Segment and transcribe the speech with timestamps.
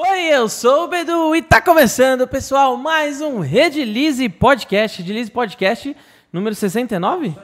[0.00, 5.96] Oi, eu sou o Bedu e tá começando, pessoal, mais um Redilize Podcast, Redilize Podcast
[6.32, 7.34] número 69?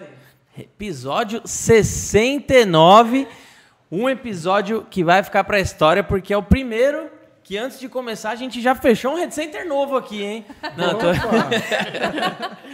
[0.56, 3.26] Episódio 69,
[3.90, 7.10] um episódio que vai ficar pra história porque é o primeiro
[7.42, 10.44] que antes de começar a gente já fechou um Red Center novo aqui, hein?
[10.78, 11.06] Não, tô...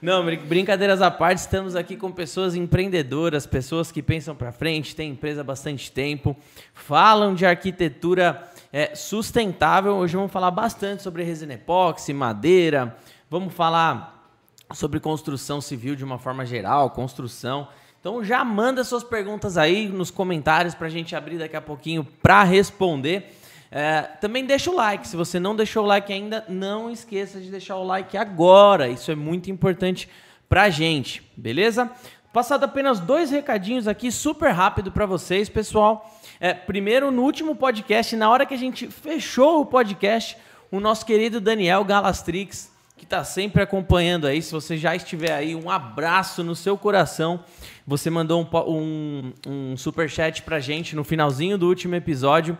[0.00, 4.94] Não, brin- brincadeiras à parte, estamos aqui com pessoas empreendedoras, pessoas que pensam para frente,
[4.94, 6.36] têm empresa há bastante tempo,
[6.72, 9.96] falam de arquitetura é, sustentável.
[9.96, 12.96] Hoje vamos falar bastante sobre resina epóxi, madeira,
[13.30, 14.32] vamos falar
[14.74, 17.68] sobre construção civil de uma forma geral, construção.
[18.00, 22.04] Então já manda suas perguntas aí nos comentários para a gente abrir daqui a pouquinho
[22.04, 23.34] para responder.
[23.70, 25.06] É, também deixa o like.
[25.06, 28.88] Se você não deixou o like ainda, não esqueça de deixar o like agora.
[28.88, 30.08] Isso é muito importante
[30.48, 31.90] pra gente, beleza?
[32.32, 36.08] Passado apenas dois recadinhos aqui, super rápido para vocês, pessoal.
[36.40, 40.36] É, primeiro, no último podcast, na hora que a gente fechou o podcast,
[40.70, 45.54] o nosso querido Daniel Galastrix, que está sempre acompanhando aí, se você já estiver aí,
[45.54, 47.42] um abraço no seu coração.
[47.86, 52.56] Você mandou um, um, um superchat pra gente no finalzinho do último episódio.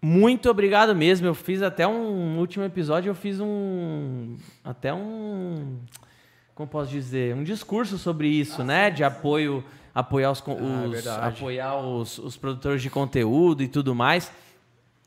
[0.00, 1.26] Muito obrigado mesmo.
[1.26, 5.78] Eu fiz até um no último episódio, eu fiz um até um
[6.54, 10.90] como posso dizer, um discurso sobre isso, né, de apoio apoiar os, Ah, é os-
[10.90, 11.36] verdade.
[11.38, 14.30] apoiar os, os produtores de conteúdo e tudo mais.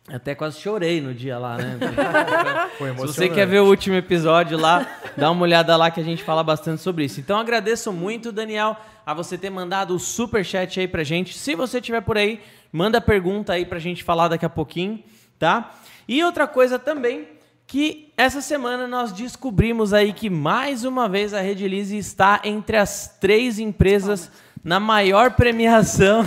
[0.08, 1.80] Até quase chorei no dia lá, né?
[2.77, 4.86] Foi Se você quer ver o último episódio lá,
[5.17, 7.19] dá uma olhada lá que a gente fala bastante sobre isso.
[7.19, 11.36] Então agradeço muito, Daniel, a você ter mandado o super chat aí pra gente.
[11.36, 12.39] Se você tiver por aí,
[12.72, 15.03] manda pergunta aí pra gente falar daqui a pouquinho,
[15.39, 15.72] tá?
[16.08, 17.27] E outra coisa também,
[17.66, 23.17] que essa semana nós descobrimos aí que mais uma vez a Redilize está entre as
[23.20, 24.31] três empresas
[24.66, 26.23] na maior premiação,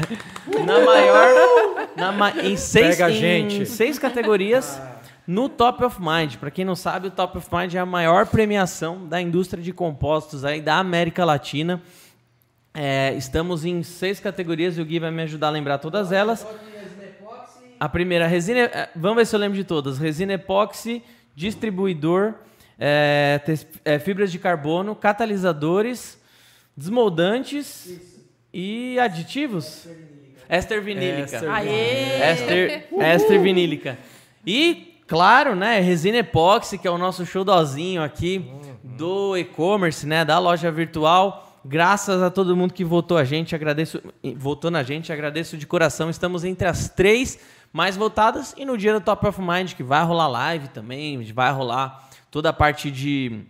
[0.66, 3.66] na maior, na ma- em seis, Pega a em gente.
[3.66, 4.80] seis categorias
[5.26, 6.36] no Top of Mind.
[6.36, 9.72] Para quem não sabe, o Top of Mind é a maior premiação da indústria de
[9.74, 11.82] compostos aí da América Latina.
[12.74, 16.46] É, estamos em seis categorias e o Gui vai me ajudar a lembrar todas elas.
[17.78, 18.60] A primeira, resina.
[18.60, 19.98] é, Vamos ver se eu lembro de todas.
[19.98, 21.02] Resina epóxi,
[21.36, 22.32] distribuidor,
[22.78, 23.38] é,
[23.84, 26.18] é, fibras de carbono, catalisadores,
[26.76, 28.00] desmoldantes
[28.52, 29.88] e aditivos.
[30.48, 31.40] Éster vinílica.
[31.64, 33.98] Éster, éster vinílica.
[34.46, 40.38] E, claro, né, resina epóxi, que é o nosso showdozinho aqui do e-commerce, né, da
[40.38, 41.60] loja virtual.
[41.64, 44.02] Graças a todo mundo que votou a gente, agradeço,
[44.36, 46.10] votou na gente, agradeço de coração.
[46.10, 47.38] Estamos entre as três
[47.72, 51.52] mais votadas e no dia do Top of Mind, que vai rolar live também, vai
[51.52, 53.44] rolar toda a parte de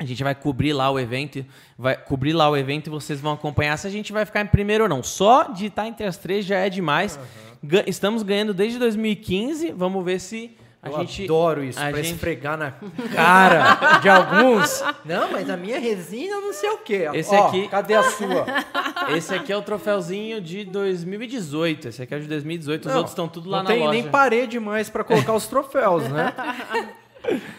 [0.00, 1.44] a gente vai cobrir lá o evento,
[1.78, 4.46] vai cobrir lá o evento e vocês vão acompanhar se a gente vai ficar em
[4.46, 5.02] primeiro ou não.
[5.02, 7.18] Só de estar entre as três já é demais.
[7.62, 9.72] Ga- Estamos ganhando desde 2015.
[9.72, 12.72] Vamos ver se a Eu gente adoro isso, pra gente- esfregar na
[13.14, 14.82] cara de alguns.
[15.04, 17.06] Não, mas a minha resina não sei o quê.
[17.12, 18.46] Esse Ó, aqui- Cadê a sua?
[19.14, 21.88] Esse aqui é o troféuzinho de 2018.
[21.88, 22.86] Esse aqui é de 2018.
[22.86, 23.92] Os Não, outros estão tudo lá não na tem loja.
[23.92, 26.32] nem parede mais pra colocar os troféus, né?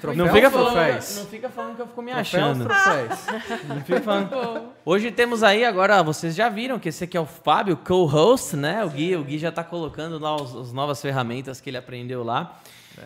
[0.02, 2.66] Troféus, Não fica, falando, não fica falando que eu fico me achando.
[2.66, 3.20] troféus.
[3.68, 4.64] Não fica falando.
[4.84, 8.84] Hoje temos aí, agora vocês já viram que esse aqui é o Fábio, co-host, né?
[8.84, 12.24] O Gui, o Gui já tá colocando lá os- as novas ferramentas que ele aprendeu
[12.24, 12.60] lá.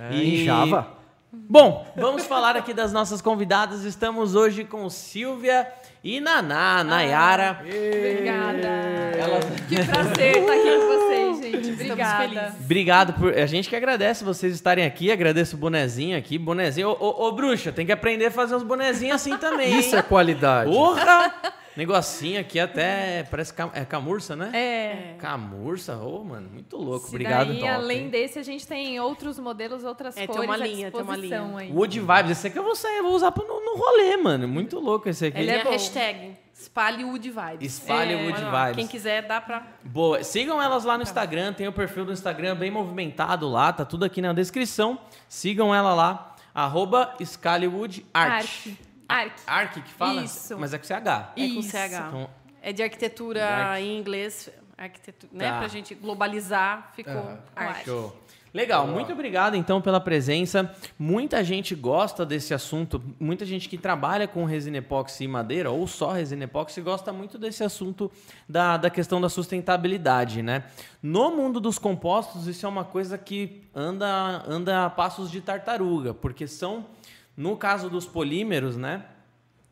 [0.10, 0.88] É, em Java.
[1.32, 3.84] Bom, vamos falar aqui das nossas convidadas.
[3.84, 5.68] Estamos hoje com Silvia
[6.06, 7.58] e Naná, Nayara.
[7.62, 8.68] Obrigada.
[9.18, 11.72] Ela- Que prazer estar aqui com vocês, gente.
[11.72, 12.24] Obrigada.
[12.30, 12.54] felizes.
[12.64, 13.34] Obrigado por.
[13.34, 16.38] A gente que agradece vocês estarem aqui, agradeço o bonezinho aqui.
[16.38, 16.90] Bonezinho.
[16.90, 19.80] Ô, ô, ô, bruxa, tem que aprender a fazer uns bonezinhos assim também.
[19.80, 20.00] Isso hein?
[20.00, 20.70] é qualidade.
[20.72, 21.34] Porra!
[21.76, 23.24] Negocinho aqui até.
[23.24, 24.50] Parece cam- é camurça, né?
[24.54, 25.16] É.
[25.20, 27.06] Camurça, ô, mano, muito louco.
[27.08, 28.10] Se Obrigado, daí, top, além hein?
[28.10, 31.16] desse, a gente tem outros modelos, outras É, tem cores uma à linha, tem uma
[31.18, 31.52] linha.
[31.58, 31.72] aí.
[31.72, 34.48] Wood Vibes, esse aqui eu vou sair, eu vou usar pra- no, no rolê, mano.
[34.48, 35.38] Muito louco esse aqui.
[35.40, 35.72] Ele Tem é a bom.
[35.72, 37.74] hashtag Espalhe Wood Vibes.
[37.74, 38.76] Espalhe É, Wood Vibes.
[38.78, 39.68] Quem quiser, dá pra...
[39.84, 40.24] Boa.
[40.24, 44.06] Sigam elas lá no Instagram, tem o perfil do Instagram bem movimentado lá, tá tudo
[44.06, 44.98] aqui na descrição.
[45.28, 48.46] Sigam ela lá, arroba Scalywood Art.
[48.46, 48.78] Arc.
[49.08, 49.34] Arc.
[49.46, 50.24] Arc que fala?
[50.24, 50.58] Isso.
[50.58, 51.34] Mas é com CH.
[51.36, 51.70] É com Isso.
[51.70, 52.08] CH.
[52.08, 52.30] Então,
[52.62, 55.50] É de arquitetura em inglês, arquitetura, né?
[55.52, 55.60] Tá.
[55.60, 57.40] Pra gente globalizar, ficou Aham.
[57.56, 57.86] arte.
[57.86, 58.16] Show.
[58.54, 60.74] Legal, muito obrigado então pela presença.
[60.98, 65.86] Muita gente gosta desse assunto, muita gente que trabalha com resina epóxi e madeira, ou
[65.86, 68.10] só resina epóxi, gosta muito desse assunto
[68.48, 70.64] da, da questão da sustentabilidade, né?
[71.04, 76.14] No mundo dos compostos, isso é uma coisa que anda, anda a passos de tartaruga,
[76.14, 76.86] porque são,
[77.36, 79.06] no caso dos polímeros, né?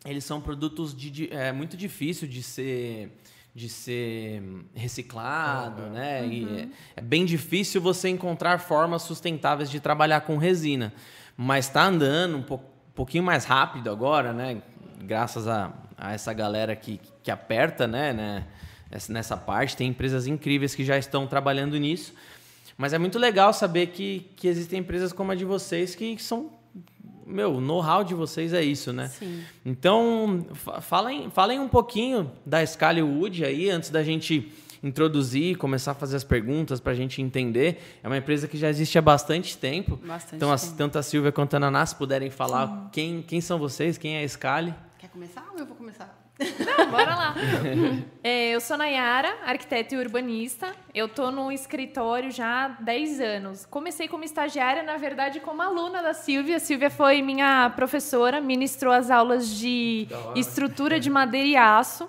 [0.05, 3.19] Eles são produtos de, é muito difícil de ser
[3.55, 4.41] de ser
[4.73, 6.25] reciclado, né?
[6.25, 6.67] E é,
[6.97, 10.91] é bem difícil você encontrar formas sustentáveis de trabalhar com resina.
[11.37, 12.59] Mas está andando um po-
[12.95, 14.59] pouquinho mais rápido agora, né?
[15.03, 18.47] Graças a, a essa galera que, que aperta, né, né?
[18.89, 19.77] Essa- Nessa parte.
[19.77, 22.11] Tem empresas incríveis que já estão trabalhando nisso.
[22.75, 26.51] Mas é muito legal saber que, que existem empresas como a de vocês que são.
[27.33, 29.07] Meu, o know-how de vocês é isso, né?
[29.07, 29.43] Sim.
[29.65, 34.51] Então, fa- falem, falem um pouquinho da Scali Wood aí, antes da gente
[34.83, 37.81] introduzir, começar a fazer as perguntas para a gente entender.
[38.03, 39.95] É uma empresa que já existe há bastante tempo.
[40.05, 40.73] Bastante então, tempo.
[40.77, 44.23] tanto a Silvia quanto a Naná, se puderem falar quem, quem são vocês, quem é
[44.23, 44.73] a Scali.
[44.99, 46.22] Quer começar ou eu vou começar?
[46.89, 47.35] Bora lá.
[48.25, 50.73] É, eu sou Nayara, arquiteta e urbanista.
[50.95, 53.65] Eu tô no escritório já há 10 anos.
[53.65, 56.55] Comecei como estagiária, na verdade, como aluna da Silvia.
[56.55, 62.07] A Silvia foi minha professora, ministrou as aulas de estrutura de madeira e aço.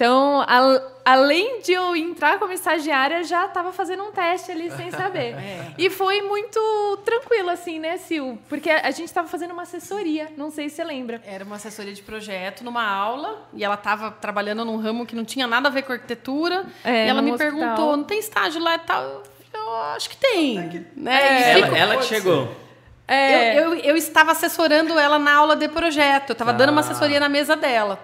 [0.00, 4.90] Então, al- além de eu entrar como estagiária, já estava fazendo um teste ali sem
[4.90, 5.36] saber.
[5.76, 6.58] E foi muito
[7.04, 8.40] tranquilo, assim, né, Sil?
[8.48, 11.20] Porque a gente estava fazendo uma assessoria, não sei se você lembra.
[11.26, 15.24] Era uma assessoria de projeto numa aula e ela estava trabalhando num ramo que não
[15.24, 16.64] tinha nada a ver com arquitetura.
[16.82, 17.52] É, e ela me hospital.
[17.58, 19.22] perguntou: não tem estágio lá e tal?
[19.52, 20.56] Eu acho que tem.
[20.96, 21.56] Né?
[21.58, 22.50] E Ela, ela que chegou.
[23.06, 23.58] É.
[23.58, 26.30] Eu, eu, eu estava assessorando ela na aula de projeto.
[26.30, 26.58] Eu estava Tá.
[26.58, 27.98] dando uma assessoria na mesa dela.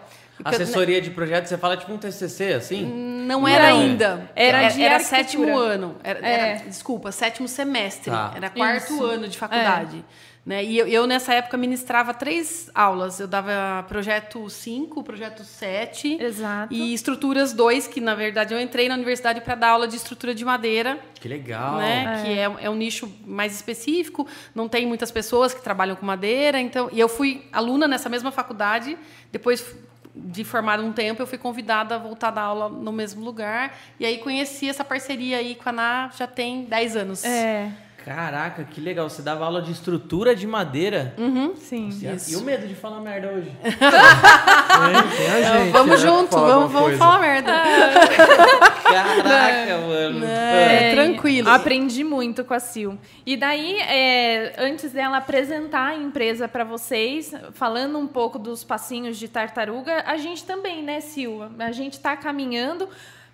[0.45, 2.85] Assessoria de projeto, você fala tipo um TCC, assim?
[3.27, 3.81] Não era Não.
[3.81, 4.31] ainda.
[4.37, 5.25] Era era, de era arquitetura.
[5.25, 5.97] sétimo ano.
[6.05, 6.33] Era, É.
[6.33, 8.11] era- desculpa, sétimo semestre.
[8.11, 8.33] Tá.
[8.37, 9.11] Era quarto Isso.
[9.11, 9.15] É.
[9.15, 10.05] ano de faculdade.
[10.45, 10.63] Né?
[10.65, 13.19] E eu, eu, nessa época, ministrava três aulas.
[13.19, 16.73] Eu dava projeto 5, projeto 7 Exato.
[16.73, 20.33] e estruturas 2, que na verdade eu entrei na universidade para dar aula de estrutura
[20.33, 21.79] de madeira, Que legal.
[21.79, 22.23] né?
[22.25, 24.25] Que é, é um nicho mais específico.
[24.55, 26.61] Não tem muitas pessoas que trabalham com madeira.
[26.61, 28.97] Então, e eu fui aluna nessa mesma faculdade.
[29.33, 29.75] Depois
[30.17, 33.77] de formar um tempo, eu fui convidada a voltar a dar aula no mesmo lugar.
[34.01, 37.25] E aí conheci essa parceria aí com a Ana já tem 10 anos.
[37.25, 37.71] É,
[38.07, 39.11] Caraca, que legal.
[39.11, 41.13] Você dava aula de estrutura de madeira.
[41.57, 41.89] sim.
[42.01, 43.51] E- E o medo de falar merda hoje?
[44.77, 47.51] A gente, Vamos né, junto, fala vamos, vamos falar merda.
[48.87, 50.25] Caraca, mano.
[50.25, 51.49] É, tranquilo.
[51.51, 52.95] Aprendi muito com a Sil.
[53.25, 59.17] E daí, é, antes dela apresentar a empresa para vocês, falando um pouco dos passinhos
[59.19, 61.43] de tartaruga, a gente também, né, Sil?
[61.59, 62.89] A gente está caminhando.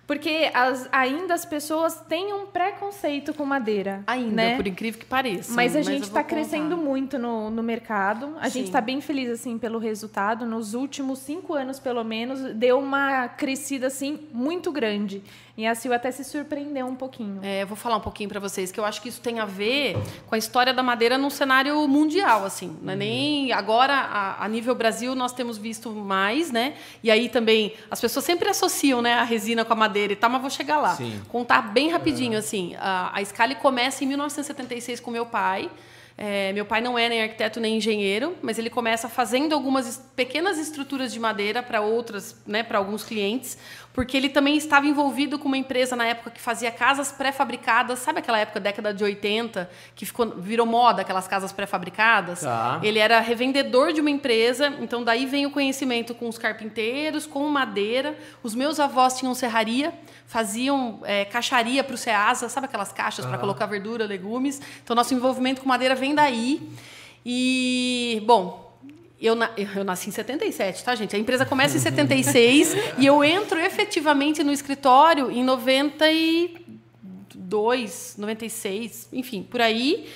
[0.05, 4.03] Porque as- ainda as pessoas têm um preconceito com madeira.
[4.05, 4.55] Ainda, né?
[4.57, 5.53] por incrível que pareça.
[5.53, 8.35] Mas a eu gente está crescendo muito no, no mercado.
[8.39, 8.63] A gente Sim.
[8.65, 10.45] está bem feliz assim pelo resultado.
[10.45, 15.23] Nos últimos cinco anos, pelo menos, deu uma crescida assim muito grande.
[15.55, 17.39] E a Sil até se surpreendeu um pouquinho.
[17.43, 19.45] É, eu vou falar um pouquinho para vocês que eu acho que isso tem a
[19.45, 19.95] ver
[20.25, 22.75] com a história da madeira num cenário mundial, assim.
[22.81, 26.73] Não é nem agora a, a nível Brasil nós temos visto mais, né?
[27.03, 30.31] E aí também as pessoas sempre associam, né, a resina com a madeira e tal,
[30.31, 30.95] mas vou chegar lá.
[30.95, 31.21] Sim.
[31.29, 32.75] Contar bem rapidinho, assim.
[32.79, 35.69] A, a Scali começa em 1976 com meu pai.
[36.17, 40.59] É, meu pai não é nem arquiteto nem engenheiro, mas ele começa fazendo algumas pequenas
[40.59, 43.57] estruturas de madeira para outras, né, para alguns clientes,
[43.93, 48.19] porque ele também estava envolvido com uma empresa na época que fazia casas pré-fabricadas, sabe
[48.19, 52.41] aquela época década de 80 que ficou virou moda aquelas casas pré-fabricadas?
[52.41, 52.79] Tá.
[52.81, 57.47] Ele era revendedor de uma empresa, então daí vem o conhecimento com os carpinteiros, com
[57.47, 58.17] madeira.
[58.41, 59.93] Os meus avós tinham serraria,
[60.25, 64.59] faziam é, caixaria para o Ceasa, sabe aquelas caixas para colocar verdura, legumes.
[64.83, 66.67] Então nosso envolvimento com madeira vem daí.
[67.25, 68.62] E bom,
[69.25, 71.15] eu, na- eu nasci em 77, tá, gente?
[71.15, 79.43] A empresa começa em 76 e eu entro efetivamente no escritório em 92, 96, enfim,
[79.43, 80.09] por aí.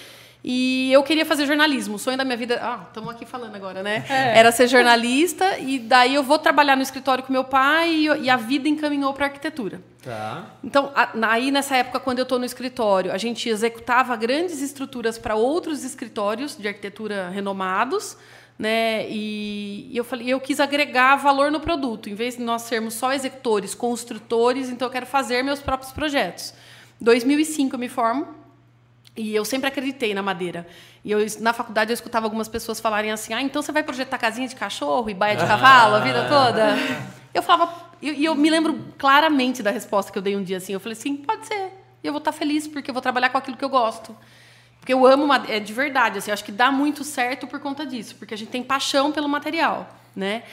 [0.50, 1.96] E eu queria fazer jornalismo.
[1.96, 2.58] O sonho da minha vida.
[2.62, 4.06] Ah, estamos aqui falando agora, né?
[4.08, 5.58] Era ser jornalista.
[5.60, 9.14] E daí eu vou trabalhar no escritório com meu pai e, e a vida encaminhou
[9.14, 9.82] para arquitetura.
[10.02, 10.46] Tá.
[10.64, 15.18] Então, a- aí nessa época, quando eu estou no escritório, a gente executava grandes estruturas
[15.18, 18.16] para outros escritórios de arquitetura renomados,
[18.58, 19.08] né?
[19.10, 22.96] E, e eu falei, eu quis agregar valor no produto, em vez de nós sermos
[22.96, 26.54] só executores, construtores, então eu quero fazer meus próprios projetos.
[27.00, 28.36] 2005 eu me formo.
[29.16, 30.68] E eu sempre acreditei na madeira.
[31.04, 34.20] E eu, na faculdade eu escutava algumas pessoas falarem assim: ah, então você vai projetar
[34.20, 36.76] casinha de cachorro e baia de cavalo a vida toda?
[37.34, 40.58] Eu falava, e eu, eu me lembro claramente da resposta que eu dei um dia
[40.58, 40.74] assim.
[40.74, 41.72] Eu falei assim: pode ser.
[42.04, 44.16] E eu vou estar feliz porque eu vou trabalhar com aquilo que eu gosto.
[44.88, 48.16] Porque eu amo é de verdade, assim, acho que dá muito certo por conta disso,
[48.16, 50.44] porque a gente tem paixão pelo material, né?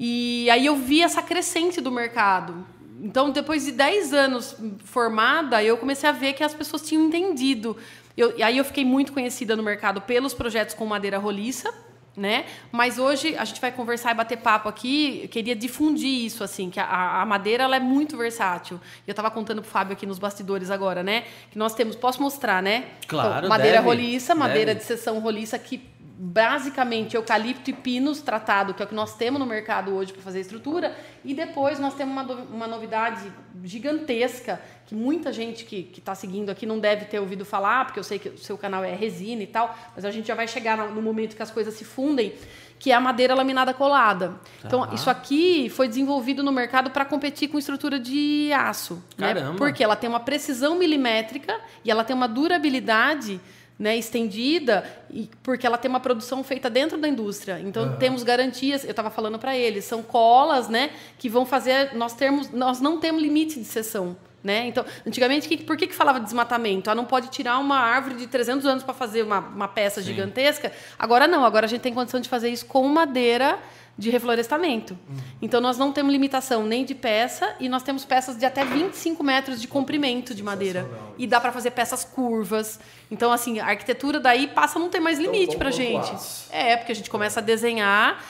[0.00, 2.66] E aí eu vi essa crescente do mercado.
[2.98, 7.76] Então, depois de 10 anos formada, eu comecei a ver que as pessoas tinham entendido.
[8.16, 11.70] Eu, e aí eu fiquei muito conhecida no mercado pelos projetos com madeira roliça,
[12.16, 12.44] né?
[12.70, 15.20] Mas hoje a gente vai conversar e bater papo aqui.
[15.24, 18.80] Eu queria difundir isso assim, que a, a madeira ela é muito versátil.
[19.06, 21.24] Eu estava contando pro Fábio aqui nos bastidores agora, né?
[21.50, 22.84] Que nós temos, posso mostrar, né?
[23.06, 24.80] Claro, Então, madeira deve, roliça, madeira deve.
[24.80, 25.78] de seção roliça que
[26.16, 30.22] basicamente eucalipto e pinos tratado, que é o que nós temos no mercado hoje para
[30.22, 33.32] fazer estrutura, e depois nós temos uma, uma novidade
[33.64, 38.04] gigantesca que muita gente que está seguindo aqui não deve ter ouvido falar, porque eu
[38.04, 40.76] sei que o seu canal é resina e tal, mas a gente já vai chegar
[40.76, 42.32] no no momento que as coisas se fundem,
[42.78, 44.34] que é a madeira laminada colada.
[44.64, 49.02] Então, isso aqui foi desenvolvido no mercado para competir com estrutura de aço.
[49.16, 49.34] Né?
[49.34, 49.56] Caramba.
[49.56, 53.40] Porque ela tem uma precisão milimétrica e ela tem uma durabilidade
[53.78, 57.60] né, estendida, e, porque ela tem uma produção feita dentro da indústria.
[57.60, 61.94] Então temos garantias, eu estava falando para eles, são colas né, que vão fazer.
[61.94, 64.16] Nós, termos, nós não temos limite de seção.
[64.44, 64.66] Né?
[64.66, 66.90] Então, antigamente, que, por que, que falava de desmatamento?
[66.90, 70.70] Ah, não pode tirar uma árvore de 300 anos para fazer uma, uma peça gigantesca.
[70.98, 73.58] Agora não, agora a gente tem condição de fazer isso com madeira
[73.96, 74.98] de reflorestamento.
[75.40, 79.22] Então, nós não temos limitação nem de peça e nós temos peças de até 25
[79.22, 80.88] metros de comprimento de madeira.
[81.16, 82.80] E dá para fazer peças curvas.
[83.10, 86.12] Então, assim, a arquitetura daí passa a não ter mais limite para gente.
[86.50, 88.24] É, porque a gente começa a desenhar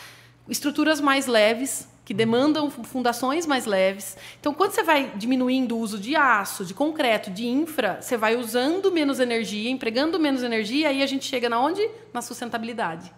[0.48, 4.16] estruturas mais leves, que demandam fundações mais leves.
[4.38, 8.36] Então, quando você vai diminuindo o uso de aço, de concreto, de infra, você vai
[8.36, 11.80] usando menos energia, empregando menos energia, aí a gente chega na onde?
[12.12, 13.10] Na sustentabilidade.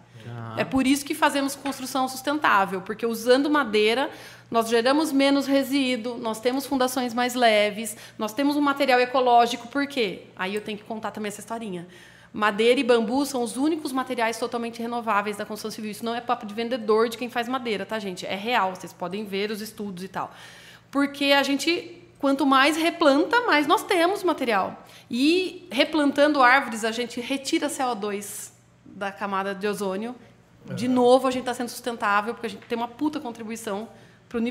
[0.57, 4.09] É por isso que fazemos construção sustentável, porque usando madeira,
[4.49, 9.85] nós geramos menos resíduo, nós temos fundações mais leves, nós temos um material ecológico, por
[9.87, 10.23] quê?
[10.35, 11.87] Aí eu tenho que contar também essa historinha.
[12.33, 15.91] Madeira e bambu são os únicos materiais totalmente renováveis da construção civil.
[15.91, 18.25] Isso não é papo de vendedor de quem faz madeira, tá, gente?
[18.25, 20.33] É real, vocês podem ver os estudos e tal.
[20.91, 24.85] Porque a gente, quanto mais replanta, mais nós temos material.
[25.09, 28.56] E replantando árvores, a gente retira CO2
[28.97, 30.15] da camada de ozônio.
[30.75, 33.87] De novo, a gente está sendo sustentável, porque a gente tem uma puta contribuição.
[34.27, 34.41] Pro,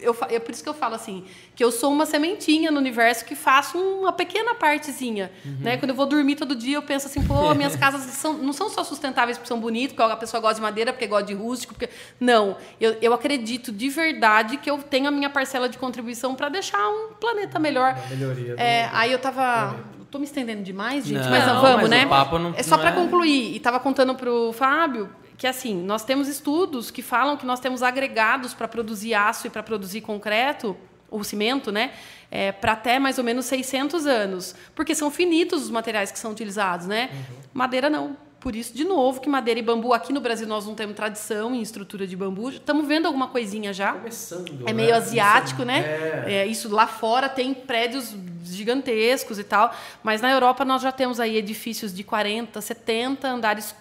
[0.00, 3.26] eu, é por isso que eu falo assim, que eu sou uma sementinha no universo
[3.26, 5.30] que faço uma pequena partezinha.
[5.60, 5.76] Né?
[5.76, 8.70] Quando eu vou dormir todo dia, eu penso assim, pô, minhas casas são, não são
[8.70, 11.74] só sustentáveis porque são bonitas, porque a pessoa gosta de madeira, porque gosta de rústico.
[11.74, 11.90] Porque...
[12.18, 16.48] Não, eu, eu acredito de verdade que eu tenho a minha parcela de contribuição para
[16.48, 17.94] deixar um planeta melhor.
[18.08, 19.76] melhoria do- É, aí eu tava.
[20.16, 22.06] Tô me estendendo demais, gente, Não, mas mas vamos, o né?
[22.06, 23.54] não- é só não para é- concluir.
[23.54, 27.82] E tava contando pro Fábio que assim, nós temos estudos que falam que nós temos
[27.82, 30.74] agregados para produzir aço e para produzir concreto,
[31.10, 31.90] ou cimento, né?
[32.30, 36.30] É, para até mais ou menos 600 anos, porque são finitos os materiais que são
[36.30, 37.10] utilizados, né?
[37.52, 38.16] Madeira não.
[38.46, 41.52] Por isso, de novo, que madeira e bambu aqui no Brasil nós não temos tradição
[41.52, 42.48] em estrutura de bambu.
[42.50, 43.94] Estamos vendo alguma coisinha já.
[43.94, 44.72] Começando, É né?
[44.72, 45.80] meio asiático, Isso- né?
[45.80, 46.24] É.
[46.32, 51.18] É, isso lá fora tem prédios gigantescos e tal, mas na Europa nós já temos
[51.18, 53.74] aí edifícios de 40, 70 andares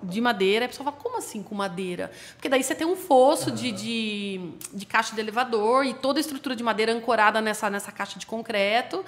[0.00, 0.66] de madeira.
[0.66, 2.12] A pessoa fala, como assim com madeira?
[2.36, 4.40] Porque daí você tem um fosso de, de,
[4.72, 8.26] de caixa de elevador e toda a estrutura de madeira ancorada nessa, nessa caixa de
[8.26, 9.04] concreto.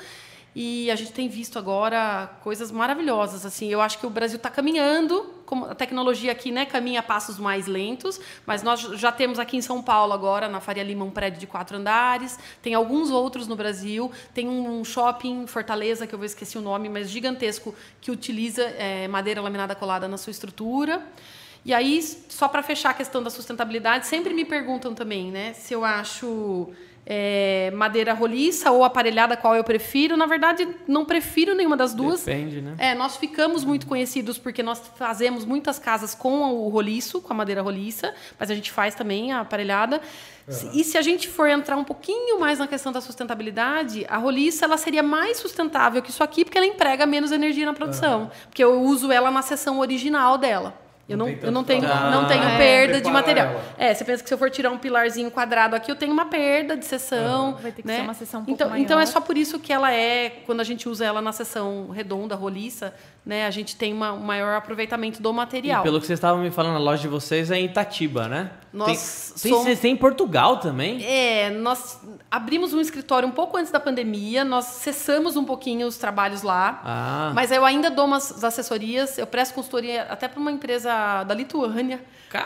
[0.58, 3.44] E a gente tem visto agora coisas maravilhosas.
[3.44, 5.30] Assim, eu acho que o Brasil está caminhando,
[5.68, 9.60] a tecnologia aqui né, caminha a passos mais lentos, mas nós já temos aqui em
[9.60, 12.38] São Paulo agora, na Faria Lima, um prédio de quatro andares.
[12.62, 14.10] Tem alguns outros no Brasil.
[14.32, 18.62] Tem um shopping em Fortaleza, que eu vou esquecer o nome, mas gigantesco, que utiliza
[18.62, 21.06] eh, madeira laminada colada na sua estrutura.
[21.66, 25.74] E aí, só para fechar a questão da sustentabilidade, sempre me perguntam também, né, se
[25.74, 26.72] eu acho
[27.06, 30.16] é, madeira roliça ou aparelhada, qual eu prefiro.
[30.16, 32.24] Na verdade, não prefiro nenhuma das duas.
[32.24, 32.74] Depende, né?
[32.78, 37.36] É, nós ficamos muito conhecidos porque nós fazemos muitas casas com o roliço, com a
[37.36, 40.00] madeira roliça, mas a gente faz também a aparelhada.
[40.72, 44.64] E se a gente for entrar um pouquinho mais na questão da sustentabilidade, a roliça
[44.64, 48.62] ela seria mais sustentável que isso aqui porque ela emprega menos energia na produção, porque
[48.62, 50.85] eu uso ela na seção original dela.
[51.08, 52.10] Eu Não não, eu não tenho, trabalho.
[52.10, 52.58] não tenho Ah, é.
[52.58, 53.46] perda de material.
[53.46, 53.62] ela.
[53.78, 56.24] É, você pensa que se eu for tirar um pilarzinho quadrado aqui, eu tenho uma
[56.26, 57.54] perda de seção.
[57.62, 57.98] Vai ter que né?
[57.98, 59.12] ser uma seção um pouco então, então é maior.
[59.12, 62.92] só por isso que ela é, quando a gente usa ela na seção redonda, roliça,
[63.26, 65.82] né, a gente tem uma- um maior aproveitamento do E material.
[65.82, 68.52] pelo que vocês estavam me falando, a loja de vocês é em Itatiba, né?
[68.72, 71.04] Nós tem, tem, somos- têm em Portugal também?
[71.04, 75.96] É, nós abrimos um escritório um pouco antes da pandemia, nós cessamos um pouquinho os
[75.98, 76.80] trabalhos lá.
[76.84, 81.34] Ah, Mas eu ainda dou umas assessorias, eu presto consultoria até para uma empresa da
[81.34, 82.00] Lituânia.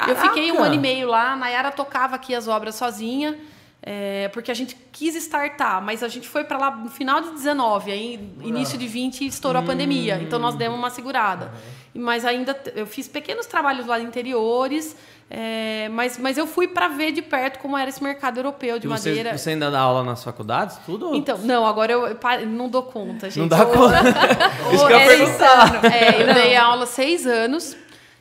[0.08, 0.66] Eu fiquei um Caraca!
[0.66, 3.36] ano e meio lá, a Nayara tocava aqui as obras sozinha,
[3.82, 7.30] é, porque a gente quis startar, mas a gente foi para lá no final de
[7.30, 11.50] 19, aí início de 20 estourou a pandemia, então nós demos uma segurada.
[11.94, 14.94] Mas ainda eu fiz pequenos trabalhos lá interiores,
[15.30, 18.86] é, mas, mas eu fui para ver de perto como era esse mercado europeu de
[18.86, 19.38] e você, madeira.
[19.38, 20.76] você ainda dá aula nas faculdades?
[20.84, 21.14] Tudo?
[21.14, 23.38] Então, não, agora eu, eu não dou conta, gente.
[23.38, 24.02] não dá conta.
[24.74, 25.84] Isso que eu ia é, perguntar.
[25.84, 27.76] É, eu dei aula seis anos.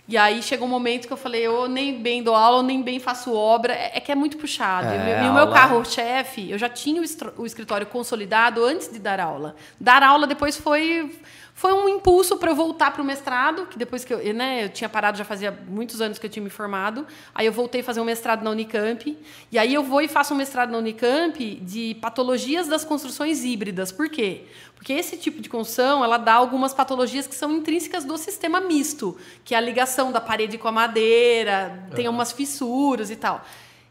[0.09, 2.81] E aí chegou um momento que eu falei, eu nem bem dou aula, eu nem
[2.81, 3.73] bem faço obra.
[3.73, 4.87] É, é que é muito puxado.
[4.87, 6.99] É, e o meu- carro-chefe, eu já tinha
[7.37, 9.55] o escritório consolidado antes de dar aula.
[9.79, 11.15] Dar aula depois foi,
[11.59, 14.69] foi um impulso para eu voltar para o mestrado, que depois que eu, né, eu
[14.69, 17.05] tinha parado, já fazia muitos anos que eu tinha me formado.
[17.35, 19.17] Aí eu voltei a fazer um mestrado na Unicamp.
[19.51, 23.91] E aí eu vou e faço um mestrado na Unicamp de patologias das construções híbridas.
[23.91, 24.45] Por quê?
[24.73, 29.17] Porque esse tipo de construção, ela dá algumas patologias que são intrínsecas do sistema misto,
[29.43, 33.45] que é a ligação da parede com a madeira, tem umas fissuras e tal.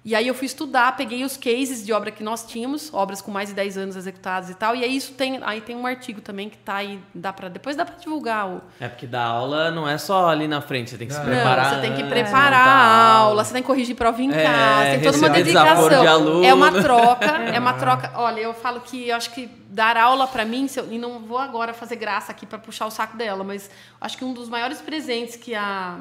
[0.08, 3.30] E aí eu fui estudar, peguei os cases de obra que nós tínhamos, obras com
[3.30, 6.22] mais de 10 anos executadas e tal, e aí isso tem, aí tem um artigo
[6.22, 9.70] também que tá aí, dá para depois dá para divulgar o É porque dar aula
[9.70, 11.64] não é só ali na frente, você tem que se Não, preparar.
[11.66, 14.32] não, você tem que antes, preparar montar a aula, você tem que corrigir prova em
[14.32, 15.88] É, casa, tem toda uma dedicação.
[16.00, 16.44] de aluno.
[16.46, 18.12] É uma troca, é uma troca.
[18.14, 21.18] Olha, eu falo que eu acho que dar aula para mim, se eu- e não
[21.18, 24.48] vou agora fazer graça aqui para puxar o saco dela, mas acho que um dos
[24.48, 25.98] maiores presentes que a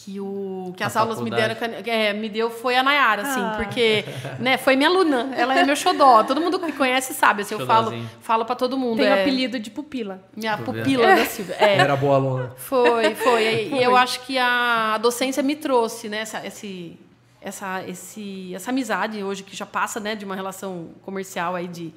[0.00, 3.40] que, o, que A as aulas me deram, é, me deu foi a Nayara, assim,
[3.40, 3.54] Ah.
[3.56, 4.04] porque
[4.38, 7.54] né, foi minha aluna, ela é meu xodó, todo mundo que me conhece sabe, assim,
[7.56, 8.10] eu falo, Xodózinho.
[8.20, 8.98] falo para todo mundo.
[8.98, 10.22] Tem o é, apelido de pupila.
[10.36, 10.84] Minha Pupila.
[10.84, 11.56] pupila da Silvia.
[11.58, 12.52] É, Era boa aluna.
[12.56, 13.42] foi, foi.
[13.44, 16.96] E e eu acho que a docência me trouxe, né, essa, esse,
[17.42, 21.92] essa, esse, essa amizade hoje que já passa, né, de uma relação comercial aí de,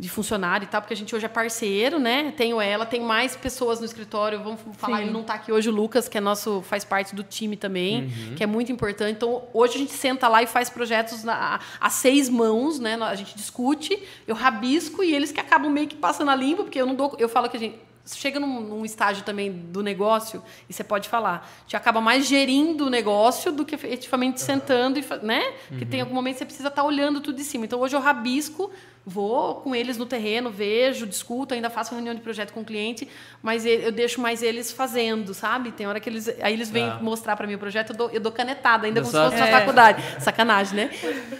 [0.00, 2.32] de funcionário e tal, porque a gente hoje é parceiro, né?
[2.34, 4.42] Tenho ela, tem mais pessoas no escritório.
[4.42, 5.02] Vamos falar, Sim.
[5.02, 8.04] ele não está aqui hoje, o Lucas, que é nosso, faz parte do time também,
[8.04, 8.34] Uhum.
[8.34, 9.12] que é muito importante.
[9.12, 12.94] Então, hoje a gente senta lá e faz projetos na- a seis mãos, né?
[13.02, 16.80] A gente discute, eu rabisco e eles que acabam meio que passando a limpo, porque
[16.80, 17.14] eu não dou.
[17.18, 17.76] Eu falo que a gente
[18.06, 22.86] chega num, num estágio também do negócio, e você pode falar, gente acaba mais gerindo
[22.86, 25.42] o negócio do que efetivamente sentando, e, né?
[25.68, 27.64] Porque tem algum momento que você precisa estar olhando tudo de cima.
[27.64, 28.70] Então, hoje eu rabisco,
[29.06, 33.08] vou com eles no terreno, vejo, discuto, ainda faço reunião de projeto com o cliente,
[33.42, 35.72] mas eu deixo mais eles fazendo, sabe?
[35.72, 36.28] Tem hora que eles.
[36.40, 36.98] Aí eles vêm Tá.
[37.00, 39.38] mostrar para mim o projeto, eu dou, eu dou canetada, ainda Eu como se fosse
[39.40, 39.58] na É.
[39.60, 40.02] faculdade.
[40.22, 40.90] Sacanagem, né?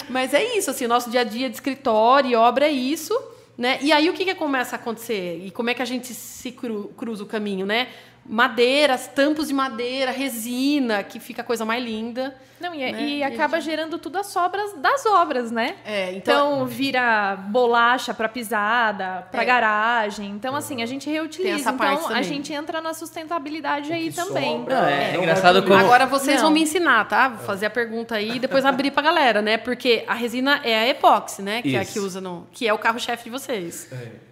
[0.09, 3.13] Mas é isso, assim, o nosso dia a dia de escritório e obra é isso.
[3.61, 3.79] Né?
[3.83, 5.39] E aí o que, que começa a acontecer?
[5.45, 7.89] E como é que a gente se cru- cruza o caminho, né?
[8.35, 12.33] Madeiras, tampos de madeira, resina, que fica a coisa mais linda.
[12.61, 13.03] Não, e, é, Né?
[13.03, 15.77] e E acaba gerando tudo as sobras das obras, né?
[15.85, 19.45] É, então, Então, vira bolacha para pisada, para É.
[19.47, 20.29] garagem.
[20.31, 21.49] Então, assim, a gente reutiliza.
[21.55, 22.23] Tem essa parte então, a também.
[22.25, 24.59] gente entra na sustentabilidade O aí também.
[24.59, 26.43] sobra, Não, é não engraçado vai como- pro agora vocês Não.
[26.45, 27.29] vão me ensinar, tá?
[27.31, 29.57] Vou fazer a pergunta aí e depois abrir pra galera, né?
[29.57, 31.63] Porque a resina é a epóxi, né?
[31.63, 31.95] Que é a Isso.
[31.95, 32.47] que usa no.
[32.53, 33.89] Que é o carro-chefe de vocês.
[33.91, 34.30] Mais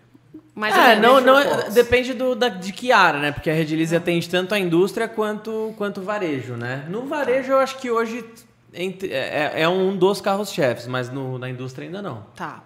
[0.58, 1.70] ou É, não, não, Epóxi.
[1.72, 3.32] depende do, da, de que área, né?
[3.32, 6.84] Porque a Redilize atende tanto a indústria quanto, quanto o varejo, né?
[6.88, 8.24] No varejo, eu acho que hoje
[8.74, 12.26] entre- é, é um dos carros-chefes, mas no- na indústria ainda não.
[12.36, 12.62] Tá.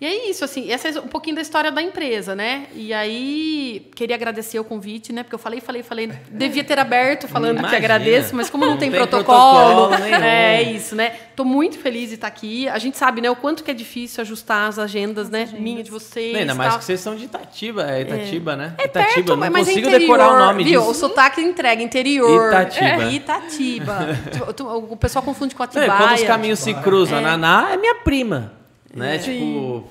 [0.00, 2.66] E é isso, assim, essa é um pouquinho da história da empresa, né?
[2.74, 5.22] E aí, queria agradecer o convite, né?
[5.22, 7.76] Porque eu falei, falei, falei, devia ter aberto falando que Imagina.
[7.76, 10.24] agradeço, mas como não, Não tem, tem protocolo, protocolo nenhum.
[10.24, 11.12] é isso, né?
[11.36, 12.66] Tô muito feliz de estar aqui.
[12.68, 15.42] A gente sabe, né, o quanto que é difícil ajustar as agendas, né?
[15.42, 15.60] agendas.
[15.60, 16.34] Minha, de vocês.
[16.34, 18.74] Ainda mais que vocês são de Itatiba, é Itatiba, né?
[18.78, 20.80] É Itatiba, perto, não mas é consigo interior, decorar o nome viu?
[20.80, 20.90] disso.
[20.92, 22.48] O sotaque entrega, interior.
[22.50, 22.86] Itatiba.
[23.04, 23.98] É, Itatiba.
[24.90, 25.90] O pessoal confunde com É, Atibaia.
[25.98, 27.20] quando os caminhos se cruzam, É.
[27.20, 28.52] a Naná é minha prima,
[28.94, 29.18] né?
[29.18, 29.84] Tipo,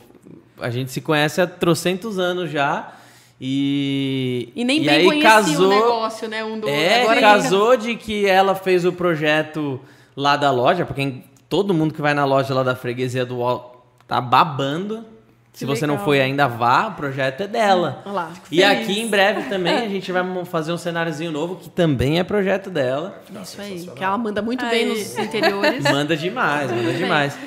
[0.60, 2.94] a gente se conhece há trocentos anos já
[3.40, 4.52] e...
[4.56, 6.44] E nem e bem aí conhecia casou, o negócio, né?
[6.44, 9.80] Um do É, Agora casou de que ela fez o projeto
[10.16, 13.86] lá da loja, porque todo mundo que vai na loja lá da freguesia do UOL
[14.08, 15.06] tá babando.
[15.54, 16.06] Se Que você não legal.
[16.06, 18.02] foi ainda, vá, o projeto é dela.
[18.06, 21.56] Olha lá, fico E aqui em breve também a gente vai fazer um cenáriozinho novo
[21.56, 23.22] que também é projeto dela.
[23.42, 25.84] Isso aí, que ela manda muito bem nos interiores.
[25.84, 27.38] Manda demais, manda demais.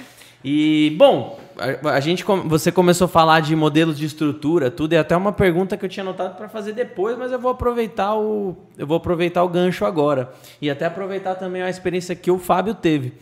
[0.44, 1.38] E, bom,
[1.84, 5.76] a, gente, você começou a falar de modelos de estrutura, tudo, e até uma pergunta
[5.76, 9.42] que eu tinha anotado para fazer depois, mas eu vou aproveitar o eu vou aproveitar
[9.42, 10.32] o gancho agora.
[10.60, 13.12] E até aproveitar também a experiência que o Fábio teve.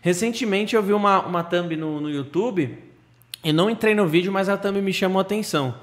[0.00, 2.78] Recentemente eu vi uma, uma thumb no, no YouTube,
[3.44, 5.74] eu não entrei no vídeo, mas a thumb me chamou a atenção.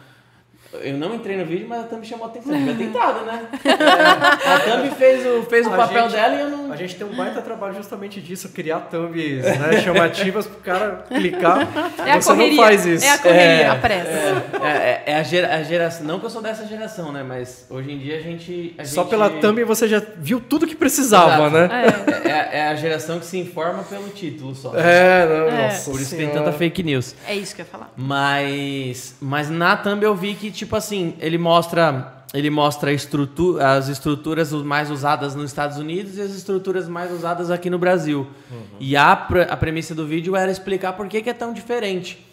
[0.84, 2.54] Eu não entrei no vídeo, mas a thumb chamou a atenção.
[2.54, 3.48] Devia ter entrado, né?
[3.66, 6.72] É, a thumb fez o, fez o A papel gente- dela e eu não.
[6.72, 11.68] A gente tem um baita trabalho justamente disso, criar thumbs né, chamativas pro cara clicar.
[12.06, 12.56] É a Você correria.
[12.56, 13.06] não faz isso.
[13.06, 14.10] É a correria, É, a pressa.
[14.10, 16.06] É, é- é a, gera- a geração.
[16.06, 17.24] Não que eu sou dessa geração, né?
[17.24, 18.76] Mas hoje em dia a gente.
[18.78, 21.50] a Só gente- pela thumb você já viu tudo que precisava, Exato.
[21.68, 21.94] né?
[22.26, 24.74] É, é- é a geração que se informa pelo título só.
[24.76, 25.64] É, não, É.
[25.64, 26.46] nossa Por isso tem senhora.
[26.46, 27.16] tanta fake news.
[27.28, 27.92] É isso que eu ia falar.
[27.98, 32.14] Mas, mas na thumb eu vi que, tipo assim, ele mostra.
[32.34, 37.70] Ele mostra as estruturas mais usadas nos Estados Unidos e as estruturas mais usadas aqui
[37.70, 38.28] no Brasil.
[38.82, 42.28] E a, a premissa do vídeo era explicar por que, que é tão diferente.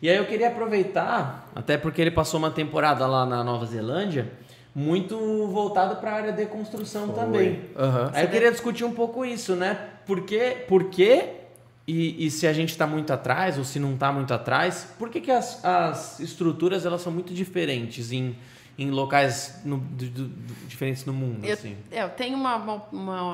[0.00, 4.32] E aí eu queria aproveitar, até porque ele passou uma temporada lá na Nova Zelândia,
[4.74, 7.60] muito voltado para a área de construção também.
[7.76, 8.10] Aham.
[8.14, 9.78] Aí eu queria discutir um pouco isso, né?
[10.06, 10.64] Por quê?
[10.66, 11.43] Por quê?
[11.86, 15.10] E, e se a gente está muito atrás ou se não está muito atrás, por
[15.10, 18.34] que, que as, as estruturas elas são muito diferentes em,
[18.78, 20.28] em locais no- do- do-
[20.66, 21.44] diferentes no mundo?
[21.44, 21.76] Eu, assim?
[21.92, 22.82] é, eu tenho uma, uma,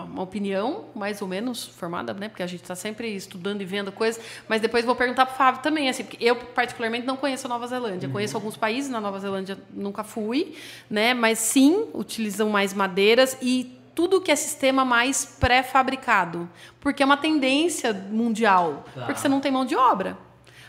[0.05, 2.29] uma- opinião mais ou menos formada, né?
[2.29, 4.21] Porque a gente está sempre estudando e vendo coisas.
[4.49, 7.49] Mas depois vou perguntar para o Fábio também, assim, porque eu particularmente não conheço a
[7.51, 8.09] Nova Zelândia.
[8.09, 10.57] Conheço alguns países na Nova Zelândia, nunca fui,
[10.91, 11.15] né?
[11.15, 16.49] Mas sim utilizam mais madeiras e tudo que é sistema mais pré-fabricado,
[16.81, 19.05] porque é uma tendência mundial, Tá.
[19.05, 20.17] porque você não tem mão de obra.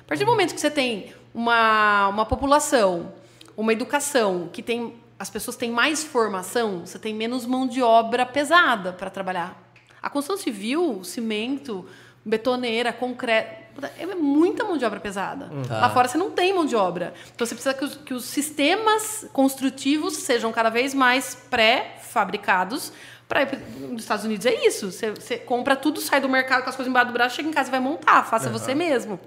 [0.02, 3.14] A partir do momento que você tem uma, uma população,
[3.56, 8.26] uma educação que tem as pessoas têm mais formação, você tem menos mão de obra
[8.26, 9.56] pesada para trabalhar.
[10.02, 11.86] A construção civil, cimento,
[12.26, 13.62] betoneira, concreto,
[13.98, 15.50] é muita mão de obra pesada.
[15.68, 15.80] Tá.
[15.80, 17.14] Lá fora você não tem mão de obra.
[17.34, 22.92] Então você precisa que os, que os sistemas construtivos sejam cada vez mais pré-fabricados.
[23.32, 24.92] Pra, ir- nos Estados Unidos é isso.
[24.92, 27.54] Você, você compra tudo, sai do mercado com as coisas embaixo do braço, chega em
[27.54, 28.24] casa e vai montar.
[28.26, 29.18] Faça você mesmo.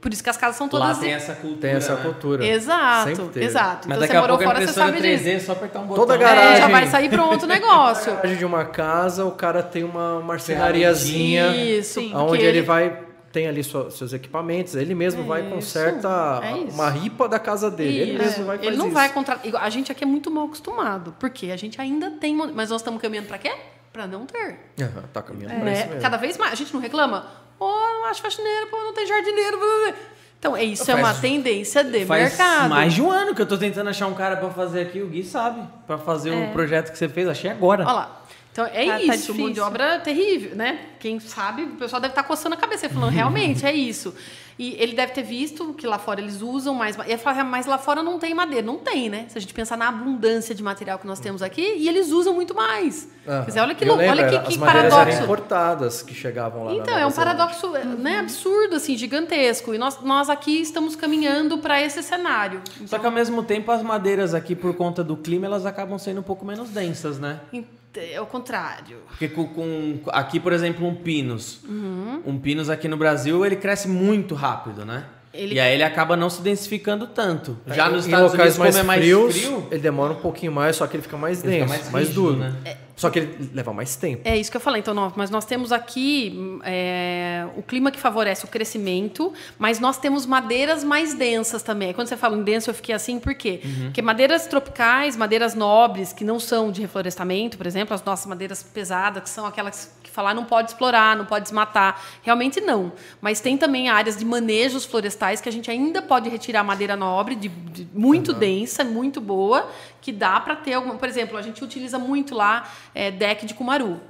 [0.00, 0.98] Por isso que as casas são Lá todas.
[0.98, 1.60] tem essa cultura.
[1.60, 2.02] Tem essa né?
[2.02, 2.44] cultura.
[2.44, 3.46] Exato, Sempre teve.
[3.46, 3.88] exato.
[3.88, 5.28] Mas então daqui você a morou pouco a fora, você sabe 3D disso.
[5.28, 6.02] é só apertar um botão.
[6.04, 6.56] Toda É, garagem.
[6.56, 8.10] já vai sair pronto o negócio.
[8.10, 12.98] Na garagem de uma casa, o cara tem uma marcenariazinha Isso, onde ele vai
[13.32, 16.08] tem ali sua- seus equipamentos, ele mesmo vai e conserta
[16.42, 17.98] é uma ripa da casa dele.
[17.98, 18.22] Ele Isso.
[18.22, 18.94] mesmo vai fazer Ele não isso.
[18.94, 19.62] vai contratar.
[19.62, 21.14] A gente aqui é muito mal acostumado.
[21.18, 22.34] Porque a gente ainda tem.
[22.36, 23.52] Mas nós estamos caminhando para quê?
[23.92, 24.58] Para não ter.
[24.80, 25.72] Aham, tá caminhando pra né?
[25.72, 26.00] isso mesmo.
[26.02, 26.52] Cada vez mais.
[26.52, 27.26] A gente não reclama.
[27.58, 29.56] Pô, não acho faxineiro, pô, não tem jardineiro.
[29.58, 30.00] blá, blá, blá.
[30.38, 32.68] Então, é isso é Faz- uma tendência de Faz mercado.
[32.68, 35.06] mais de um ano que eu tô tentando achar um cara pra fazer aqui, o
[35.06, 35.62] Gui sabe.
[35.86, 37.84] Pra fazer o projeto que você fez, achei agora.
[37.84, 38.21] Olha lá.
[38.52, 39.64] Então é Tá- tá isso, mão de difícil.
[39.64, 40.78] obra terrível, né?
[41.00, 44.14] Quem sabe, o pessoal deve estar coçando a cabeça e falando, realmente, é isso.
[44.58, 46.94] E ele deve ter visto que lá fora eles usam mais.
[46.94, 48.64] ma- E ele fala, "Ah, mas lá fora não tem madeira.
[48.64, 49.24] Não tem, né?
[49.30, 52.34] Se a gente pensar na abundância de material que nós temos aqui, e eles usam
[52.34, 53.08] muito mais.
[53.24, 55.22] Quer dizer, olha que, Eu lou- lembro, olha que, era- que as madeiras eram paradoxo.
[55.24, 59.72] importadas que chegavam lá na Então, é um paradoxo né, absurdo, assim, gigantesco.
[59.74, 62.60] E nós, nós aqui estamos caminhando para esse cenário.
[62.86, 66.20] Só que ao mesmo tempo as madeiras aqui, por conta do clima, elas acabam sendo
[66.20, 67.40] um pouco menos densas, né?
[67.54, 68.98] Ent- É o contrário.
[69.08, 71.60] Porque com, com- aqui, por exemplo, um pinus.
[71.68, 75.04] Um pinus aqui no Brasil, ele cresce muito rápido, né?
[75.34, 77.56] Ele- E aí ele acaba não se densificando tanto.
[77.66, 80.52] Já nos em Estados Unidos, mais como é mais frios, frio, ele demora um pouquinho
[80.52, 82.36] mais, só que ele fica mais Ele denso, fica mais mais, rígido, duro.
[82.38, 82.76] né?
[82.96, 84.22] Só que ele leva mais tempo.
[84.24, 84.80] É isso que eu falei.
[84.80, 90.26] Então, mas nós temos aqui é, o clima que favorece o crescimento, mas nós temos
[90.26, 91.92] madeiras mais densas também.
[91.92, 93.60] Quando você fala em denso, eu fiquei assim, por quê?
[93.84, 98.62] Porque madeiras tropicais, madeiras nobres, que não são de reflorestamento, por exemplo, as nossas madeiras
[98.62, 102.00] pesadas, que são aquelas que falar não pode explorar, não pode desmatar.
[102.22, 102.92] Realmente não.
[103.20, 107.34] Mas tem também áreas de manejos florestais que a gente ainda pode retirar madeira nobre,
[107.34, 109.68] de, de- muito densa, muito boa,
[110.00, 110.94] que dá para ter alguma.
[110.96, 114.00] Por exemplo, a gente utiliza muito lá é, deck de cumaru.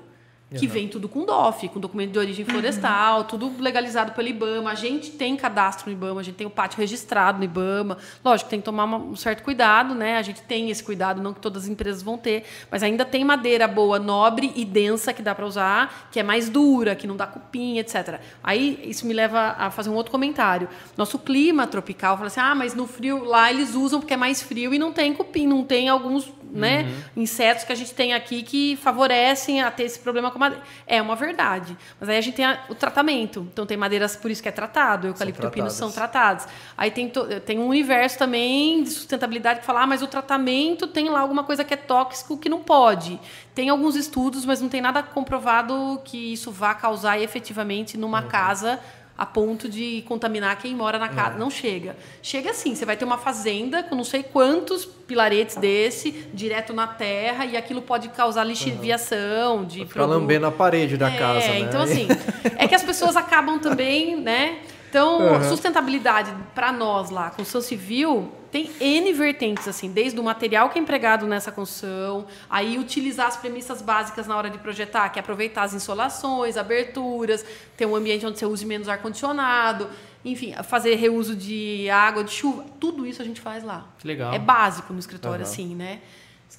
[0.59, 4.71] Que vem tudo com DOF, com documento de origem florestal, tudo legalizado pelo IBAMA.
[4.71, 7.99] A gente tem cadastro no IBAMA, a gente tem o pátio registrado no IBAMA.
[8.25, 10.17] Lógico, tem que tomar uma- um certo cuidado, né?
[10.19, 13.25] A gente tem esse cuidado, não que todas as empresas vão ter, mas ainda tem
[13.25, 17.17] madeira boa, nobre e densa que dá para usar, que é mais dura, que não
[17.17, 18.21] dá cupim, etc.
[18.43, 20.69] Aí isso me leva a fazer um outro comentário.
[20.97, 24.43] Nosso clima tropical, fala assim: "Ah, mas no frio lá eles usam porque é mais
[24.43, 26.85] frio e não tem cupim, não tem alguns né,
[27.17, 30.65] insetos que a gente tem aqui que favorecem a ter esse problema com a madeira.
[30.87, 31.77] É uma verdade.
[31.99, 33.49] Mas aí a gente tem a- o tratamento.
[33.53, 36.47] Então tem madeiras, por isso que é tratado, eucalipto e pino são tratados.
[36.77, 40.87] Aí tem, to- tem um universo também de sustentabilidade que fala, ah, mas o tratamento
[40.87, 43.19] tem lá alguma coisa que é tóxico que não pode.
[43.55, 48.79] Tem alguns estudos, mas não tem nada comprovado que isso vá causar efetivamente numa casa
[49.23, 51.39] a ponto de contaminar quem mora na casa.
[51.39, 51.95] Não chega.
[52.21, 56.89] Chega assim, você vai ter uma fazenda com não sei quantos pilaretes desse, direto na
[56.89, 61.61] terra, e aquilo pode causar lixiviação de Ficar lambendo a parede da é, casa, né?
[61.61, 62.09] Então, assim,
[62.59, 64.59] é que as pessoas acabam também, né?
[64.93, 70.79] Então, sustentabilidade para nós lá, construção civil, tem N vertentes, assim, desde o material que
[70.79, 75.21] é empregado nessa construção, aí utilizar as premissas básicas na hora de projetar, que é
[75.23, 77.43] aproveitar as insolações, aberturas,
[77.75, 79.89] ter um ambiente onde você use menos ar-condicionado,
[80.23, 83.87] enfim, fazer reuso de água, de chuva, tudo isso a gente faz lá.
[83.99, 84.35] Que legal.
[84.35, 86.01] É básico no escritório, assim, né?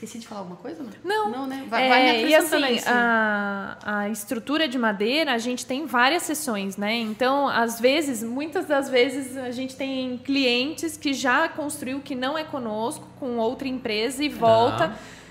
[0.03, 0.91] Esqueci de falar alguma coisa, né?
[1.03, 1.29] Não.
[1.29, 1.65] Não, né?
[1.69, 5.65] Vai, É, vai me e acrescentando assim, aí, a, a estrutura de madeira, a gente
[5.65, 6.93] tem várias sessões, né?
[6.95, 12.37] Então, às vezes, muitas das vezes, a gente tem clientes que já construiu que não
[12.37, 14.93] é conosco, com outra empresa e volta.
[14.93, 15.22] Ah,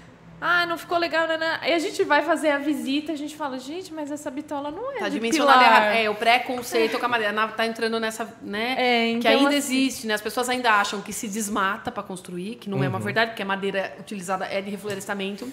[0.66, 1.36] não ficou legal, né?
[1.38, 1.58] né?
[1.60, 4.90] Aí a gente vai fazer a visita, a gente fala, gente, mas essa bitola não
[4.96, 5.94] é Tá de pilar.
[5.96, 8.74] É, o pré-conceito com a madeira tá entrando nessa, né?
[8.76, 10.14] É, que então, ainda assim- existe, né?
[10.14, 13.04] As pessoas ainda acham que se desmata para construir, que não é uma Uhum.
[13.04, 15.50] verdade, porque a madeira utilizada é de reflorestamento.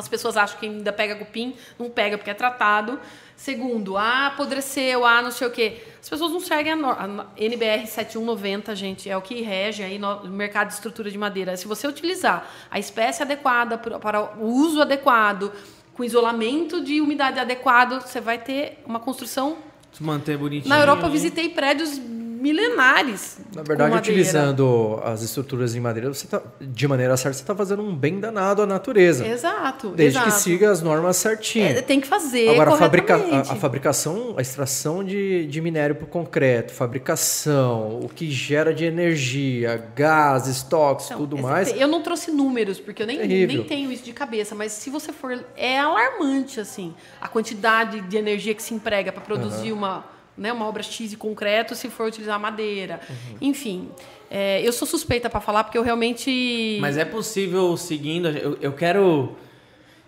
[0.00, 2.98] As pessoas acham que ainda pega cupim, não pega porque é tratado.
[3.36, 5.82] Segundo, ah, apodreceu, ah, não sei o quê.
[6.02, 9.82] As pessoas não seguem a, nor- a no- NBR 7190, gente, é o que rege
[9.82, 11.56] aí no no mercado de estrutura de madeira.
[11.56, 15.52] Se você utilizar a espécie adequada para o uso adequado,
[15.94, 19.56] com isolamento de umidade adequado, você vai ter uma construção
[19.92, 20.68] Se manter bonitinho.
[20.68, 21.98] na Europa eu visitei prédios
[22.40, 23.38] milenares.
[23.54, 27.82] Na verdade, utilizando as estruturas em madeira, você tá, de maneira certa, você está fazendo
[27.82, 29.26] um bem danado à natureza.
[29.26, 29.90] Exato.
[29.90, 30.34] Desde exato.
[30.34, 31.66] que siga as normas certinho.
[31.66, 32.48] É, tem que fazer.
[32.48, 38.08] Agora, a, fabrica, a, a fabricação, a extração de, de minério para concreto, fabricação, o
[38.08, 41.70] que gera de energia, gases, estoques, Então, tudo mais.
[41.76, 43.58] Eu não trouxe números, porque eu nem, Terrível.
[43.58, 45.44] nem tenho isso de cabeça, mas se você for.
[45.56, 50.04] É alarmante, assim, a quantidade de energia que se emprega para produzir uma,
[50.40, 52.98] né, uma obra X de concreto se for utilizar madeira.
[53.08, 53.36] Uhum.
[53.42, 53.90] Enfim.
[54.30, 56.78] é, eu sou suspeita para falar, porque eu realmente.
[56.80, 58.28] Mas é possível, seguindo.
[58.28, 59.36] Eu, eu quero.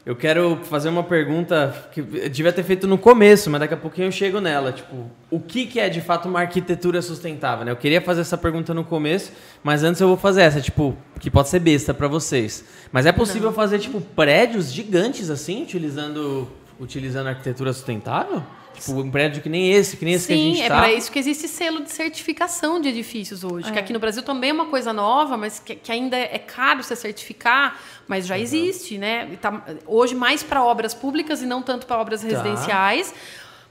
[0.04, 3.76] Eu quero fazer uma pergunta que eu devia ter feito no começo, mas daqui a
[3.76, 4.72] pouquinho eu chego nela.
[4.72, 7.64] Tipo, o que, que é de fato uma arquitetura sustentável?
[7.64, 7.70] Né?
[7.70, 9.30] Eu queria fazer essa pergunta no começo,
[9.62, 12.64] mas antes eu vou fazer essa, tipo, que pode ser besta pra vocês.
[12.90, 16.48] Mas é possível fazer, tipo, prédios gigantes assim, utilizando,
[16.80, 18.42] utilizando arquitetura sustentável?
[18.74, 20.78] Tipo, um prédio que nem esse, que nem esse que a Sim, gente é tá.
[20.78, 23.70] para isso que existe selo de certificação de edifícios hoje.
[23.72, 26.82] Que aqui no Brasil também é uma coisa nova, mas que, que ainda é caro
[26.82, 29.28] você certificar, mas já existe, né?
[29.32, 33.14] E tá- hoje mais para obras públicas e não tanto para obras residenciais.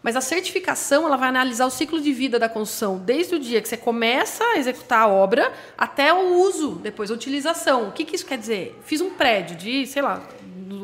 [0.04, 3.62] Mas a certificação ela vai analisar o ciclo de vida da construção, desde o dia
[3.62, 7.90] que você começa a executar a obra até o uso, depois a utilização.
[7.90, 8.80] O que, que isso quer dizer?
[8.84, 10.24] Fiz um prédio de, sei lá,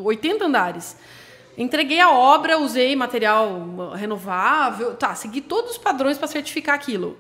[0.03, 0.95] 80 andares.
[1.58, 7.17] Entreguei a obra, usei material renovável, tá, segui todos os padrões para certificar aquilo.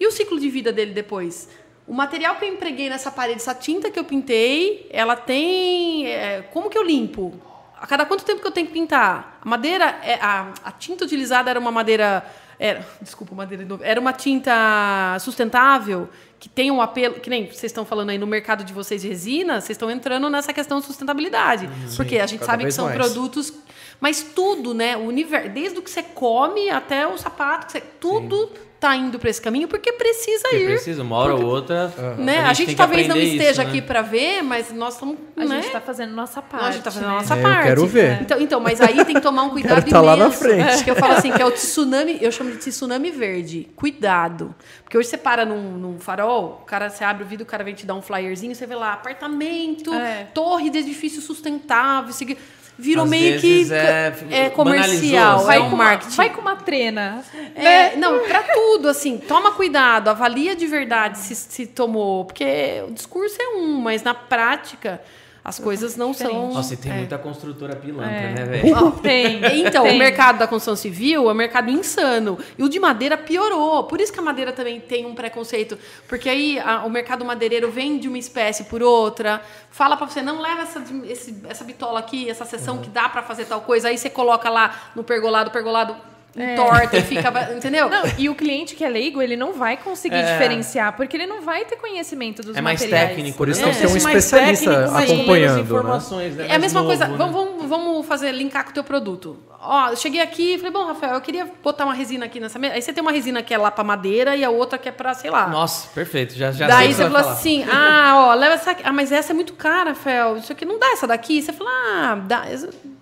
[0.00, 1.50] E o ciclo de vida dele depois?
[1.86, 6.06] O material que eu empreguei nessa parede, essa tinta que eu pintei, ela tem.
[6.06, 7.34] é, como que eu limpo?
[7.80, 9.38] A cada quanto tempo que eu tenho que pintar?
[9.40, 12.24] A madeira, é, a, a tinta utilizada era uma madeira.
[12.58, 13.84] Era, desculpa, madeira de novo.
[13.84, 17.14] Era uma tinta sustentável, que tem um apelo.
[17.20, 20.28] Que nem vocês estão falando aí no mercado de vocês de resina, vocês estão entrando
[20.30, 21.68] nessa questão de sustentabilidade.
[21.96, 22.96] porque a gente sabe que são mais.
[22.96, 23.52] produtos.
[24.00, 24.96] Mas tudo, né?
[24.96, 28.48] O universo, desde o que você come até o sapato, você, tudo
[28.80, 30.66] tá indo para esse caminho porque precisa Porque ir.
[30.66, 31.88] precisa, uma hora ou outra.
[32.16, 32.38] Né?
[32.40, 33.66] A gente, tem que talvez não esteja isso, né?
[33.68, 35.16] aqui para ver, mas nós estamos.
[35.36, 35.62] A né?
[35.62, 36.64] gente tá fazendo nossa parte.
[36.66, 37.14] a gente tá fazendo né?
[37.14, 37.62] a nossa É, eu parte.
[37.64, 38.22] quero ver.
[38.22, 40.38] Então, então, mas aí tem que tomar um cuidado Quero tá lá na imenso.
[40.38, 40.84] frente.
[40.84, 43.68] Que eu falo assim, que é o tsunami, eu chamo de tsunami verde.
[43.74, 44.54] Cuidado.
[44.84, 47.64] Porque hoje você para num, num farol, o cara, você abre o vidro, o cara
[47.64, 50.28] vem te dar um flyerzinho, você vê lá, apartamento, É.
[50.32, 52.38] torre de edifício sustentável, segui-
[52.78, 55.46] virou Às meio que é- é, comercial, assim.
[55.46, 56.16] Vai, é com um uma, marketing.
[56.16, 57.24] vai com uma trena.
[57.56, 62.92] É, não, pra tudo, assim, toma cuidado, avalia de verdade se, se tomou, porque o
[62.92, 65.00] discurso é um, mas na prática
[65.48, 66.52] as coisas não são.
[66.52, 66.96] Nossa, e tem é.
[66.96, 68.34] muita construtora pilantra, É.
[68.34, 68.76] né, velho?
[68.76, 69.40] Ó, Tem.
[69.66, 69.94] Então, tem.
[69.96, 72.38] o mercado da construção civil é um mercado insano.
[72.58, 73.84] E o de madeira piorou.
[73.84, 75.78] Por isso que a madeira também tem um preconceito.
[76.06, 80.38] Porque aí a- o mercado madeireiro vende uma espécie por outra, fala pra você, não
[80.40, 83.88] leva essa, esse- essa bitola aqui, essa seção que dá pra fazer tal coisa.
[83.88, 85.96] Aí você coloca lá no pergolado, pergolado
[86.36, 87.28] entorta e fica.
[87.56, 87.88] Entendeu?
[87.88, 90.32] Não, e o cliente que é leigo, ele não vai conseguir É.
[90.32, 93.08] diferenciar, porque ele não vai ter conhecimento dos É mais materiais.
[93.10, 93.36] técnico.
[93.38, 93.66] Por isso né?
[93.66, 95.60] tem que ter um Esse mais especialista técnico, menos acompanhando, né?
[95.62, 96.42] informações, né?
[96.42, 97.08] É a Mais mesma novo, coisa.
[97.08, 97.16] né?
[97.16, 99.38] Vamos, vamos, vamos fazer linkar com o teu produto.
[99.60, 102.58] Ó, eu cheguei aqui e falei, bom, Rafael, eu queria botar uma resina aqui nessa
[102.60, 102.74] mesa.
[102.74, 104.92] Aí você tem uma resina que é lá pra madeira e a outra que é
[104.92, 105.48] pra, sei lá.
[105.48, 106.34] Nossa, perfeito.
[106.34, 108.82] Já, já Daí o que você falou assim, ah, ó, leva essa aqui.
[108.84, 110.36] Ah, mas essa é muito cara, Rafael.
[110.36, 111.42] Isso aqui não dá essa daqui.
[111.42, 112.44] Você fala, ah, dá,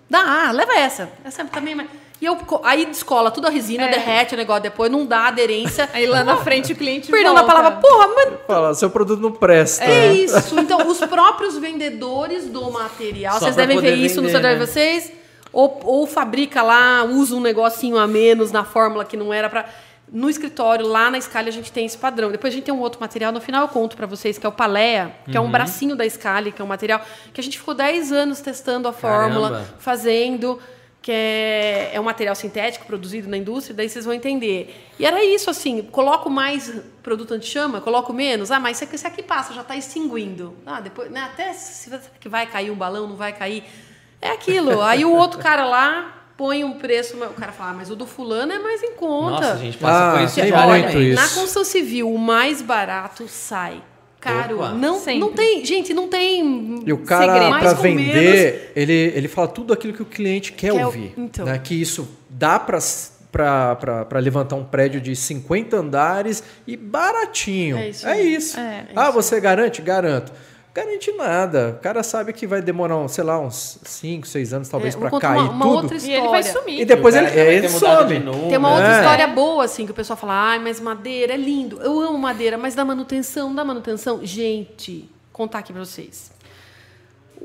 [0.09, 1.09] dá, leva essa.
[1.23, 1.87] Essa também, mas...
[2.19, 3.89] E eu, aí descola tudo a resina, É.
[3.91, 5.87] derrete o negócio depois, não dá aderência.
[5.93, 7.55] Aí lá na frente o cliente Perdão da volta.
[7.55, 9.83] palavra, porra, mas Fala, seu produto não presta.
[9.83, 10.13] É né?
[10.15, 10.59] isso.
[10.59, 14.59] Então, os próprios vendedores do material, Só vocês devem ver isso no vender, celular de
[14.59, 14.65] né?
[14.65, 15.11] vocês,
[15.53, 19.65] ou, ou fabrica lá, usa um negocinho a menos na fórmula que não era para
[20.11, 22.31] no escritório, lá na Scali, a gente tem esse padrão.
[22.31, 24.49] Depois a gente tem um outro material, no final eu conto para vocês, que é
[24.49, 25.47] o Palea, que é Uhum.
[25.47, 27.01] um bracinho da Scali, que é um material
[27.33, 29.69] que a gente ficou 10 anos testando a fórmula, Caramba.
[29.79, 30.59] fazendo,
[31.07, 34.91] que é, é um material sintético produzido na indústria, daí vocês vão entender.
[34.99, 36.69] E era isso, assim, coloco mais
[37.01, 40.53] produto anti-chama, coloco menos, ah, mas esse aqui, passa, já está extinguindo.
[40.65, 41.89] Ah, depois, né, até se
[42.19, 43.63] que vai cair um balão, não vai cair.
[44.21, 44.81] É aquilo.
[44.83, 48.05] Aí o outro cara lá põe um preço, o cara fala, ah, mas o do
[48.05, 49.31] fulano é mais em conta.
[49.31, 51.15] Nossa, a gente passa Ah, por isso muito isso.
[51.15, 53.81] Na construção civil, o mais barato sai.
[54.19, 54.57] Caro.
[54.57, 54.71] Opa.
[54.71, 55.19] Não, Sempre.
[55.19, 57.49] não tem, gente, não tem E o cara, Segredo.
[57.51, 61.13] para Mais com vender, ele, ele fala tudo aquilo que o cliente quer, Quer- ouvir.
[61.17, 61.45] então.
[61.45, 61.57] né?
[61.63, 67.77] Que isso dá para levantar um prédio de 50 andares e baratinho.
[67.77, 68.59] É isso É isso.
[68.59, 68.87] É.
[68.95, 69.81] ah, você garante?
[69.81, 70.31] Garanto.
[70.77, 71.75] Garante nada.
[71.79, 74.97] O cara sabe que vai demorar, um, sei lá, uns 5, 6 anos talvez É,
[74.99, 75.75] para cair uma, uma tudo.
[75.77, 76.17] outra E história.
[76.19, 76.81] ele vai sumir.
[76.81, 78.13] E depois E ele, vai ele some.
[78.13, 78.47] de novo.
[78.47, 78.99] Tem uma outra É.
[78.99, 81.81] história boa, assim, que o pessoal fala, ai, mas madeira é lindo.
[81.81, 84.19] Eu amo madeira, mas dá manutenção, dá manutenção.
[84.23, 86.31] Gente, contar aqui pra vocês.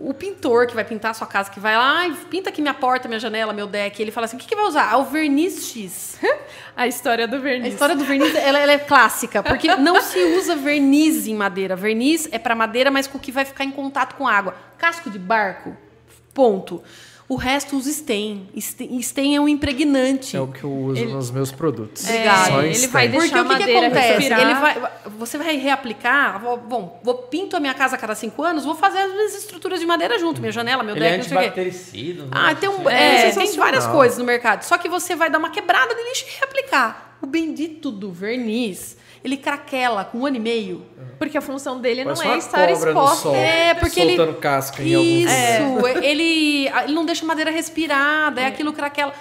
[0.04, 2.74] O pintor que vai pintar a sua casa, que vai lá, ai, pinta aqui minha
[2.74, 4.90] porta, minha janela, meu deck, ele fala assim, o que, que vai usar?
[4.90, 6.18] Ah, o verniz X.
[6.74, 7.72] A história do A verniz.
[7.72, 11.76] história do verniz, ela, ela é clássica, porque não se usa verniz em madeira.
[11.76, 14.56] Verniz é para madeira, mas com o que vai ficar em contato com água.
[14.76, 15.76] Casco de barco,
[16.34, 16.82] ponto.
[17.32, 18.46] O resto usa stem.
[18.60, 20.36] Stem stem é um impregnante.
[20.36, 22.04] É o que eu uso Ele- nos meus produtos.
[22.04, 22.50] Obrigada.
[22.50, 24.12] Só ele vai deixar Porque a o que, que madeira acontece?
[24.12, 24.40] respirar.
[24.42, 26.38] Ele vai, você vai reaplicar.
[26.42, 29.34] vou- Bom, vou pinto a minha casa a cada cinco anos, vou fazer as minhas
[29.34, 31.46] estruturas de madeira junto, minha janela, meu Ele é deck, não sei o quê.
[31.46, 32.28] antibactericida.
[32.30, 32.92] Ah, tem, um, né?
[32.92, 33.64] é, tem sensacional.
[33.64, 34.62] várias coisas no mercado.
[34.64, 37.16] Só que você vai dar uma quebrada de lixo e reaplicar.
[37.22, 40.82] O bendito do verniz, ele craquela com um ano e meio.
[41.18, 43.16] Porque a função dele Parece não é estar exposta.
[43.22, 43.34] sol.
[43.34, 44.16] É, porque ele.
[44.16, 49.12] Soltando casca em alguns Isso, ele, ele não deixa a madeira respirar, daí aquilo craquela.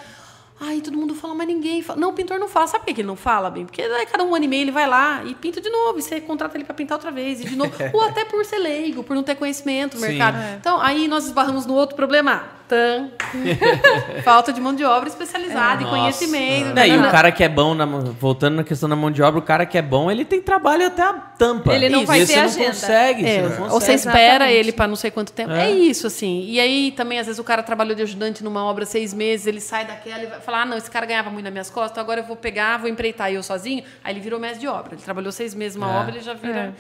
[0.64, 2.00] Ai, todo mundo fala, mas ninguém fala.
[2.00, 2.68] Não, o pintor não fala.
[2.68, 3.66] Sabe por que ele não fala, bem?
[3.66, 5.98] Porque daí cada um ano e meio ele vai lá e pinta de novo.
[5.98, 7.42] E você contrata ele pra pintar outra vez.
[7.42, 7.72] E de novo.
[7.94, 10.10] Ou até por ser leigo, por não ter conhecimento do Sim.
[10.10, 10.38] mercado.
[10.38, 10.58] É.
[10.60, 12.44] Então, aí nós esbarramos no outro problema.
[12.72, 13.10] Tan.
[14.24, 15.98] Falta de mão de obra especializada e Nossa.
[15.98, 16.74] conhecimento.
[16.74, 19.22] Não, e Não, o cara que é bom, na voltando na questão da mão de
[19.22, 21.74] obra, o cara que é bom, ele tem trabalho até a tampa.
[21.74, 22.08] Ele não Isso.
[22.08, 22.66] vai E ter você não agenda.
[22.68, 23.74] consegue, É, você não consegue.
[23.74, 24.54] ou você espera Exatamente.
[24.58, 25.52] ele para não sei quanto tempo.
[25.52, 25.66] É.
[25.68, 25.72] É.
[25.72, 26.46] isso, assim.
[26.48, 29.60] E aí também, às vezes, o cara trabalhou de ajudante numa obra seis meses, ele
[29.60, 32.04] sai daquela e vai falar: ah, não, esse cara ganhava muito nas minhas costas, então
[32.04, 33.84] agora eu vou pegar, vou empreitar eu sozinho.
[34.02, 34.94] Aí ele virou mestre de obra.
[34.96, 36.00] Ele trabalhou seis meses numa É.
[36.00, 36.74] obra, ele já vira.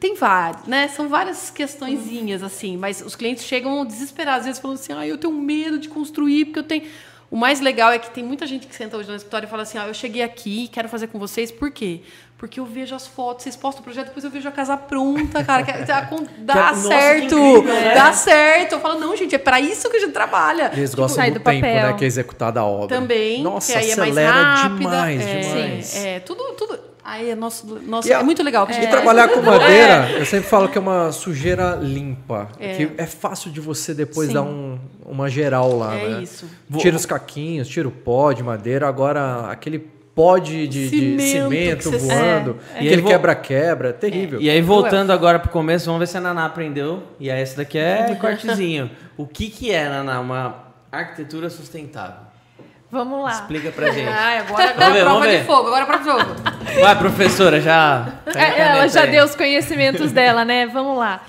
[0.00, 0.86] Tem vários, né?
[0.88, 5.18] São várias questõezinhas, assim, mas os clientes chegam desesperados, às vezes falando assim, ah, eu
[5.18, 6.84] tenho medo de construir, porque eu tenho.
[7.30, 9.62] O mais legal é que tem muita gente que senta hoje no escritório e fala
[9.62, 12.00] assim: ah, eu cheguei aqui, quero fazer com vocês, por quê?
[12.38, 15.44] Porque eu vejo as fotos, vocês postam o projeto, depois eu vejo a casa pronta,
[15.44, 15.62] cara.
[15.62, 17.94] que- dá com- Dá nossa, certo, incrível, né?
[17.94, 18.72] dá certo.
[18.76, 20.70] Eu falo, não, gente, é pra isso que a gente trabalha.
[20.72, 21.82] Eles gostam sai do, do tempo, papel.
[21.88, 21.92] né?
[21.98, 22.96] Que é executada a obra.
[22.96, 24.78] Também, Nossa, que aí é mais acelera rápida.
[24.78, 25.86] demais, é, demais.
[25.86, 26.78] Sim, é, tudo, tudo.
[27.10, 28.66] Aí é nosso, nosso, E a- é muito legal.
[28.68, 32.48] E gente trabalhar com madeira, eu sempre falo que é uma sujeira limpa.
[32.60, 32.74] É.
[32.74, 34.34] Que é fácil de você depois Sim.
[34.34, 36.22] dar um- uma geral lá, É né?
[36.22, 36.46] isso.
[36.76, 38.86] Tira os caquinhos, tira o pó de madeira.
[38.86, 39.78] Agora, aquele
[40.14, 42.76] pó de, de- de Cimento cimento, voando, É.
[42.76, 44.38] E aí aquele vo- quebra-quebra, é terrível.
[44.40, 47.02] E aí, voltando agora pro começo, vamos ver se a Naná aprendeu.
[47.18, 48.90] E aí, esse daqui é cortezinho.
[49.16, 52.27] O que que é, Naná, uma arquitetura sustentável?
[52.90, 53.32] Vamos lá.
[53.32, 54.08] Explica pra gente.
[54.08, 56.80] Ai, agora, agora Vamos ver, é prova vamos de fogo, agora é prova de fogo.
[56.80, 58.06] Vai, professora, já...
[58.34, 59.10] É, ela já aí.
[59.10, 60.66] deu os conhecimentos dela, né?
[60.66, 61.20] Vamos lá.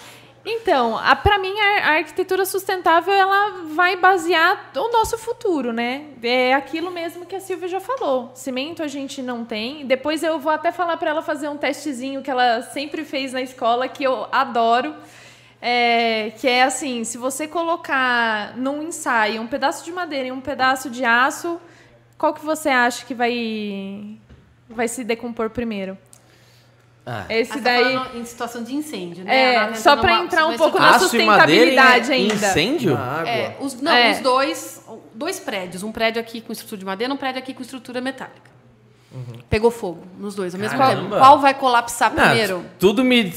[0.46, 6.06] Então, a, pra mim, a, a arquitetura sustentável, ela vai basear o nosso futuro, né?
[6.24, 8.32] É aquilo mesmo que a Silvia já falou.
[8.34, 9.86] Cimento a gente não tem.
[9.86, 13.42] Depois eu vou até falar para ela fazer um testezinho que ela sempre fez na
[13.42, 14.96] escola, que eu adoro.
[15.62, 20.40] É, que é assim, se você colocar num ensaio um pedaço de madeira e um
[20.40, 21.60] pedaço de aço,
[22.18, 24.18] qual que você acha que vai,
[24.70, 25.98] vai se decompor primeiro?
[27.06, 27.94] Ah, Esse Ah, você daí...
[27.94, 29.54] tá em situação de incêndio, né?
[29.56, 32.34] É, tá só uma- entrar um pouco na aço e madeira sustentabilidade em ainda.
[32.36, 32.98] incêndio?
[33.26, 34.12] É, os, não, É.
[34.12, 35.82] os dois, dois prédios.
[35.82, 38.50] Um prédio aqui com estrutura de madeira, um prédio aqui com estrutura metálica.
[39.50, 41.02] Pegou fogo nos dois ao mesmo Caramba.
[41.02, 41.18] tempo.
[41.18, 42.64] Qual vai colapsar Não, primeiro?
[42.78, 43.34] tudo me...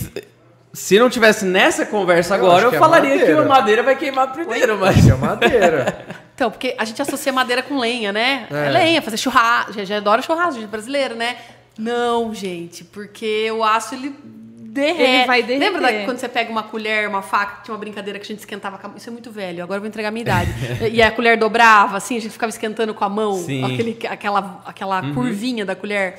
[0.72, 3.34] Se não tivesse nessa conversa Eu agora, eu, que é falaria madeira.
[3.34, 5.06] que a madeira vai queimar primeiro, mas...
[5.08, 6.06] É madeira.
[6.34, 8.46] Então, porque a gente associa madeira com lenha, né?
[8.50, 8.70] É, É.
[8.70, 9.74] lenha, fazer churrasco.
[9.74, 11.36] Já, já adora churrasco, gente brasileiro, né?
[11.78, 14.12] Não, gente, porque o aço ele
[14.58, 15.00] derrete.
[15.02, 15.70] Ele vai derreter.
[15.72, 18.38] Lembra da- quando você pega uma colher, uma faca, tinha uma brincadeira que a gente
[18.40, 18.96] esquentava com a mão?
[18.96, 20.50] Isso é muito velho, agora eu vou entregar a minha idade.
[20.90, 23.62] e a colher dobrava, assim, a gente ficava esquentando com a mão, Sim.
[23.62, 26.16] aquele, aquela, aquela curvinha da colher.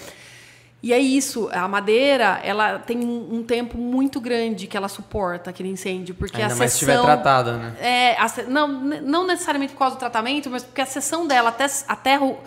[0.84, 5.70] E é isso, a madeira, ela tem um tempo muito grande que ela suporta aquele
[5.70, 6.96] incêndio, porque Ainda a mais se seção...
[6.96, 7.74] estiver tratada, né?
[7.80, 11.50] É, a se- não, não necessariamente por causa do tratamento, mas porque a seção dela
[11.52, 12.38] até, até ru-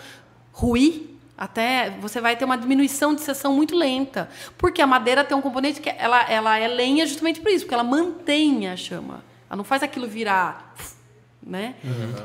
[0.53, 4.29] ruir, até você vai ter uma diminuição de seção muito lenta.
[4.59, 7.75] Porque a madeira tem um componente que ela, ela é lenha justamente por isso, porque
[7.75, 9.25] ela mantém a chama.
[9.49, 10.75] Ela não faz aquilo virar.
[11.47, 11.77] Né?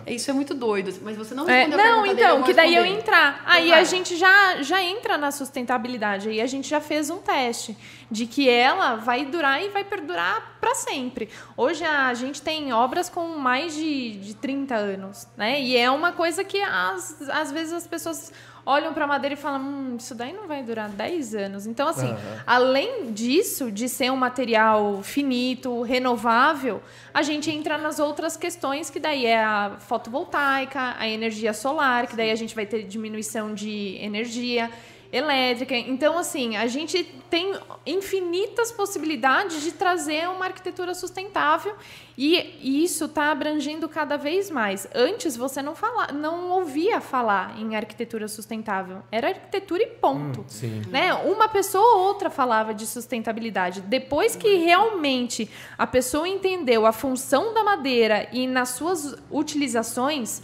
[0.08, 0.92] Isso é muito doido.
[1.04, 3.44] Mas você não É, não, então, que daí eu entrar.
[3.46, 3.80] Aí vai.
[3.80, 6.28] a gente já, já entra na sustentabilidade.
[6.28, 7.78] Aí a gente já fez um teste
[8.10, 11.30] de que ela vai durar e vai perdurar para para sempre.
[11.58, 15.62] Hoje a gente tem obras com mais de, de 30 anos, né?
[15.62, 18.32] E é uma coisa que às, às vezes as pessoas
[18.72, 21.68] olham para a madeira e falam: hum, isso daí não vai durar 10 anos.
[21.68, 22.40] Então, assim, uhum.
[22.48, 26.82] além disso, de ser um material finito, renovável,
[27.14, 32.16] a gente entra nas outras questões, que daí é a fotovoltaica, a energia solar, que
[32.16, 34.70] daí a gente vai ter diminuição de energia
[35.12, 35.76] elétrica.
[35.76, 37.54] Então, assim, a gente tem
[37.86, 41.76] infinitas possibilidades de trazer uma arquitetura sustentável
[42.18, 44.88] e isso está abrangendo cada vez mais.
[44.94, 49.02] Antes você não fala, não ouvia falar em arquitetura sustentável.
[49.12, 50.46] Era arquitetura e ponto.
[50.64, 51.14] Hum, né?
[51.14, 53.82] Uma pessoa ou outra falava de sustentabilidade.
[53.82, 60.42] Depois que realmente a pessoa entendeu a função da madeira e nas suas utilizações,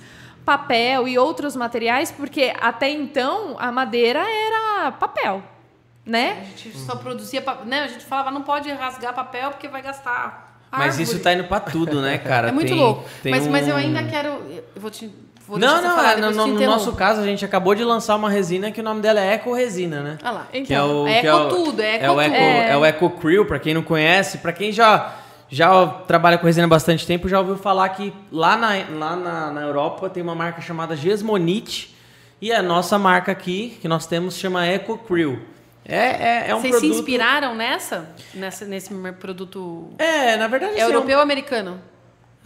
[0.47, 5.43] papel e outros materiais, porque até então a madeira era papel,
[6.05, 6.37] né?
[6.39, 7.81] A gente só produzia, né?
[7.81, 10.55] A gente falava não pode rasgar papel porque vai gastar.
[10.71, 10.87] Árvore.
[10.87, 12.47] Mas isso tá indo para tudo, né, cara?
[12.47, 13.03] É muito tem, louco.
[13.21, 13.51] Tem mas, um...
[13.51, 15.11] mas eu ainda quero, eu vou te
[15.45, 18.69] Vou não, não, falar, no, no nosso caso, a gente acabou de lançar uma resina
[18.69, 20.17] que o nome dela é Eco Resina, né?
[20.21, 20.47] Ah lá.
[20.53, 22.69] Então, que é o, é eco é o, tudo, é Eco é o Eco, é...
[22.71, 25.13] é o Eco Crew, pra quem não conhece, pra quem já
[25.49, 29.51] já trabalha com resina há bastante tempo, já ouviu falar que lá na, lá na,
[29.51, 31.95] na Europa tem uma marca chamada Gesmonite
[32.41, 35.39] e a nossa marca aqui, que nós temos, chama Eco Crew.
[35.85, 36.93] É, é, é um Vocês produto...
[36.93, 38.09] se inspiraram nessa?
[38.33, 38.65] nessa?
[38.65, 39.89] Nesse produto...
[39.97, 40.77] É, na verdade...
[40.77, 41.79] É europeu ou americano?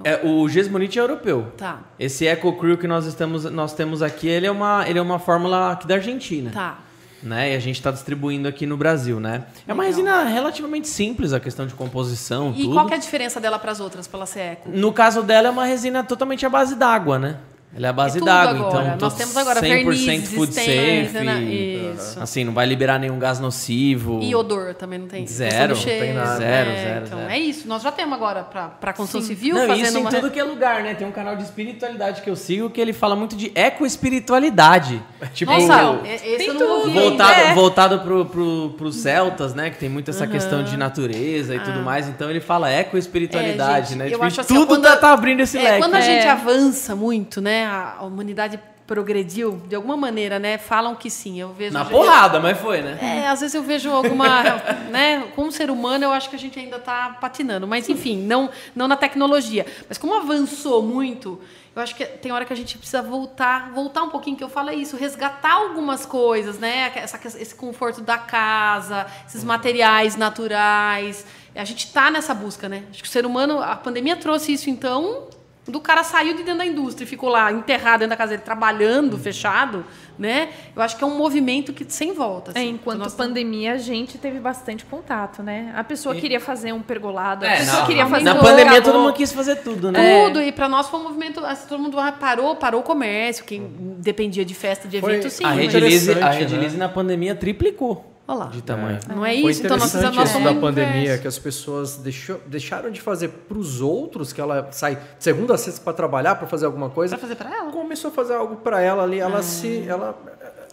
[0.03, 1.51] É, o Gesmonite é europeu.
[1.57, 1.79] Tá.
[1.99, 5.19] Esse Eco Crew que nós, estamos, nós temos aqui, ele é, uma, ele é uma
[5.19, 6.51] fórmula aqui da Argentina.
[6.51, 6.77] Tá
[7.23, 7.53] né?
[7.53, 9.45] E a gente está distribuindo aqui no Brasil, né?
[9.67, 12.73] É uma resina relativamente simples a questão de composição, e tudo.
[12.73, 14.69] qual é a diferença dela para as outras, para ela ser eco?
[14.69, 17.37] No caso dela é uma resina totalmente à base d'água, né?
[17.73, 21.23] Ela é a base é d'água, então nós temos agora 100% vernizes, food safe.
[21.23, 21.41] Né?
[21.41, 22.19] Isso.
[22.19, 24.19] Assim, não vai liberar nenhum gás nocivo.
[24.21, 25.25] E odor também não tem.
[25.25, 26.37] Zero, não tem nada.
[26.37, 27.31] Zero, é, zero, então, zero.
[27.31, 27.67] é isso.
[27.69, 30.09] Nós já temos agora para construção civil não, fazendo isso uma...
[30.09, 30.95] em tudo que é lugar, né?
[30.95, 35.01] Tem um canal de espiritualidade que eu sigo que ele fala muito de eco-espiritualidade.
[35.33, 36.91] Tipo, Nossa, esse tem eu não ouvi.
[36.91, 37.53] Voltado, é.
[37.53, 39.69] voltado pro, pro, pros celtas, né?
[39.69, 40.31] Que tem muito essa uhum.
[40.31, 41.61] questão de natureza e ah.
[41.61, 42.09] tudo mais.
[42.09, 44.05] Então ele fala eco-espiritualidade, é, né?
[44.07, 45.79] Eu tipo, acho assim, tudo quando, tá, tá abrindo esse é, leque.
[45.79, 47.60] Quando a gente avança muito, né?
[47.65, 48.59] A humanidade
[48.91, 50.57] progrediu de alguma maneira, né?
[50.57, 51.39] Falam que sim.
[51.39, 52.99] Eu vejo na porrada, mas foi, né?
[53.01, 54.43] É, às vezes eu vejo alguma,
[54.91, 55.29] né?
[55.33, 57.65] Como ser humano, eu acho que a gente ainda está patinando.
[57.65, 59.65] Mas enfim, não, não na tecnologia.
[59.87, 61.39] Mas como avançou muito,
[61.73, 64.49] eu acho que tem hora que a gente precisa voltar, voltar um pouquinho, que eu
[64.49, 66.91] falo é isso, resgatar algumas coisas, né?
[66.93, 71.25] Essa, esse conforto da casa, esses materiais naturais.
[71.55, 72.83] A gente está nessa busca, né?
[72.89, 75.29] Acho que o ser humano, a pandemia trouxe isso, então
[75.67, 78.41] do cara saiu de dentro da indústria e ficou lá enterrado dentro da casa dele,
[78.41, 79.85] trabalhando, fechado,
[80.17, 80.49] né?
[80.75, 82.49] Eu acho que é um movimento que sem volta.
[82.51, 82.59] Assim.
[82.59, 83.15] É, enquanto Nossa...
[83.15, 85.71] pandemia, a gente teve bastante contato, né?
[85.75, 86.19] A pessoa e...
[86.19, 89.31] queria fazer um pergolado, a é, pessoa não, queria fazer Na pandemia todo mundo quis
[89.31, 90.25] fazer tudo, né?
[90.25, 93.61] Tudo, e para nós foi um movimento, assim, todo mundo parou, parou o comércio, quem
[93.99, 95.45] dependia de festa, de evento, foi sim.
[95.45, 96.85] A Redilize, a Redilize né?
[96.85, 98.10] na pandemia triplicou.
[98.27, 98.45] Olha lá.
[98.47, 98.99] De tamanho.
[99.09, 99.13] É.
[99.13, 103.01] Não é isso, então nós precisamos isso da pandemia, que as pessoas deixou, deixaram de
[103.01, 106.65] fazer para os outros, que ela sai de segunda a sexta para trabalhar, para fazer
[106.65, 107.17] alguma coisa.
[107.17, 107.71] Para fazer para ela?
[107.71, 109.43] Começou a fazer algo para ela ali, ela ah.
[109.43, 110.17] se ela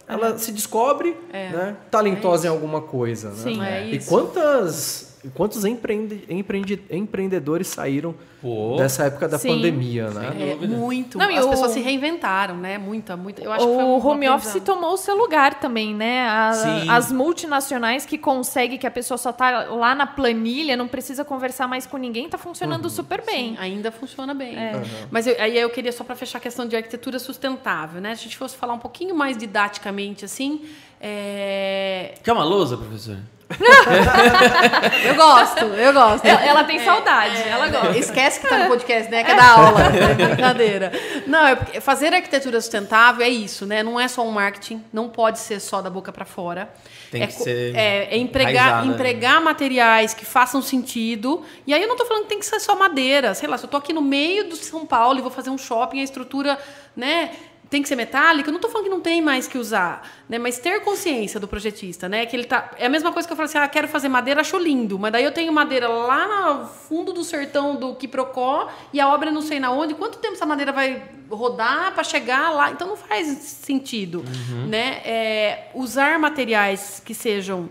[0.07, 0.37] ela é.
[0.37, 1.49] se descobre, é.
[1.49, 3.35] né, talentosa é em alguma coisa, né?
[3.35, 4.07] Sim, é isso.
[4.07, 8.75] E quantas quantos empreende, empreende, empreendedores saíram Pô.
[8.77, 9.49] dessa época da Sim.
[9.49, 10.55] pandemia, né?
[10.61, 11.17] É, muito.
[11.17, 11.49] Não, As o...
[11.49, 12.77] pessoas se reinventaram, né?
[12.77, 13.43] Muita, muita.
[13.43, 16.27] Eu acho o que foi o home office tomou o seu lugar também, né?
[16.27, 21.25] A, as multinacionais que conseguem que a pessoa só tá lá na planilha, não precisa
[21.25, 22.89] conversar mais com ninguém, está funcionando uhum.
[22.89, 23.55] super bem.
[23.55, 24.55] Sim, ainda funciona bem.
[24.57, 24.75] É.
[24.75, 24.83] Uhum.
[25.11, 28.15] Mas eu, aí eu queria só para fechar a questão de arquitetura sustentável, né?
[28.15, 30.61] Se a gente fosse falar um pouquinho mais didaticamente assim,
[31.01, 32.13] é...
[32.23, 33.17] Quer uma lousa, professor?
[35.05, 36.25] eu gosto, eu gosto.
[36.25, 37.97] Ela, ela tem é, saudade, é, ela gosta.
[37.97, 39.23] Esquece que tá no podcast, né?
[39.23, 40.91] Que é da aula, é brincadeira.
[41.25, 43.81] Não, é porque fazer arquitetura sustentável é isso, né?
[43.81, 46.69] Não é só um marketing, não pode ser só da boca para fora.
[47.11, 48.93] Tem é, que ser é, é empregar, né?
[48.93, 51.43] empregar materiais que façam sentido.
[51.65, 53.33] E aí eu não estou falando que tem que ser só madeira.
[53.33, 55.57] Sei lá, se eu estou aqui no meio do São Paulo e vou fazer um
[55.57, 56.59] shopping, a estrutura,
[56.95, 57.31] né?
[57.69, 60.39] Tem que ser metálica, eu não estou falando que não tem mais que usar, né?
[60.39, 62.25] Mas ter consciência do projetista, né?
[62.25, 62.71] Que ele tá.
[62.77, 65.11] É a mesma coisa que eu falo assim, ah, quero fazer madeira, acho lindo, mas
[65.11, 69.41] daí eu tenho madeira lá no fundo do sertão do Quiprocó e a obra não
[69.41, 69.93] sei na onde.
[69.93, 72.71] Quanto tempo essa madeira vai rodar para chegar lá?
[72.71, 74.65] Então não faz sentido, uhum.
[74.65, 75.01] né?
[75.05, 77.69] É, usar materiais que sejam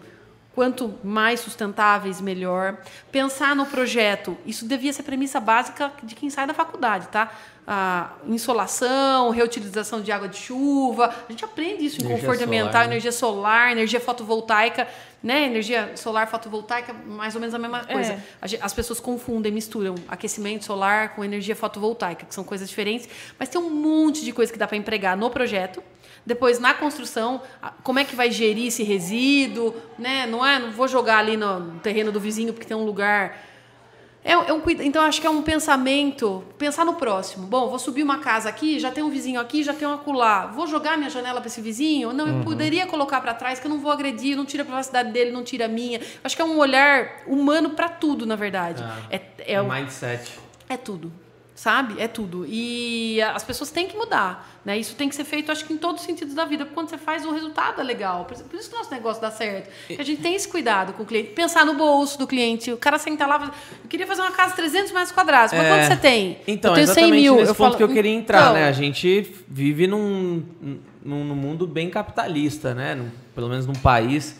[0.54, 2.78] quanto mais sustentáveis, melhor.
[3.12, 7.32] Pensar no projeto, isso devia ser premissa básica de quem sai da faculdade, tá?
[7.70, 11.14] A insolação, reutilização de água de chuva.
[11.28, 12.86] A gente aprende isso em Energia conforto solar, ambiental, né?
[12.86, 14.88] energia solar, energia fotovoltaica,
[15.22, 15.44] né?
[15.44, 18.14] Energia solar fotovoltaica, mais ou menos a mesma coisa.
[18.14, 18.58] É.
[18.62, 23.06] As pessoas confundem, misturam aquecimento solar com energia fotovoltaica, que são coisas diferentes,
[23.38, 25.82] mas tem um monte de coisa que dá para empregar no projeto.
[26.24, 27.42] Depois, na construção,
[27.82, 30.26] como é que vai gerir esse resíduo, né?
[30.26, 33.36] Não é, não vou jogar ali no terreno do vizinho porque tem um lugar
[34.28, 37.46] é, é um, então, acho que é um pensamento, pensar no próximo.
[37.46, 40.46] Bom, vou subir uma casa aqui, já tem um vizinho aqui, já tem um acolá.
[40.46, 42.12] Vou jogar minha janela para esse vizinho?
[42.12, 45.10] Não, eu poderia colocar para trás, que eu não vou agredir, não tira a privacidade
[45.12, 46.00] dele, não tira a minha.
[46.22, 48.82] Acho que é um olhar humano para tudo, na verdade.
[48.84, 48.98] Ah.
[49.10, 49.20] É,
[49.54, 50.38] é, o- Mindset.
[50.68, 51.10] é tudo.
[51.58, 52.00] Sabe?
[52.00, 52.46] É tudo.
[52.48, 54.48] E as pessoas têm que mudar.
[54.64, 54.78] Né?
[54.78, 56.64] Isso tem que ser feito, acho que em todos os sentidos da vida.
[56.64, 58.26] Quando você faz, o resultado é legal.
[58.26, 59.68] Por isso que o nosso negócio dá certo.
[59.88, 61.30] Porque a gente tem esse cuidado com o cliente.
[61.30, 62.70] Pensar no bolso do cliente.
[62.70, 63.46] O cara sentar lá e
[63.82, 65.52] eu queria fazer uma casa de 300 metros quadrados.
[65.52, 65.68] Mas É.
[65.68, 66.38] quanto você tem?
[66.46, 67.34] Então, eu tenho 100 exatamente mil.
[67.34, 68.68] nesse eu ponto falo, que eu queria entrar, então, né?
[68.68, 70.44] A gente vive num,
[71.04, 72.94] num, num mundo bem capitalista, né?
[72.94, 74.38] Num- pelo menos num país,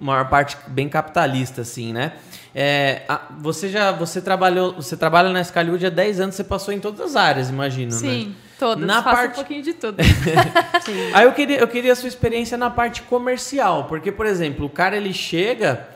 [0.00, 2.14] maior parte bem capitalista, assim, né?
[2.58, 6.72] É, a- você já você trabalhou, você trabalha na Scalud há 10 anos, você passou
[6.72, 7.98] em todas as áreas, imagino, né?
[7.98, 8.86] Sim, todas.
[8.86, 9.98] Na parte- um pouquinho de tudo.
[11.12, 14.70] Aí eu queria, eu queria a sua experiência na parte comercial, porque, por exemplo, o
[14.70, 15.86] cara ele chega,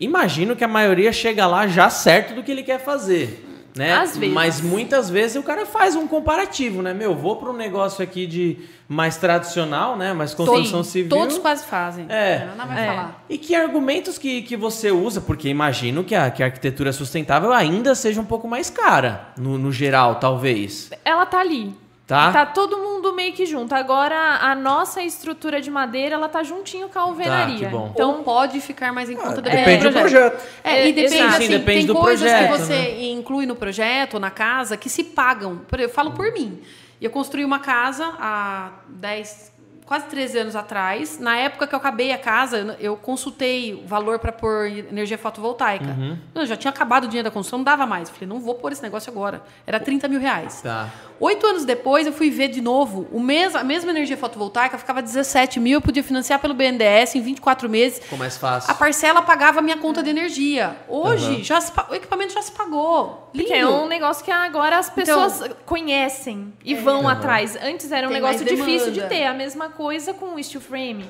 [0.00, 3.44] imagino que a maioria chega lá já certo do que ele quer fazer.
[3.78, 3.92] Né?
[3.94, 4.34] Às vezes.
[4.34, 6.92] Mas muitas vezes o cara faz um comparativo, né?
[6.92, 8.58] Meu, vou para um negócio aqui de
[8.88, 10.12] mais tradicional, né?
[10.12, 11.08] Mais construção todos, civil.
[11.08, 12.06] todos quase fazem.
[12.08, 12.48] É.
[12.52, 12.86] Ana vai É.
[12.88, 13.24] falar.
[13.28, 15.20] E que argumentos que, que você usa?
[15.20, 19.56] Porque imagino que a, que a arquitetura sustentável ainda seja um pouco mais cara, no,
[19.56, 20.90] no geral, talvez.
[21.04, 21.72] Ela tá ali.
[22.08, 22.32] Tá?
[22.32, 23.74] Tá todo mundo meio que junto.
[23.74, 27.68] Agora, a nossa estrutura de madeira, ela tá juntinho com a alvenaria.
[27.68, 27.90] bom.
[27.92, 30.42] Então, Então pode ficar mais em conta depende Depende do projeto.
[30.64, 31.34] É, e É, depende, exato.
[31.34, 33.02] assim, Sim, depende tem do coisas projeto, que você né?
[33.10, 35.60] inclui no projeto ou na casa que se pagam.
[35.76, 36.62] Eu falo por mim.
[36.98, 39.52] Eu construí uma casa há 10,
[39.88, 41.18] quase 13 anos atrás.
[41.18, 45.16] Na época que eu acabei a casa, eu- eu consultei o valor para pôr energia
[45.18, 45.86] fotovoltaica.
[45.86, 46.18] Uhum.
[46.34, 48.10] Eu já tinha acabado o dinheiro da construção, não dava mais.
[48.10, 49.42] Falei, não vou pôr esse negócio agora.
[49.66, 50.60] Era 30 mil reais.
[50.62, 50.88] Tá.
[51.18, 53.08] Oito anos depois, eu fui ver de novo.
[53.10, 55.78] O mes a mesma energia fotovoltaica ficava 17 mil.
[55.78, 57.98] Eu podia financiar pelo BNDES em 24 meses.
[57.98, 58.70] Ficou mais fácil.
[58.70, 60.76] A parcela pagava a minha conta de energia.
[60.86, 61.42] Hoje, Uhum.
[61.44, 63.24] já se o equipamento já se pagou.
[63.34, 63.46] Lindo.
[63.48, 67.56] porque é um negócio que agora as pessoas conhecem e vão atrás.
[67.62, 69.24] Antes era um Tem negócio difícil de ter.
[69.24, 69.77] A mesma coisa
[70.12, 71.04] com o steel frame.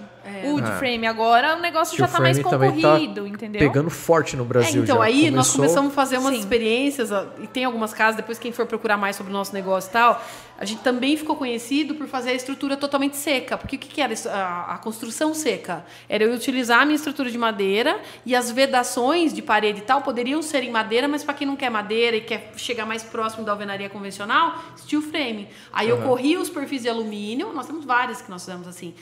[0.45, 0.73] Wood É.
[0.79, 1.07] frame.
[1.07, 3.59] Agora o negócio já Steel tá mais tá concorrido, entendeu?
[3.61, 5.05] Pegando forte no É, Brasil então, já.
[5.05, 6.41] aí nós Começou- começamos a fazer umas Sim.
[6.41, 7.11] experiências,
[7.41, 10.23] e tem algumas casas, depois quem for procurar mais sobre o nosso negócio e tal,
[10.59, 13.57] a gente também ficou conhecido por fazer a estrutura totalmente seca.
[13.57, 15.85] Porque o que, que era a, a construção seca?
[16.09, 20.03] Era eu utilizar a minha estrutura de madeira e as vedações de parede e tal
[20.03, 23.45] poderiam ser em madeira, mas para quem não quer madeira e quer chegar mais próximo
[23.45, 25.49] da alvenaria convencional, steel frame.
[25.73, 28.95] Aí eu corri os perfis de alumínio, nós temos várias que nós fizemos assim.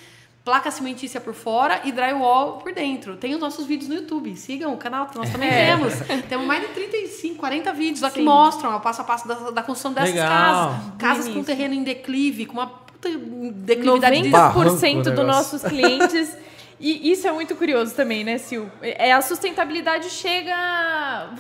[0.47, 3.16] Placa cimentícia por fora e drywall por dentro.
[3.16, 4.36] Tem os nossos vídeos no YouTube.
[4.36, 5.66] Sigam o canal, que nós também É.
[5.74, 5.94] temos.
[6.28, 9.62] Temos mais de 35, 40 vídeos lá que mostram o passo a passo da, da
[9.64, 10.28] construção dessas Legal.
[10.28, 10.76] casas.
[10.99, 13.09] Casas com terreno em declive, com uma puta
[13.55, 14.28] declividade de...
[14.28, 16.36] 90% Barranco o dos nossos clientes.
[16.78, 18.70] E isso é muito curioso também, né, Sil?
[18.80, 20.55] É, a sustentabilidade chega.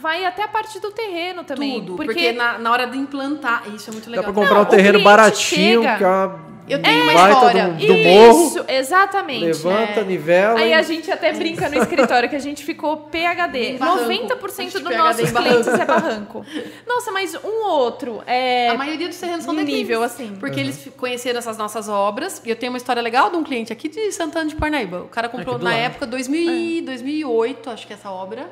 [0.00, 1.78] vai até a parte do terreno também.
[1.84, 4.24] Tudo, porque, na, na hora de implantar, isso é muito Dá legal.
[4.24, 7.68] pra comprar Não, um terreno baratinho, chega- que é uma Eu tenho uma história.
[7.68, 8.46] do, do morro.
[8.48, 9.44] Isso, exatamente.
[9.44, 10.06] Levanta, né?
[10.06, 10.58] nivela.
[10.58, 13.74] Aí e- a gente até brinca no escritório que a gente ficou PHD.
[13.78, 14.04] Barranco.
[14.04, 16.44] 90% Acho que dos PhD nossos clientes é barranco.
[16.86, 20.36] Nossa, mas um ou outro é A maioria dos terrenos são nível assim.
[20.40, 22.42] Porque eles fi- conheceram essas nossas obras.
[22.44, 25.02] E eu tenho uma história legal de um cliente aqui de Santana de Parnaíba.
[25.02, 25.82] O cara comprou Aqui do na lado.
[25.84, 28.46] época 2000, e- 2008, acho que é essa obra.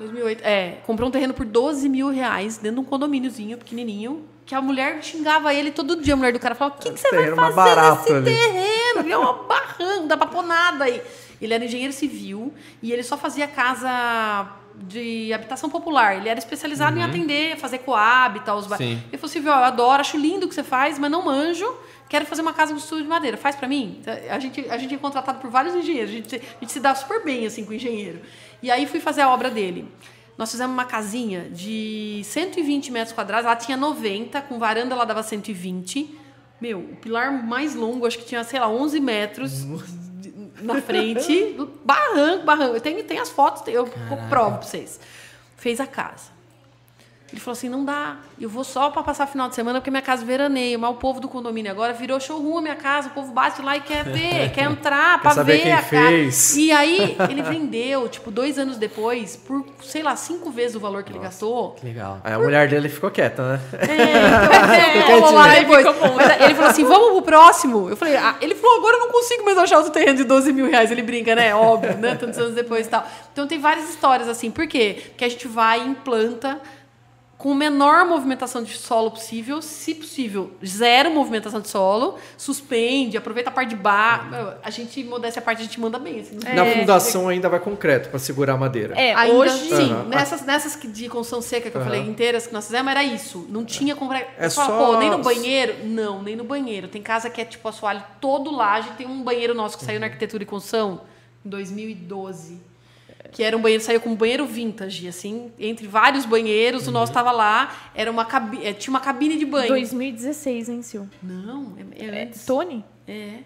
[0.00, 0.42] 2008.
[0.44, 4.24] É, comprou um terreno por 12 mil reais dentro de um condomíniozinho pequenininho.
[4.44, 6.14] Que a mulher xingava ele todo dia.
[6.14, 9.08] A mulher do cara falava: O que, que você vai fazer barato nesse ali." terreno?
[9.12, 11.00] É uma barranco, não dá pra pôr nada aí.
[11.40, 16.16] Ele era engenheiro civil e ele só fazia casa de habitação popular.
[16.16, 18.58] Ele era especializado em atender, fazer coab e tal.
[18.58, 19.00] Os ba- Sim.
[19.08, 21.66] ele falou assim, eu adoro, acho lindo o que você faz, mas não manjo.
[22.08, 23.36] Quero fazer uma casa com estudo de madeira.
[23.36, 24.00] Faz pra mim?
[24.30, 26.10] A gente, a gente é contratado por vários engenheiros.
[26.10, 28.20] A gente, a gente se dá super bem, assim, com engenheiro.
[28.62, 29.88] E aí fui fazer a obra dele.
[30.36, 33.46] Nós fizemos uma casinha de 120 metros quadrados.
[33.46, 36.18] Ela tinha 90, com varanda ela dava 120.
[36.60, 39.64] Meu, o pilar mais longo, acho que tinha, sei lá, 11 metros
[40.62, 41.56] na frente.
[41.84, 42.76] Barranco, barranco.
[42.76, 43.86] Eu tenho, tem as fotos, eu
[44.28, 45.00] provo pra vocês.
[45.56, 46.39] Fez a casa.
[47.32, 50.02] Ele falou assim: não dá, eu vou só para passar final de semana porque minha
[50.02, 53.32] casa veraneia, mas o povo do condomínio agora virou showroom a minha casa, o povo
[53.32, 56.48] bate lá e quer ver, quer entrar para saber ver quem a fez.
[56.48, 56.60] casa.
[56.60, 61.02] E aí ele vendeu, tipo, dois anos depois, por, sei lá, cinco vezes o valor
[61.02, 61.72] que ele gastou.
[61.72, 62.20] Que legal.
[62.24, 63.60] Aí a mulher dele ficou quieta, né?
[63.74, 65.84] É, então, vamos lá depois.
[66.16, 67.88] Mas ele falou assim: vamos pro próximo.
[67.88, 70.52] Eu falei, ah, ele falou, agora eu não consigo mais achar outro terreno de 12
[70.52, 70.90] mil reais.
[70.90, 71.54] Ele brinca, né?
[71.54, 72.14] Óbvio, né?
[72.14, 73.06] Tantos anos depois e tal.
[73.32, 74.50] Então tem várias histórias assim.
[74.50, 75.00] Por quê?
[75.10, 76.60] Porque a gente vai e implanta
[77.40, 83.52] com menor movimentação de solo possível, se possível, zero movimentação de solo, suspende, aproveita a
[83.52, 84.26] parte de baixo.
[84.62, 86.20] A gente, modéstia a parte, a gente manda bem.
[86.20, 88.94] Assim, não Na fundação ainda vai concreto para segurar a madeira.
[88.94, 89.74] É, Ainda, hoje.
[89.74, 90.04] sim, Aham.
[90.08, 93.46] nessas, nessas que de construção seca que eu falei, inteiras que nós fizemos, era isso.
[93.48, 94.30] Não tinha concreto.
[94.36, 95.86] É fala, só- pô, nem no banheiro?
[95.86, 96.88] Não, nem no banheiro.
[96.88, 98.90] Tem casa que é tipo assoalho todo laje.
[98.98, 100.00] Tem um banheiro nosso que saiu Uhum.
[100.00, 101.00] na arquitetura e construção
[101.42, 102.60] em 2012.
[103.32, 106.92] Que era um banheiro, saiu com um banheiro vintage, assim, entre vários banheiros, o Uhum.
[106.94, 108.26] nosso tava lá, era uma
[108.62, 109.68] eh, tinha uma cabine de banho.
[109.68, 111.06] 2016, hein, Sil?
[111.22, 112.30] Não, é, é, É.
[112.46, 112.84] Tony?
[113.06, 113.38] É,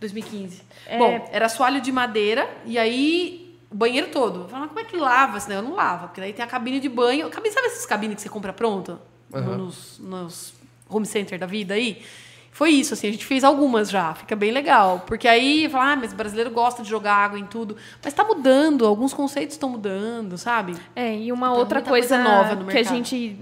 [0.00, 0.62] 2015.
[0.86, 0.98] É.
[0.98, 4.42] Bom, era assoalho de madeira e aí o banheiro todo.
[4.42, 5.56] Eu falava, mas como é que lava daí?
[5.56, 7.28] Eu não lavo, porque daí tem a cabine de banho.
[7.30, 9.00] Cabine, sabe essas cabines que você compra pronta?
[9.34, 9.56] Aham.
[9.58, 10.54] Nos, nos
[10.88, 12.02] home center da vida aí?
[12.56, 15.04] Foi isso, assim, a gente fez algumas já, fica bem legal.
[15.06, 17.76] Porque aí, fala, ah, mas o brasileiro gosta de jogar água em tudo.
[18.02, 20.74] Mas tá mudando, alguns conceitos estão mudando, sabe?
[20.94, 22.94] É, e uma Então, outra coisa, coisa nova no que a mercado.
[22.96, 23.38] gente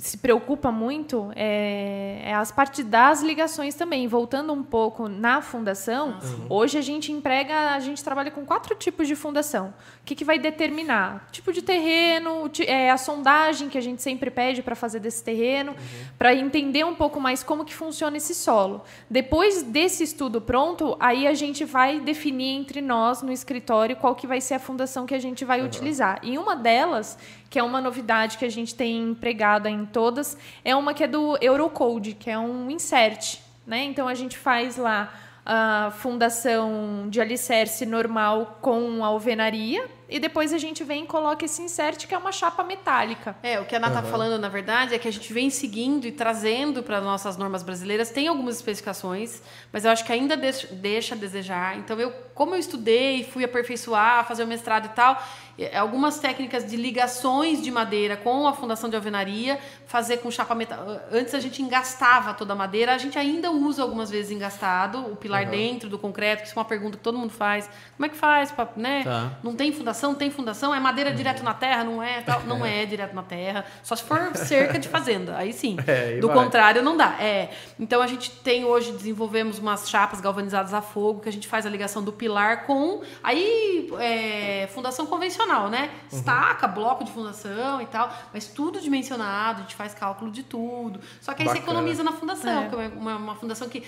[0.00, 4.06] se preocupa muito é, é as partes das ligações também.
[4.08, 9.06] Voltando um pouco na fundação, hoje a gente emprega, a gente trabalha com quatro tipos
[9.06, 9.74] de fundação.
[10.02, 11.28] O que, que vai determinar?
[11.30, 15.74] Tipo de terreno, é, a sondagem que a gente sempre pede para fazer desse terreno,
[16.18, 18.82] para entender um pouco mais como que funciona esse solo.
[19.08, 24.26] Depois desse estudo pronto, aí a gente vai definir entre nós no escritório qual que
[24.26, 26.20] vai ser a fundação que a gente vai utilizar.
[26.22, 27.18] E uma delas,
[27.50, 31.08] que é uma novidade que a gente tem empregada em todas, é uma que é
[31.08, 33.40] do Eurocode, que é um insert.
[33.66, 33.84] Né?
[33.84, 35.12] Então a gente faz lá
[35.44, 41.62] a fundação de alicerce normal com alvenaria e depois a gente vem e coloca esse
[41.62, 43.36] insert que é uma chapa metálica.
[43.42, 46.06] É, o que a Ana está falando, na verdade, é que a gente vem seguindo
[46.06, 48.10] e trazendo para nossas normas brasileiras.
[48.10, 49.40] Tem algumas especificações,
[49.72, 51.78] mas eu acho que ainda deixa, a desejar.
[51.78, 55.22] Então, eu, como eu estudei, fui aperfeiçoar, fazer o mestrado e tal,
[55.58, 60.54] eh, algumas técnicas de ligações de madeira com a fundação de alvenaria, fazer com chapa
[60.54, 60.84] metal.
[61.12, 65.14] Antes a gente engastava toda a madeira, a gente ainda usa algumas vezes engastado, o
[65.14, 67.68] pilar dentro do concreto, que isso é uma pergunta que todo mundo faz.
[67.96, 69.04] Como é que faz, pra, né?
[69.04, 69.32] Tá.
[69.42, 69.99] Não tem fundação?
[70.14, 70.74] Tem fundação?
[70.74, 71.84] É madeira direto na terra?
[71.84, 72.20] Não é?
[72.22, 72.42] Tal.
[72.44, 73.64] Não é direto na terra.
[73.82, 75.36] Só se for cerca de fazenda.
[75.36, 75.76] Aí sim.
[75.86, 76.36] É, Do vai.
[76.36, 77.16] contrário, não dá.
[77.20, 77.50] É.
[77.78, 81.66] Então a gente tem hoje, desenvolvemos umas chapas galvanizadas a fogo, que a gente faz
[81.66, 83.02] a ligação do pilar com.
[83.22, 85.90] Aí, é, fundação convencional, né?
[86.12, 86.18] Uhum.
[86.18, 88.12] Estaca, bloco de fundação e tal.
[88.32, 91.00] Mas tudo dimensionado, a gente faz cálculo de tudo.
[91.20, 91.72] Só que aí você Bacana.
[91.78, 92.68] economiza na fundação, É.
[92.68, 93.82] que é uma, uma fundação que.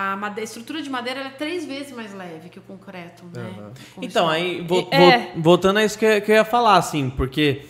[0.00, 3.24] A, made- a estrutura de madeira ela é três vezes mais leve que o concreto,
[3.34, 3.50] né?
[4.00, 4.30] Então, Convencional.
[4.30, 5.18] aí, vo- É.
[5.34, 7.62] vo- voltando a isso que eu, que eu ia falar, assim, porque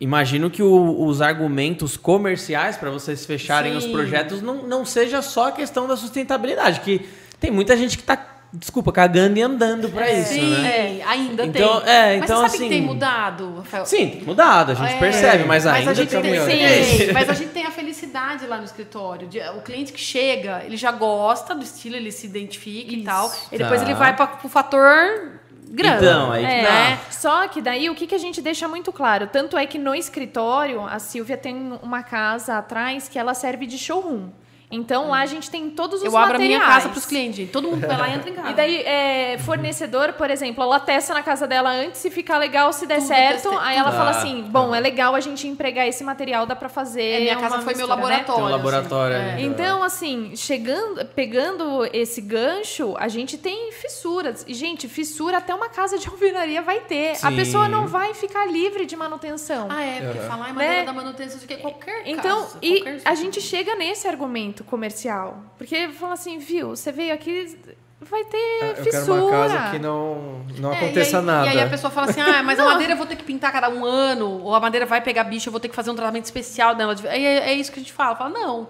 [0.00, 3.92] imagino que o- os argumentos comerciais para vocês fecharem os Sim.
[3.92, 7.06] projetos não, não seja só a questão da sustentabilidade, que
[7.38, 8.16] tem muita gente que tá,
[8.56, 10.98] desculpa, cagando e andando para isso, Sim, né?
[11.00, 11.90] é, ainda Então, tem.
[11.92, 13.86] é, mas então, você sabe assim- que tem mudado, Rafael?
[13.86, 16.22] Sim, tem mudado, a gente É, percebe, mas, ainda a gente tem...
[16.22, 19.26] sim, mas a gente tem a felicidade lá no escritório.
[19.28, 23.04] de- o cliente que chega, ele já gosta do estilo, ele se identifica e Isso.
[23.04, 23.32] tal.
[23.52, 23.86] E depois Tá.
[23.86, 25.32] ele vai para o fator
[25.70, 25.96] grana.
[25.96, 26.98] Então, aí que É, tá.
[27.10, 29.26] Só que daí o que, que a gente deixa muito claro?
[29.26, 33.78] Tanto é que no escritório, a Silvia tem uma casa atrás que ela serve de
[33.78, 34.28] showroom.
[34.74, 36.58] Então lá a gente tem todos os Eu abro a materiais.
[36.62, 37.50] minha casa para os clientes.
[37.50, 38.50] Todo mundo vai lá e entra em casa.
[38.50, 42.72] E daí, é, fornecedor, por exemplo, ela testa na casa dela antes, se ficar legal,
[42.72, 43.98] se der Tudo certo, testei, aí ela tudo.
[43.98, 47.20] fala Ah, assim, bom, é legal a gente empregar esse material, dá pra fazer É,
[47.20, 47.94] minha casa foi meu mistura, né?
[47.96, 48.34] laboratório.
[48.34, 49.26] Tem um laboratório assim.
[49.28, 49.40] É.
[49.42, 54.44] Então, assim, chegando, pegando esse gancho, a gente tem fissuras.
[54.48, 57.12] E, gente, fissura até uma casa de alvenaria vai ter.
[57.22, 57.36] A Sim.
[57.36, 59.68] pessoa não vai ficar livre de manutenção.
[59.70, 60.28] Ah, é, porque Uhum.
[60.28, 60.84] falar em madeira Né?
[60.84, 65.42] da manutenção de que qualquer Então, casa, e qualquer a gente chega nesse argumento comercial.
[65.58, 67.56] Porque fala assim, viu, você veio aqui,
[68.00, 68.36] vai ter
[68.78, 69.04] Eu fissura.
[69.04, 71.46] quero uma casa que não, não É, aconteça e aí, nada.
[71.46, 73.52] E aí a pessoa fala assim, ah, mas a madeira eu vou ter que pintar
[73.52, 75.94] cada um ano, ou a madeira vai pegar bicho, eu vou ter que fazer um
[75.94, 76.94] tratamento especial dela.
[77.04, 78.16] É, é isso que a gente fala.
[78.16, 78.68] Fala, não.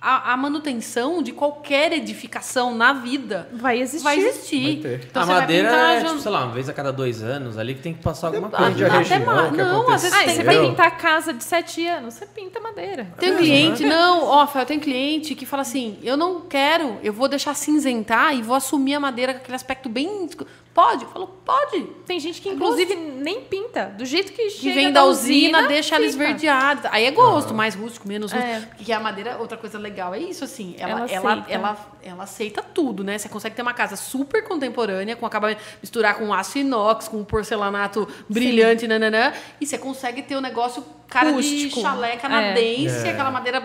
[0.00, 4.04] A, a manutenção de qualquer edificação na vida Vai existir.
[4.04, 4.80] vai existir.
[4.82, 4.94] Vai.
[4.94, 7.56] Então, a madeira pintar é, de tipo, sei lá, uma vez a cada dois anos
[7.58, 8.88] ali que tem que passar alguma Depende coisa.
[8.88, 9.50] da Até região mais.
[9.50, 13.08] que Não, às vezes e você vai pintar casa de sete anos, você pinta madeira.
[13.18, 17.12] Tem um cliente, não, ó, Rafael, tem cliente que fala assim: eu não quero, eu
[17.12, 20.28] vou deixar cinzentar e vou assumir a madeira com aquele aspecto bem.
[20.76, 21.04] Pode?
[21.04, 21.84] Eu falo, pode.
[22.04, 23.86] Tem gente que, inclusive, nem pinta.
[23.96, 26.22] Do jeito que Que chega vem da usina, deixa ela fica.
[26.22, 26.90] esverdeada.
[26.92, 28.52] Aí é gosto, mais rústico, menos rústico.
[28.52, 28.60] É.
[28.76, 30.74] Porque a madeira, outra coisa legal é isso, assim.
[30.78, 31.50] Ela, Ela ela, aceita.
[31.50, 33.16] ela, ela, aceita tudo, né?
[33.16, 38.06] Você consegue ter uma casa super contemporânea, com acabamento, misturar com aço inox, com porcelanato
[38.28, 39.32] brilhante, nananã.
[39.58, 41.76] E você consegue ter o negócio cara Rústico.
[41.76, 42.16] de chalé É.
[42.18, 43.62] canadense, aquela madeira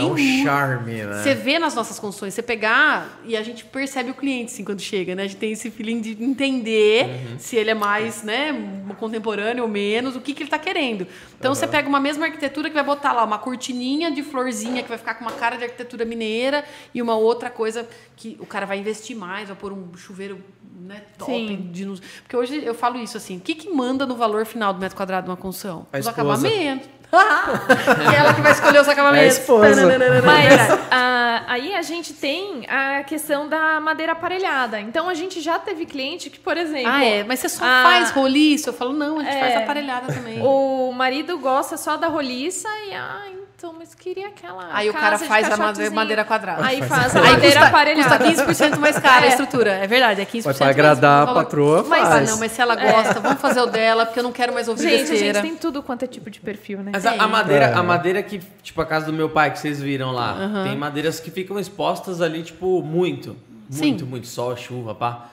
[0.00, 1.22] bem é um charme, né?
[1.22, 4.80] Você vê nas nossas construções, você pegar e a gente percebe o cliente assim quando
[4.80, 5.22] chega, né?
[5.24, 7.38] A gente tem esse feeling de entender Uhum.
[7.38, 8.52] se ele é mais, né,
[8.98, 11.06] contemporâneo ou menos, o que, que ele tá querendo.
[11.38, 14.88] Então você pega uma mesma arquitetura que vai botar lá uma cortininha de florzinha que
[14.88, 16.64] vai ficar com uma cara de arquitetura mineira
[16.94, 20.38] e uma outra coisa que o cara vai investir mais, vai pôr um chuveiro
[20.80, 21.32] né, top.
[21.32, 21.70] Sim.
[21.72, 24.72] De, nos- porque hoje eu falo isso assim, o que, que manda no valor final
[24.72, 25.86] do metro quadrado de uma construção?
[25.92, 26.10] A Os esposa.
[26.46, 26.88] acabamentos.
[27.20, 29.24] É ela que vai escolher os acabamentos.
[29.36, 29.98] É a esposa.
[30.24, 34.80] Mas ah, aí a gente tem a questão da madeira aparelhada.
[34.80, 37.24] Então a gente já teve cliente que, por exemplo, Ah, é?
[37.24, 38.68] Mas você só Ah, faz roliço?
[38.70, 39.40] Eu falo, não, a gente É.
[39.40, 40.40] faz aparelhada também.
[40.42, 43.22] o marido gosta só da roliça e ah,
[43.56, 44.68] então, mas queria aquela.
[44.72, 45.56] Aí o cara faz a
[45.90, 46.64] madeira, quadrada.
[46.66, 48.18] Aí faz a Aí madeira custa, aparelhada.
[48.24, 49.28] custa 15% mais cara a É.
[49.28, 49.70] estrutura.
[49.72, 51.44] É verdade, é 15% Mas pra mais agradar a valor.
[51.44, 52.28] patroa, Mas, faz.
[52.28, 54.68] ah, não, mas se ela gosta, vamos fazer o dela, porque eu não quero mais
[54.68, 55.34] ouvir Gente, a besteira.
[55.40, 56.90] gente tem tudo quanto é tipo de perfil, né?
[56.92, 57.72] Mas a, a madeira, É.
[57.74, 61.20] a madeira que, tipo, a casa do meu pai, que vocês viram lá, tem madeiras
[61.20, 63.36] que ficam expostas ali, tipo, muito.
[63.70, 63.88] Sim.
[63.88, 64.26] Muito, muito.
[64.26, 65.28] Sol, chuva, pá.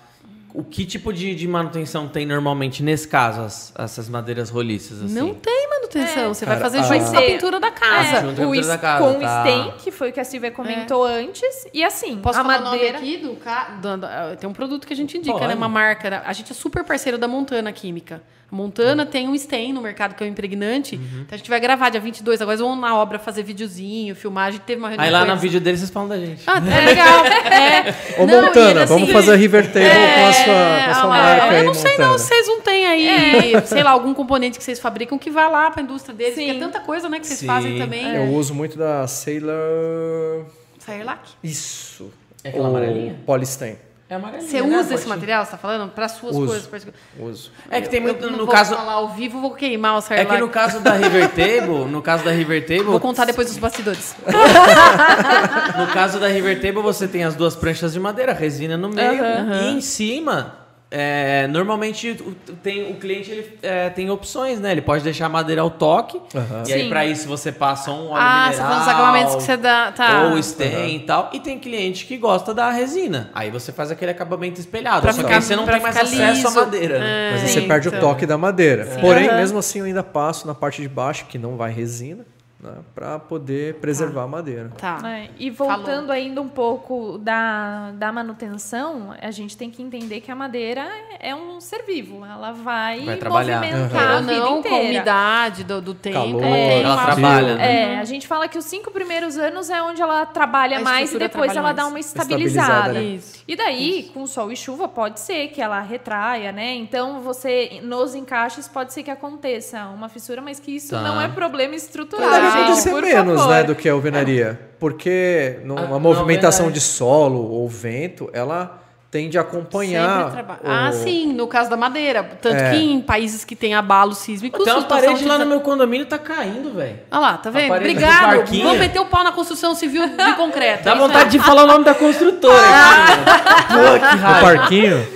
[0.53, 5.13] O que tipo de, de manutenção tem normalmente nesse caso, as- essas madeiras roliças, assim?
[5.13, 6.33] Não tem manutenção.
[6.33, 8.21] Você vai Cara, fazer a- junto com a pintura da É, casa.
[8.21, 9.41] junto com a o da casa, com o tá.
[9.41, 11.67] stem, que foi o que a Silvia comentou antes.
[11.73, 12.97] E assim, Posso a falar madeira.
[12.97, 15.47] o aqui do, ca- do- do- Tem um produto que a gente indica, Pode.
[15.47, 15.55] né?
[15.55, 16.21] Uma marca.
[16.25, 18.21] A gente é super parceiro da Montana Química.
[18.51, 20.97] Montana tem um stem no mercado que é o impregnante.
[20.97, 21.21] Uhum.
[21.21, 22.41] Então a gente vai gravar dia 22.
[22.41, 24.47] Agora eles vão na obra fazer videozinho, filmar.
[24.49, 26.43] A gente teve uma reunião Aí lá no vídeo deles vocês falam da gente.
[26.45, 27.25] Ah, é legal.
[27.25, 28.21] É.
[28.21, 31.03] Ô, Não, Montana, assim, vamos fazer a River Table com a sua, com a sua
[31.03, 32.09] ah, marca eu aí, não sei Montana.
[32.09, 35.71] não, vocês não têm aí, sei lá, algum componente que vocês fabricam que vá lá
[35.71, 36.45] para a indústria deles, Sim.
[36.47, 37.47] porque é tanta coisa, né, que vocês Sim.
[37.47, 38.15] fazem também.
[38.15, 40.45] Eu uso muito da Sailor...
[40.79, 41.29] Firelac.
[41.43, 42.11] Isso.
[42.43, 43.15] É aquela O amarelinha?
[43.25, 43.77] Polystain.
[44.11, 44.77] É amarelinha, Você né?
[44.77, 45.89] usa esse material, você tá falando?
[45.89, 46.45] Para suas Uso.
[46.47, 46.67] coisas.
[46.67, 47.01] particulares.
[47.17, 47.51] Uso.
[47.69, 48.75] É que tem muito, Eu não no vou caso...
[48.75, 50.35] falar ao vivo, vou queimar o É Firelac.
[50.35, 52.83] que no caso da River Table, no caso da River Table...
[52.83, 54.13] Vou contar depois dos bastidores.
[55.77, 59.23] No caso da River Table, você tem as duas pranchas de madeira, resina no meio,
[59.63, 60.57] e em cima,
[60.93, 64.73] é, normalmente o, tem, o cliente ele, é, tem opções, né?
[64.73, 66.63] Ele pode deixar a madeira ao toque, Aham.
[66.67, 66.89] e aí Sim.
[66.89, 69.57] para isso você passa um óleo ah, mineral, você tá falando dos acabamentos que você
[69.57, 69.91] dá.
[69.93, 70.23] Tá.
[70.25, 73.29] ou stem e tal, e tem cliente que gosta da resina.
[73.33, 75.95] Aí você faz aquele acabamento espelhado, Pra só que ficar- aí você não tem mais
[75.95, 76.47] acesso liso.
[76.47, 77.29] à madeira, né?
[77.29, 77.31] É.
[77.31, 77.99] Mas aí Sim, você perde então.
[77.99, 78.85] o toque da madeira.
[78.99, 82.25] Porém, mesmo assim, eu ainda passo na parte de baixo, que não vai resina,
[82.61, 84.71] né, para poder preservar a madeira.
[84.77, 84.99] Tá.
[85.05, 90.31] É, e voltando ainda um pouco da, da manutenção, a gente tem que entender que
[90.31, 90.85] a madeira
[91.19, 92.23] é um ser vivo.
[92.25, 93.61] Ela vai, Vai trabalhar.
[93.61, 94.83] movimentar Ou a vida não, com a inteira.
[94.85, 96.15] umidade do, do tempo.
[96.17, 97.93] Calor, tem ela uma- trabalha, né?
[97.95, 101.13] É, a gente fala que os cinco primeiros anos é onde ela trabalha A mais
[101.13, 101.93] e depois ela dá mais.
[101.93, 102.93] uma Estabilizada, estabilizada.
[102.93, 103.03] né?
[103.03, 103.40] Isso.
[103.51, 106.73] E daí, com sol e chuva, pode ser que ela retraia, né?
[106.73, 111.01] Então, você, nos encaixes, pode ser que aconteça uma fissura, mas que isso Tá.
[111.01, 113.53] não é problema estrutural, Deve gente, acontecer por menos, favor.
[113.53, 114.57] né, do que a alvenaria.
[114.79, 116.79] Porque Ah, numa não, movimentação verdade.
[116.85, 118.81] de solo ou vento, ela
[119.11, 120.17] tende a acompanhar.
[120.17, 122.23] Sempre traba- o- Ah, sim, no caso da madeira.
[122.41, 122.71] Tanto É.
[122.71, 126.05] que em países que tem abalo sísmico, Tem uma parede de- lá no meu condomínio
[126.05, 126.97] tá caindo, velho.
[127.11, 127.67] Olha lá, tá vendo?
[127.71, 128.25] do Obrigado.
[128.25, 128.63] parquinho.
[128.63, 130.83] Vamos meter o pau na construção civil de concreto.
[130.85, 132.55] Dá É vontade de falar o nome da construtora.
[132.55, 133.21] aqui,
[133.67, 134.39] Pô, que No raiva.
[134.41, 135.07] parquinho,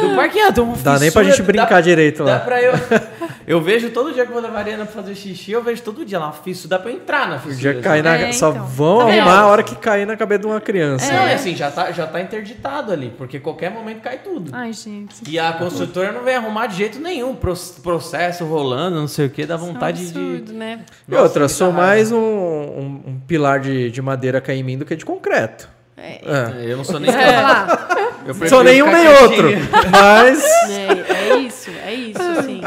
[0.00, 2.38] Do parquinho, tem uma dá nem pra gente brincar dá- direito Dá lá.
[2.40, 2.72] pra eu.
[3.46, 5.82] Eu vejo todo dia que eu vou levar a Ariana pra fazer xixi, eu vejo
[5.82, 6.68] todo dia lá fissura.
[6.70, 7.74] Dá pra eu entrar na fissura.
[7.74, 8.64] Já cai na, É, só então.
[8.66, 11.12] vão Tá arrumar a hora que cair na cabeça de uma criança.
[11.12, 14.50] Não, é assim, já tá, já tá interditado ali, porque qualquer momento cai tudo.
[14.54, 15.16] Ai, gente.
[15.28, 17.34] E a construtora não vem arrumar de jeito nenhum.
[17.34, 20.58] Pro- Processo rolando, não sei o que, dá vontade Isso é um absurdo, de.
[20.58, 20.80] né?
[21.08, 24.84] E outra, sou mais um, um- um pilar de, de madeira cair em mim do
[24.84, 25.68] que de concreto.
[25.96, 26.70] É, É.
[26.72, 27.10] Eu não sou nem.
[27.10, 27.88] Você vai falar?
[28.26, 29.48] Eu Sou nenhum nem outro.
[29.90, 32.60] Mas É, é isso, é isso, assim.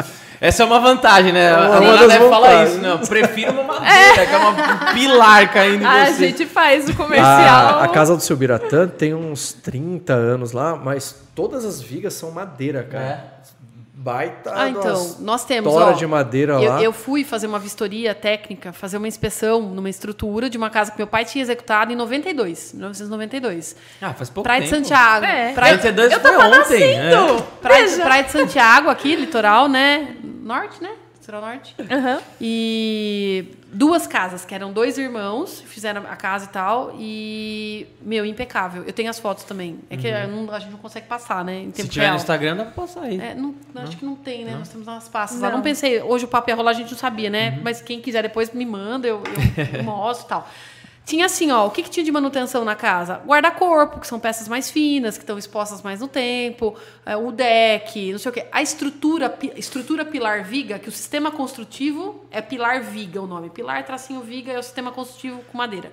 [0.46, 1.52] Essa é uma vantagem, né?
[1.54, 2.92] A Uma Ana das deve falar isso, né?
[2.92, 6.28] Eu prefiro uma madeira, que é uma um pilar caindo em A você.
[6.28, 7.80] gente faz o a, comercial.
[7.80, 12.30] a casa do seu Biratã tem uns 30 anos lá, mas todas as vigas são
[12.30, 13.32] madeira, cara.
[13.96, 16.84] Baita Ah, então, nós temos, ó, de madeira Eu, lá.
[16.84, 20.98] eu fui fazer uma vistoria técnica, fazer uma inspeção numa estrutura de uma casa que
[20.98, 23.78] meu pai tinha executado em 92, 1992.
[24.02, 24.84] Ah, faz pouco Praia de tempo.
[24.84, 25.26] Santiago.
[25.26, 25.54] É.
[25.54, 26.84] Praia, 92 foi ontem.
[27.00, 27.10] é.
[27.12, 28.02] De-.
[28.02, 30.18] Praia de Santiago, aqui, litoral, né?
[30.44, 30.92] Norte, né?
[31.20, 31.74] Litoral Norte.
[31.90, 32.20] Aham.
[32.42, 36.94] E duas casas, que eram dois irmãos, fizeram a casa e tal.
[37.00, 38.84] E, meu, impecável.
[38.84, 39.80] Eu tenho as fotos também.
[39.90, 41.60] É que não- a gente não consegue passar, né?
[41.62, 41.74] Em Uhum.
[41.74, 42.16] Se tiver no real.
[42.18, 43.20] Instagram, dá pra passar aí.
[43.22, 44.56] É, não, acho que não tem, né?
[44.58, 45.48] Nós temos umas pastas lá.
[45.50, 45.58] Não.
[45.58, 47.52] Não pensei, hoje o papo ia rolar, a gente não sabia, né?
[47.52, 47.62] Uhum.
[47.64, 49.24] Mas quem quiser depois me manda, eu,
[49.58, 50.50] eu, eu mostro e tal.
[51.06, 53.20] Tinha assim, ó, o que, que tinha de manutenção na casa?
[53.26, 56.76] Guarda-corpo, que são peças mais finas, que estão expostas mais no tempo,
[57.06, 58.46] é, o deck, não sei o quê.
[58.52, 63.50] A estrutura, estrutura pilar viga, que o sistema construtivo é pilar viga o nome.
[63.50, 65.92] Pilar tracinho viga é o sistema construtivo com madeira.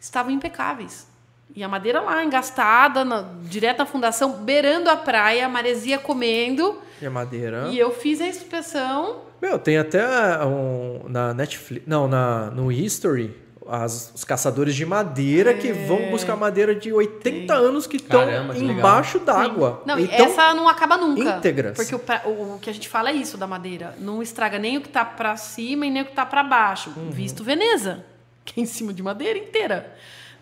[0.00, 1.06] Estavam impecáveis.
[1.54, 6.76] E a madeira lá, engastada, na- direto na fundação, beirando a praia, a maresia comendo.
[7.00, 7.68] E a madeira.
[7.70, 9.20] E eu fiz a inspeção.
[9.40, 10.02] Meu, tem até
[10.44, 11.86] um, na Netflix.
[11.86, 13.43] Não, na, no History.
[13.68, 15.72] As- os caçadores de madeira que É.
[15.86, 18.20] vão buscar madeira de 80 anos que estão
[18.52, 19.82] que embaixo d'água.
[19.86, 21.36] Não, e então, essa não acaba nunca.
[21.38, 21.76] íntegras.
[21.76, 23.94] Porque o, o- o que a gente fala é isso da madeira.
[23.98, 26.92] Não estraga nem o que tá pra cima e nem o que tá pra baixo.
[26.96, 27.10] Uhum.
[27.10, 28.04] Visto Veneza,
[28.44, 29.94] que é em cima de madeira inteira.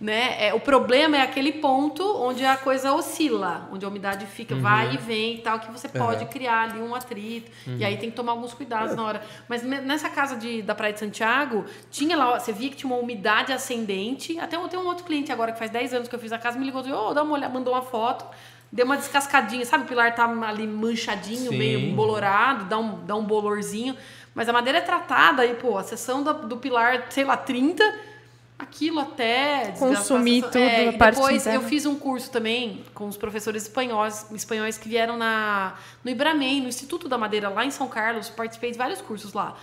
[0.03, 0.48] Né?
[0.48, 4.94] É, o problema é aquele ponto onde a coisa oscila, onde a umidade fica, vai
[4.94, 6.28] e vem e tal, que você pode Uhum.
[6.30, 7.48] criar ali um atrito.
[7.78, 9.22] E aí tem que tomar alguns cuidados na hora.
[9.48, 12.92] Mas ne- nessa casa de, da Praia de Santiago, tinha lá, você via que tinha
[12.92, 14.40] uma umidade ascendente.
[14.40, 16.38] Até um- tem um outro cliente agora que faz 10 anos que eu fiz a
[16.38, 18.24] casa, me ligou e disse, ô, dá uma olhada, mandou uma foto.
[18.72, 19.84] Deu uma descascadinha, sabe?
[19.84, 21.57] O pilar tá ali manchadinho, Sim.
[21.59, 23.96] meio embolorado, dá um, dá um bolorzinho.
[24.34, 27.84] Mas a madeira é tratada aí, pô, a seção da- do pilar, sei lá, 30,
[28.62, 31.68] aquilo até Consumir tudo, É, a e parte depois eu interna.
[31.68, 36.68] fiz um curso também com os professores espanhóis, espanhóis que vieram na, no Ibramen, no
[36.68, 38.28] Instituto da Madeira, lá em São Carlos.
[38.30, 39.56] Participei de vários cursos lá.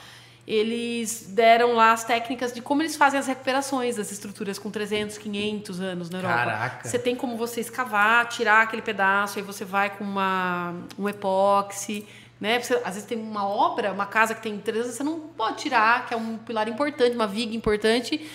[0.48, 5.18] Eles deram lá as técnicas de como eles fazem as recuperações das estruturas com 300,
[5.20, 6.36] 500 anos na Europa.
[6.36, 6.88] Caraca.
[6.90, 12.04] Você tem como você escavar, tirar aquele pedaço, aí você vai com uma, um epóxi,
[12.42, 12.60] né?
[12.60, 16.08] Você- às vezes tem uma obra, uma casa que tem 300, você não pode tirar,
[16.08, 18.28] que é um pilar importante, uma viga importante.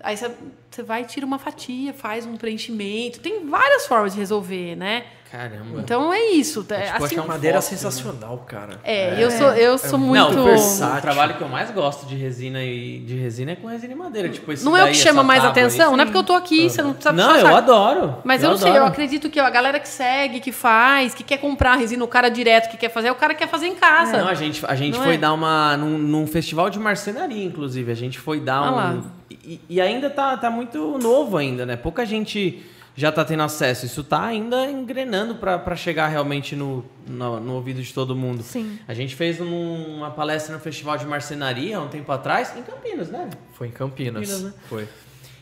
[0.00, 3.20] Aí você, vai e tira uma fatia, faz um preenchimento.
[3.20, 5.06] Tem várias formas de resolver, né?
[5.30, 5.80] Caramba.
[5.80, 6.60] Então é isso.
[6.60, 8.80] É, tipo, assim, acho que madeira é fóssil, sensacional, cara.
[8.82, 10.34] é, eu sou, eu sou muito.
[10.34, 10.98] Não, versátil.
[10.98, 13.96] o trabalho que eu mais gosto de resina e de resina é com resina e
[13.96, 14.30] madeira.
[14.30, 16.24] Tipo, esse Não é o que chama mais tábua aí, atenção, não é porque eu
[16.24, 18.16] tô aqui, você não precisa Não, eu adoro.
[18.24, 18.90] Mas eu, não sei, eu adoro.
[18.90, 22.70] acredito que a galera que segue, que faz, que quer comprar resina, o cara direto
[22.70, 24.16] que quer fazer, é o cara que quer fazer em casa.
[24.16, 25.18] Não, a gente, a gente Não foi é?
[25.18, 25.76] dar uma.
[25.76, 27.92] Num, num festival de marcenaria, inclusive.
[27.92, 29.18] A gente foi dar Ah um.
[29.30, 31.76] E, e ainda tá, tá muito novo ainda, né?
[31.76, 32.62] Pouca gente
[32.98, 33.86] já tá tendo acesso.
[33.86, 38.42] Isso tá ainda engrenando pra pra chegar realmente no, no, no ouvido de todo mundo.
[38.42, 38.78] Sim.
[38.88, 42.62] A gente fez um- uma palestra no festival de marcenaria há um tempo atrás, em
[42.62, 43.28] Campinas, né?
[43.52, 44.28] Foi em Campinas.
[44.28, 44.52] Campinas, né?
[44.68, 44.88] Foi.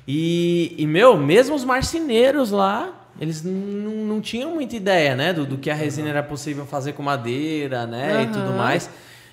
[0.07, 2.91] E, e, meu, mesmo os marceneiros lá,
[3.21, 5.33] eles não tinham muita ideia, né?
[5.33, 8.23] Do, do que a resina era possível fazer com madeira, né?
[8.25, 8.89] E tudo mais.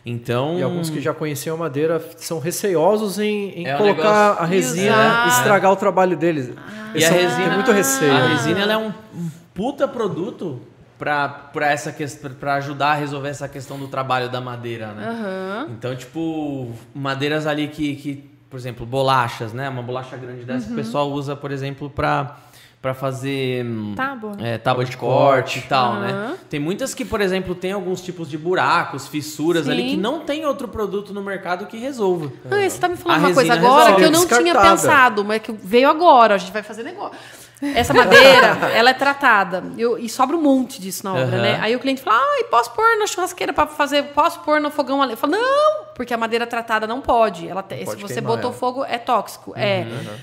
[0.05, 0.57] Então.
[0.57, 4.43] E alguns que já conheciam a madeira são receiosos em, em É um colocar negócio-
[4.43, 5.27] a resina Exato.
[5.27, 6.49] e estragar o trabalho deles.
[6.95, 8.13] E a são- resina- tem muito receio.
[8.13, 8.93] A resina ela é um
[9.53, 10.61] puta produto
[10.97, 15.07] pra, pra, essa questão, pra ajudar a resolver essa questão do trabalho da madeira, né?
[15.07, 15.67] Aham.
[15.71, 19.67] Então, tipo, madeiras ali que, que, por exemplo, bolachas, né?
[19.69, 22.37] Uma bolacha grande dessa que o pessoal usa, por exemplo, pra,
[22.83, 23.65] pra fazer
[23.95, 24.33] Tábua.
[24.41, 26.01] é, tábua de corte e tal, Aham.
[26.01, 26.35] né?
[26.49, 29.89] Tem muitas que, por exemplo, tem alguns tipos de buracos, fissuras ali Sim.
[29.91, 32.29] que não tem outro produto no mercado que resolva.
[32.43, 33.95] Não, e você tá me A falando uma coisa agora resolve.
[33.95, 34.69] que eu não tinha Descartada.
[34.75, 36.35] pensado, mas que veio agora.
[36.35, 37.17] A gente vai fazer negócio.
[37.73, 39.63] Essa madeira, ela é tratada.
[39.77, 41.41] Eu- e sobra um monte disso na obra, Aham.
[41.41, 41.59] né?
[41.61, 45.01] Aí o cliente fala, ai, posso pôr na churrasqueira pra fazer, posso pôr no fogão
[45.01, 45.13] ali?
[45.13, 47.47] Eu falo, não, porque a madeira tratada não pode.
[47.47, 48.59] Ela te- se pode você queimar botou ela.
[48.59, 49.53] fogo, é tóxico.
[49.55, 49.87] É.
[49.89, 50.15] Uhum.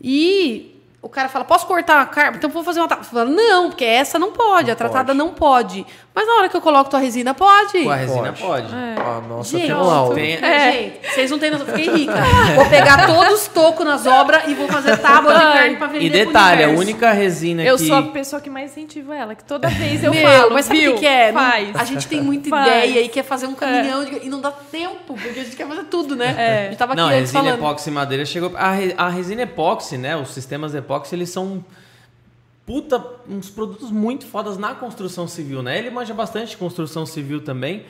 [0.00, 0.69] E
[1.02, 2.36] o cara fala, posso cortar a carne?
[2.36, 3.04] Então vou fazer uma tábua.
[3.04, 5.18] Você fala, não, porque essa não pode, Não a tratada pode.
[5.18, 5.86] não pode.
[6.14, 7.84] Mas na hora que eu coloco tua resina, pode.
[7.84, 8.42] Com a resina Pode.
[8.42, 8.74] pode.
[8.74, 10.72] Ah, nossa, Gente, tem um tem- É.
[10.72, 11.66] Gente, vocês não têm noção.
[11.68, 12.12] Fiquei rica.
[12.56, 16.04] Vou pegar todos os tocos nas obras e vou fazer tábua de carne pra vender
[16.06, 17.86] E pro detalhe, a única resina Eu que...
[17.86, 20.88] sou a pessoa que mais incentivo ela, que toda vez eu Meu, falo, mas sabe
[20.88, 21.30] o que, que é?
[21.32, 21.76] Não- Faz.
[21.76, 22.66] A gente tem muita Faz.
[22.66, 25.66] ideia e quer fazer um caminhão de- e não dá tempo, porque a gente quer
[25.68, 26.34] fazer tudo, né?
[26.36, 26.58] É.
[26.66, 27.58] A gente tava aqui Não, a antes resina falando.
[27.60, 28.52] epóxi e madeira chegou.
[28.56, 30.16] A, re- a resina epóxi, né?
[30.16, 31.64] Os sistemas epóxi, eles são
[32.66, 35.78] puta, uns produtos muito fodas na construção civil, né?
[35.78, 37.84] Ele manja bastante de construção civil também.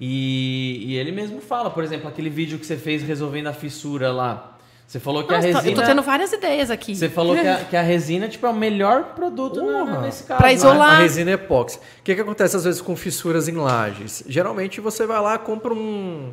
[0.00, 4.10] E, e ele mesmo fala, por exemplo, aquele vídeo que você fez resolvendo a fissura
[4.10, 4.54] lá.
[4.86, 5.70] Você falou que Nossa, a resina.
[5.70, 6.94] eu tô tendo várias ideias aqui.
[6.94, 10.00] Você falou que a, que a resina tipo, é o melhor produto na- Porra.
[10.02, 10.38] nesse caso.
[10.38, 10.54] Pra né?
[10.54, 10.94] isolar.
[10.94, 11.78] A resina epóxi.
[11.78, 14.22] O que, que acontece às vezes com fissuras em lajes?
[14.26, 16.32] Geralmente você vai lá compra um.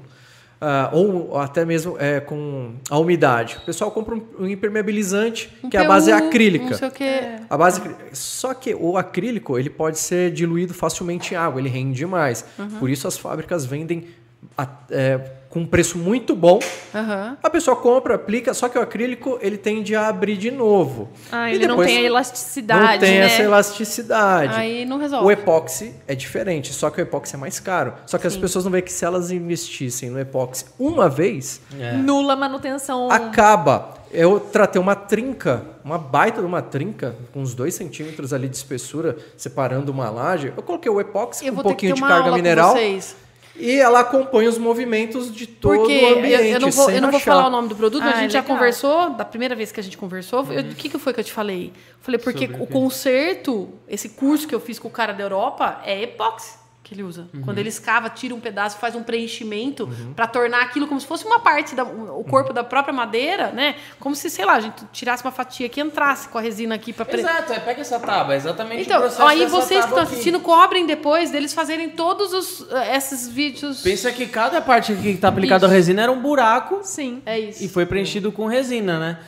[0.61, 3.57] Ah, ou até mesmo é, com a umidade.
[3.57, 6.65] O pessoal compra um, um impermeabilizante, Um que a base é PU, acrílica.
[6.69, 7.21] Não sei o quê.
[7.49, 7.81] A base,
[8.13, 12.45] só que o acrílico ele pode ser diluído facilmente em água, ele rende mais.
[12.59, 12.69] Uhum.
[12.79, 14.05] Por isso as fábricas vendem
[14.57, 15.19] a- é,
[15.51, 16.59] com um preço muito bom.
[16.95, 17.37] Aham.
[17.43, 21.09] A pessoa compra, aplica, só que o acrílico ele tende a abrir de novo.
[21.31, 23.25] Ah, E ele não tem a elasticidade, Não tem né?
[23.25, 24.53] essa elasticidade.
[24.55, 25.25] Aí não resolve.
[25.27, 27.93] O epóxi é diferente, só que o epóxi é mais caro.
[28.05, 31.93] Só que as pessoas não veem que se elas investissem no epóxi uma vez, É.
[31.93, 33.11] Nula manutenção.
[33.11, 33.95] acaba.
[34.13, 38.55] Eu tratei uma trinca, uma baita de uma trinca, com uns 2 centímetros ali de
[38.57, 40.51] espessura, separando uma laje.
[40.55, 42.23] Eu coloquei o epóxi Eu com um vou ter que pouquinho ter de uma carga
[42.25, 42.69] aula mineral.
[42.73, 43.15] com vocês.
[43.63, 46.49] E ela acompanha os movimentos de todo Porque o eu, ambiente.
[46.51, 48.21] eu não vou, sem eu não vou falar o nome do produto, mas Ah, a
[48.23, 48.57] gente já legal.
[48.57, 51.23] conversou, da primeira vez que a gente conversou, eu- o que, que foi que eu
[51.23, 51.67] te falei?
[51.67, 52.73] Eu falei, porque Sobre o o quê?
[52.73, 56.60] conserto, esse curso que eu fiz com o cara da Europa, é epóxi
[56.91, 57.29] que ele usa.
[57.33, 57.41] Uhum.
[57.43, 61.25] Quando ele escava, tira um pedaço, faz um preenchimento pra tornar aquilo como se fosse
[61.25, 63.75] uma parte da o corpo da própria madeira, né?
[63.97, 66.91] Como se, sei lá, a gente tirasse uma fatia que entrasse com a resina aqui
[66.91, 70.11] para Exato, é, pega essa tábua, é exatamente Então, aí vocês que estão aqui.
[70.13, 73.81] assistindo cobrem depois deles fazerem todos os eh, esses vídeos.
[73.81, 77.21] Pensa que cada parte que tá aplicada a resina era um buraco Sim.
[77.25, 77.63] É isso.
[77.63, 79.19] e foi preenchido com resina, né?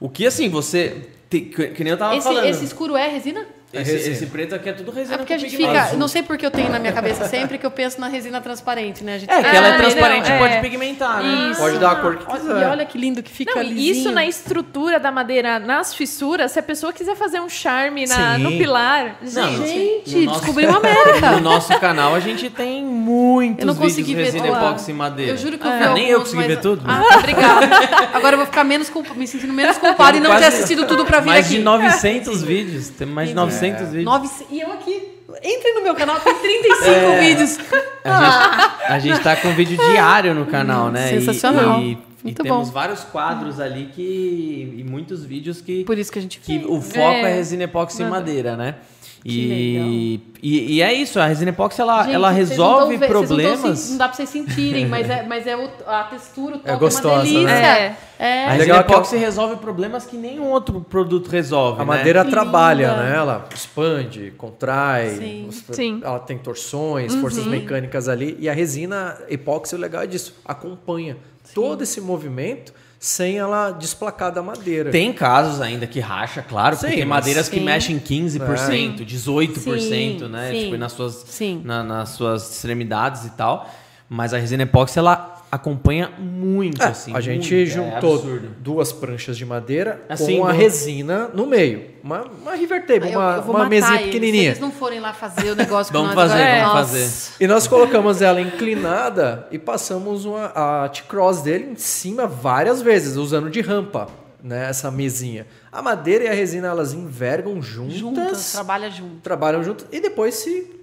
[0.00, 1.10] O que assim, você.
[1.28, 2.46] te- que, que nem eu tava esse, falando.
[2.46, 3.44] esse escuro é resina?
[3.72, 4.14] Esse, É resina.
[4.14, 5.14] esse preto aqui é tudo resina.
[5.14, 5.92] É porque a gente fica.
[5.96, 9.04] Não sei porque eu tenho na minha cabeça sempre que eu penso na resina transparente,
[9.04, 9.14] né?
[9.14, 10.60] A gente É, que ela é Ah, transparente e pode é.
[10.60, 11.54] pigmentar, né?
[11.56, 12.62] Pode dar a cor que quiser.
[12.62, 13.92] e olha que lindo que fica Não, lisinho.
[13.92, 18.38] isso na estrutura da madeira, nas fissuras, se a pessoa quiser fazer um charme na,
[18.38, 21.30] no pilar, Não, gente, Gente, No nosso- descobrimos a América.
[21.30, 24.56] No nosso canal a gente tem muitos Eu não vídeos consegui ver resina tudo.
[24.56, 25.32] epóxi e madeira.
[25.32, 26.82] Eu juro que eu Ah, vi Nem eu consegui mas- ver tudo.
[26.86, 27.66] Ah, obrigada.
[28.12, 31.04] Agora eu vou ficar menos culpa, me sentindo menos culpada e não ter assistido tudo
[31.04, 31.56] pra vir mais aqui.
[31.56, 32.88] de 900 vídeos.
[32.88, 34.04] Tem mais de 900 vídeos.
[34.04, 35.08] Nove- E eu aqui.
[35.44, 37.20] Entrem no meu canal, tem 35 É.
[37.20, 37.58] vídeos.
[38.04, 41.14] A gente, a gente tá com vídeo diário no canal, né?
[41.14, 41.80] E- Sensacional.
[41.80, 42.72] E, e Muito temos bom.
[42.74, 44.74] vários quadros ali que.
[44.78, 46.64] e muitos vídeos que, Por isso que a gente que fez.
[46.68, 47.34] o foco é, É.
[47.34, 48.74] resina epóxi e madeira, né?
[49.22, 52.88] Que E, e, e é isso, a resina epóxi ela, Gente, ela não resolve tão
[52.88, 53.78] ve- vocês não tão problemas.
[53.78, 56.70] sen- Não, dá pra vocês sentirem, mas é, mas é o- a textura, o toque
[56.70, 57.44] é, gostosa, uma delícia.
[57.46, 57.96] né?
[58.18, 58.22] É.
[58.22, 61.76] A É resina legal que epóxi resolve problemas que nenhum outro produto resolve.
[61.82, 61.84] A né?
[61.84, 63.02] madeira Que trabalha, linda.
[63.02, 63.16] né?
[63.16, 65.46] Ela expande, contrai, Sim.
[65.48, 66.00] os- Sim.
[66.02, 68.36] ela tem torções, forças mecânicas ali.
[68.40, 71.16] E a resina epóxi, o legal é disso, acompanha
[71.54, 72.72] todo esse movimento
[73.02, 74.90] sem ela desplacar da madeira.
[74.90, 77.64] Tem casos ainda que racha, claro, porque Sim, tem mas- madeiras que Sim.
[77.64, 80.50] mexem 15%, 18%, Sim, né?
[80.52, 81.62] sim, Tipo, nas suas, sim.
[81.64, 83.68] na- nas suas extremidades e tal.
[84.06, 87.14] Mas a resina epóxi, ela acompanha muito, É, assim.
[87.14, 88.48] a gente muito, é juntou absurdo.
[88.60, 91.90] duas pranchas de madeira Assim, com a do- resina no meio.
[92.02, 94.48] Uma, uma river table, eu- uma, eu vou uma mesinha eles, Se pequenininha.
[94.50, 96.88] eles não forem lá fazer o negócio Vamos fazer, agora, vamos nossa.
[96.88, 97.44] fazer.
[97.44, 103.16] E nós colocamos ela inclinada e passamos uma, a T-cross dele em cima várias vezes,
[103.16, 104.08] usando de rampa,
[104.42, 105.46] né, essa mesinha.
[105.70, 109.16] A madeira e a resina, elas envergam juntas, Juntas, trabalha junto.
[109.22, 110.79] trabalham juntas e depois se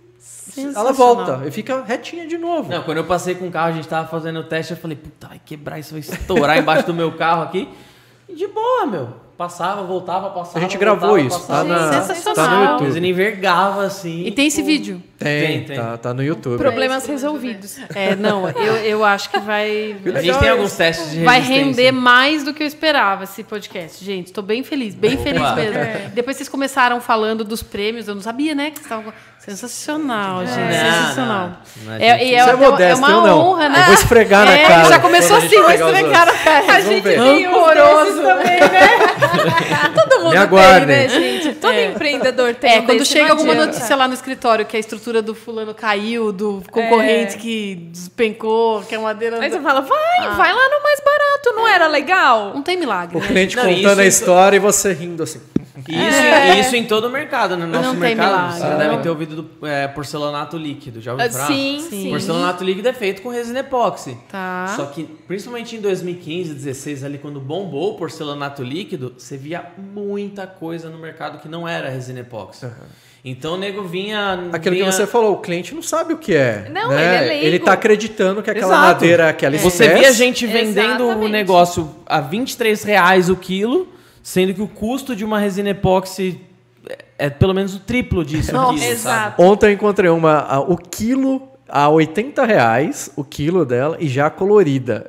[0.76, 2.72] ela volta e fica retinha de novo.
[2.72, 4.98] Não, quando eu passei com o carro, a gente tava fazendo o teste, eu falei,
[4.98, 7.68] puta, vai quebrar isso, vai estourar embaixo do meu carro aqui.
[8.28, 9.28] E de boa, meu.
[9.38, 10.58] Passava, voltava, passava.
[10.58, 11.70] A gente voltava, gravou isso, passava.
[11.70, 12.78] tá, na, Sensacional.
[12.78, 14.26] tá no resina envergava assim.
[14.26, 15.02] E tem esse vídeo.
[15.16, 15.76] Tem, Tem, tem.
[15.78, 16.58] Tá, tá no YouTube.
[16.58, 17.78] problemas resolvidos.
[17.94, 19.96] É, não, eu, eu acho que vai.
[20.16, 24.04] A gente tem alguns testes de Vai render mais do que eu esperava esse podcast,
[24.04, 24.34] gente.
[24.34, 25.24] Tô bem feliz, bem Opa.
[25.24, 25.78] feliz mesmo.
[25.78, 26.12] É.
[26.16, 28.72] Depois vocês começaram falando dos prêmios, eu não sabia, né?
[28.72, 29.14] Que vocês estavam.
[29.48, 30.58] Sensacional, gente.
[30.60, 31.50] Não, sensacional.
[31.78, 33.70] não, não, a É, gente- e é, Você é é uma- modesto, é uma honra,
[33.70, 33.80] né?
[33.80, 34.90] Eu vou esfregar na É, cara.
[34.90, 36.82] Já começou a gente assim, vou esfregar na cara.
[36.82, 37.02] Vão ver.
[37.02, 38.90] tem desses também, né?
[39.96, 40.88] Todo mundo Me aguardem.
[40.88, 41.56] tem, né, gente?
[41.56, 41.86] Todo É.
[41.86, 43.72] empreendedor tem É, um quando chega alguma adianta.
[43.72, 47.38] notícia lá no escritório que a estrutura do fulano caiu, do concorrente É.
[47.38, 49.40] que despencou, que a madeira.
[49.42, 50.30] Aí você fala, vai, Ah.
[50.32, 52.52] vai lá no mais barato, não era legal?
[52.54, 53.16] Não tem milagre.
[53.18, 53.28] O né?
[53.28, 55.40] cliente Não, contando isso- a história e você rindo assim.
[55.88, 57.66] E Isso, isso em todo o mercado, né?
[57.66, 58.78] No nosso Não mercado, você não.
[58.78, 61.00] deve ter ouvido do é, porcelanato líquido.
[61.02, 61.48] Já ouviu Ah, falar?
[61.48, 62.10] Sim, Sim.
[62.10, 64.18] Porcelanato líquido é feito com resina epóxi.
[64.32, 64.74] Tá.
[64.76, 70.48] Só que, principalmente em 2015, 16, ali, quando bombou o porcelanato líquido, você via muita
[70.48, 72.66] coisa no mercado que não era resina epóxi.
[73.24, 74.50] Então o nego vinha.
[74.54, 74.86] Aquilo vinha...
[74.88, 76.70] que você falou, o cliente não sabe o que é.
[76.72, 77.04] Não, né?
[77.18, 77.46] ele é leigo.
[77.46, 78.82] Ele tá acreditando que aquela Exato.
[78.88, 83.88] madeira, aquela Você espécie- via gente vendendo o negócio a 23 reais o quilo,
[84.30, 86.42] sendo que o custo de uma resina epóxi
[86.90, 88.52] é, é pelo menos o triplo disso.
[88.52, 88.74] Nossa.
[88.74, 88.92] quilo, sabe?
[88.92, 89.42] Exato.
[89.42, 94.30] Ontem eu encontrei uma, a- o quilo a 80 reais, o quilo dela, e já
[94.30, 95.06] colorida.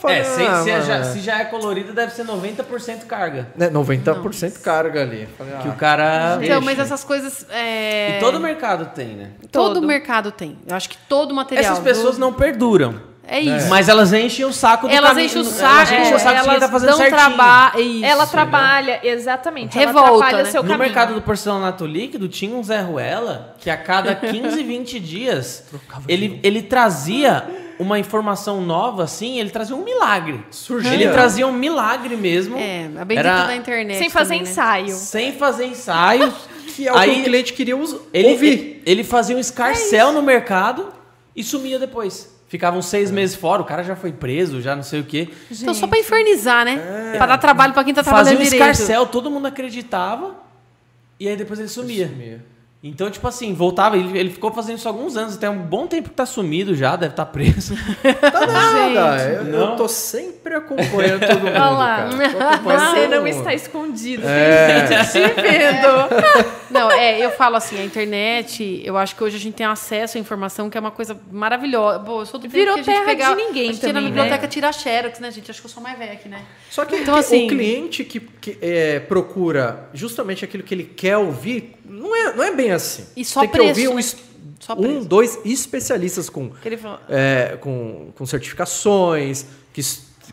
[0.00, 3.48] Falei, É, se, ah, se é já, se já é colorido, deve ser 90% carga.
[3.56, 5.28] né, 90% carga ali.
[5.38, 6.38] Falei, Que ah, o cara.
[6.42, 7.46] Então, mas essas coisas.
[7.50, 9.30] é, E todo mercado tem, né?
[9.52, 9.86] todo Todo.
[9.86, 10.56] mercado tem.
[10.68, 11.64] Eu acho que todo material.
[11.72, 13.00] Essas pessoas do- não perduram.
[13.30, 13.68] É isso.
[13.68, 16.34] Mas elas enchem o saco do Elas caminho- enchem o Elas saco, enchem o saco
[16.36, 17.18] de quem elas tá fazendo dão certinho.
[17.18, 17.80] trabalho.
[17.80, 18.04] Isso.
[18.06, 19.78] Ela trabalha, exatamente.
[19.78, 20.50] Revolta, ela atrapalha né?
[20.50, 20.86] seu No caminho.
[20.86, 25.64] mercado do porcelanato líquido tinha um Zé Ruela que a cada 15, 20 dias
[26.08, 27.44] ele, ele trazia
[27.78, 30.42] uma informação nova, assim, ele trazia um milagre.
[30.50, 30.92] Surgia.
[30.94, 32.56] Ele trazia um milagre mesmo.
[32.58, 33.98] É, a bendita Era da internet.
[33.98, 34.50] Sem fazer também, né?
[34.50, 34.94] ensaio.
[34.96, 36.34] Sem fazer ensaios.
[36.78, 38.46] Que é o que Aí- o cliente queria us- Ele, ouvir.
[38.46, 40.92] ele, ele fazia um escarcel no mercado
[41.34, 42.37] e sumia depois.
[42.48, 45.28] Ficava uns seis meses fora, o cara já foi preso, já não sei o quê.
[45.50, 47.12] Então, só pra infernizar, né?
[47.16, 48.62] Pra dar trabalho pra quem tá Fazia trabalhando um direito.
[48.72, 50.34] escarcel, todo mundo acreditava.
[51.20, 52.08] E aí depois ele sumia.
[52.08, 52.44] Sumia.
[52.80, 55.88] Então, tipo assim, voltava, ele, ele ficou fazendo isso há alguns anos, tem um bom
[55.88, 57.74] tempo que tá sumido já, deve estar preso.
[58.30, 59.22] Tá nada.
[59.24, 59.76] Eu, eu Não.
[59.76, 62.08] tô sempre acompanhando todo mundo, Olha lá.
[62.62, 63.26] Você não mundo.
[63.28, 64.22] está escondido.
[64.24, 64.86] É.
[64.86, 66.48] Tem gente te vendo.
[66.70, 70.18] Não, é, eu falo assim, a internet, eu acho que hoje a gente tem acesso
[70.18, 71.98] à informação, que é uma coisa maravilhosa.
[72.00, 73.88] Pô, eu sou do Virou que a gente terra de pegava, ninguém a gente ia
[73.92, 74.48] na também, biblioteca né?
[74.48, 75.50] tirar xerox, né, gente?
[75.50, 76.42] Acho que eu sou mais velha aqui, né?
[76.70, 80.84] Só que Então, que assim- o cliente que, que, é, procura justamente aquilo que ele
[80.84, 83.06] quer ouvir, não é, não é bem assim.
[83.16, 84.02] E só Tem que preço, ouvir um, né?
[84.76, 89.80] um, dois especialistas com, Que ele fala- é, com, com certificações, que,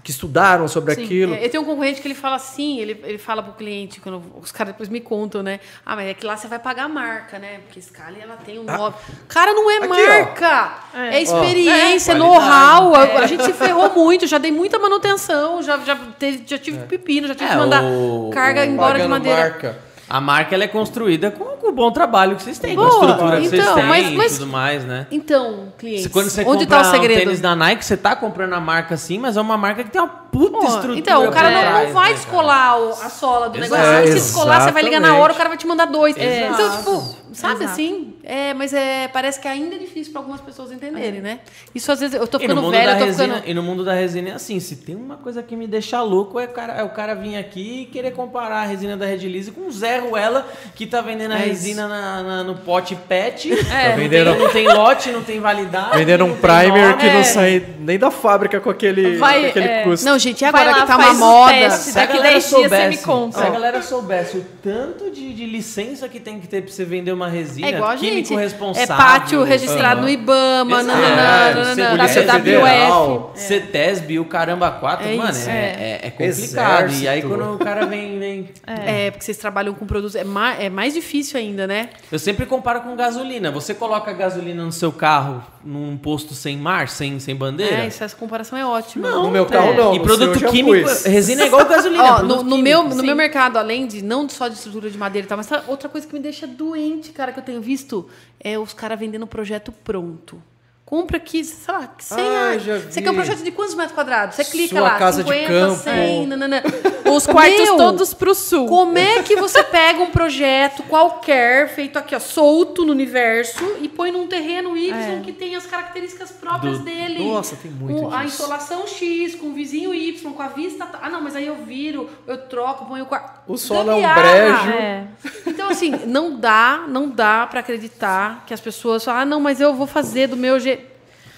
[0.03, 1.33] que estudaram sobre Sim, aquilo.
[1.35, 4.21] é, eu tenho um concorrente que ele fala assim, ele, ele fala pro cliente, quando
[4.41, 5.59] os caras depois me contam, né?
[5.85, 7.59] Ah, mas é que lá você vai pagar a marca, né?
[7.65, 8.93] Porque Scali, ela tem um nome.
[9.27, 9.89] Cara, não é Aqui, ó.
[9.89, 10.73] marca!
[10.93, 11.21] É, É.
[11.21, 12.93] experiência, É, know-how.
[12.93, 16.79] A- A gente se ferrou muito, já dei muita manutenção, já, já, teve- já tive
[16.87, 19.39] pepino, já tive É, que mandar o- carga o embora de madeira.
[19.41, 19.84] marca.
[20.07, 22.87] A marca ela é construída com, com o bom trabalho que vocês têm, com a
[22.89, 25.07] Boa, estrutura que vocês então, têm mas- mas- e tudo mais, né?
[25.09, 27.19] Então, clientes, Se quando você onde compra tá o um segredo?
[27.19, 29.99] tênis da Nike, você tá comprando a marca sim, mas é uma marca que tem
[29.99, 30.99] uma puta Pô, estrutura.
[30.99, 33.81] então, o cara não, trás, não vai né, descolar o- a sola do Exato.
[33.81, 34.07] negócio.
[34.07, 36.15] Se descolar, você vai ligar na hora, o cara vai te mandar dois.
[36.15, 36.53] Exato.
[36.53, 37.71] Então, tipo, sabe Exato.
[37.71, 38.14] assim?
[38.27, 41.39] É, mas é, parece que ainda é difícil para algumas pessoas entenderem, né?
[41.75, 43.49] Isso às vezes eu tô ficando da eu tô resina, ficando.
[43.49, 46.39] e no mundo da resina é assim, se tem uma coisa que me deixa louco
[46.39, 49.67] é, cara, é o cara vir aqui e querer comparar a resina da Redilize com
[49.67, 53.51] o Zé Ruela, que tá vendendo a É resina na- na- no pote PET.
[53.51, 53.89] É.
[53.89, 55.97] Não, tem, vendendo- não tem lote, não tem validade.
[55.97, 56.97] Vendendo um primer nome.
[56.97, 57.23] que não É.
[57.23, 59.83] sai nem da fábrica com aquele, Vai, com aquele é.
[59.83, 60.05] custo.
[60.05, 61.51] Não, gente, e agora lá, que tá uma moda.
[61.53, 61.93] testes.
[61.93, 63.37] Se a Daqui galera 10 dias você me soubesse, conta.
[63.39, 66.83] Se a galera soubesse o tanto de, de licença que tem que ter pra você
[66.83, 68.79] vender uma resina, É igual a químico gente.
[68.79, 70.13] É pátio registrado no aham.
[70.13, 71.05] IBAMA, nananã,
[71.49, 72.43] É, nananã, WWF.
[72.43, 73.31] Federal.
[73.35, 75.49] CETESB, o caramba 4, É mano, isso.
[75.49, 76.91] é, é, é complicado.
[76.93, 78.49] E aí quando o cara vem, vem.
[78.87, 80.15] É, porque vocês trabalham com produtos.
[80.15, 81.89] É mais, é mais difícil ainda, né?
[82.11, 83.51] Eu sempre comparo com gasolina.
[83.51, 87.83] Você coloca gasolina no seu carro num posto sem mar, sem, sem bandeira?
[87.83, 89.09] É, isso, essa comparação é ótima.
[89.09, 89.77] Não, No meu carro, é.
[89.77, 92.03] não, E no produto químico, resina é igual gasolina.
[92.03, 95.25] Ó, no, no meu, no meu mercado, além de não só de estrutura de madeira
[95.25, 98.04] e tal, mas tá- outra coisa que me deixa doente, cara, que eu tenho visto,
[98.39, 100.41] é os caras vendendo projeto pronto.
[100.85, 102.83] Compra aqui, sei lá, 100 Ah, reais.
[102.93, 104.35] Você quer um projeto de quantos metros quadrados?
[104.35, 105.75] Você clica Sua lá, casa de 50, campo.
[105.83, 106.61] 100, nananã.
[107.11, 108.67] Os quartos Meu, todos pro sul.
[108.67, 113.87] Como é que você pega um projeto qualquer, feito aqui, ó, solto no universo, e
[113.89, 115.21] põe num terreno Y É.
[115.23, 117.23] que tem as características próprias Do- dele?
[117.23, 118.43] Nossa, tem muito Com a disso.
[118.43, 120.87] insolação X, com o vizinho Y, com a vista.
[121.01, 123.41] Ah, não, mas aí eu viro, eu troco, ponho o quarto.
[123.47, 124.69] O solo é um brejo.
[124.77, 125.07] É.
[125.47, 129.59] Então, assim, não dá, não dá pra acreditar que as pessoas falam, ah, não, mas
[129.59, 130.75] eu vou fazer do meu jeito.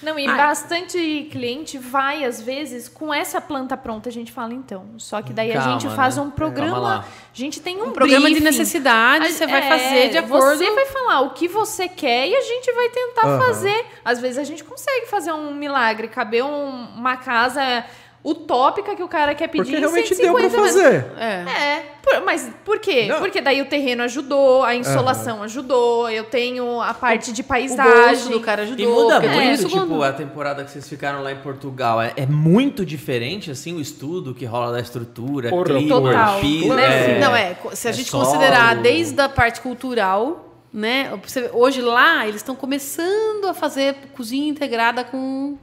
[0.02, 0.36] Não, e Ai.
[0.36, 4.86] bastante cliente vai, às vezes, com essa planta pronta, a gente fala, então.
[4.98, 6.22] Só que daí a Calma, gente faz né?
[6.22, 6.98] um Calma programa.
[7.04, 8.44] A gente tem um, Um programa de briefing.
[8.44, 10.56] necessidade, A- você vai é, fazer de acordo.
[10.58, 13.40] Você vai falar o que você quer e a gente vai tentar Aham.
[13.46, 13.86] fazer.
[14.04, 17.84] Às vezes a gente consegue fazer um milagre, caber um- uma casa
[18.24, 20.82] utópica que o cara quer pedir Porque realmente deu 150 pra metros.
[20.82, 21.06] fazer.
[21.18, 21.44] É.
[21.48, 23.06] É, por- mas por quê?
[23.08, 23.20] Não.
[23.20, 28.06] Porque daí o terreno ajudou, a insolação ajudou, eu tenho a parte de O paisagem.
[28.08, 28.84] bolso do cara ajudou.
[28.84, 32.00] E muda tudo muito, isso tipo, quando- a temporada que vocês ficaram lá em Portugal.
[32.02, 36.40] É, é muito diferente, assim, o estudo que rola da estrutura, Porra, clima, Total.
[36.40, 37.16] piso, Né?
[37.16, 38.24] é, Não, é, se a é gente solo.
[38.24, 41.10] considerar desde a parte cultural, né?
[41.52, 45.56] Hoje lá, eles estão começando a fazer cozinha integrada com.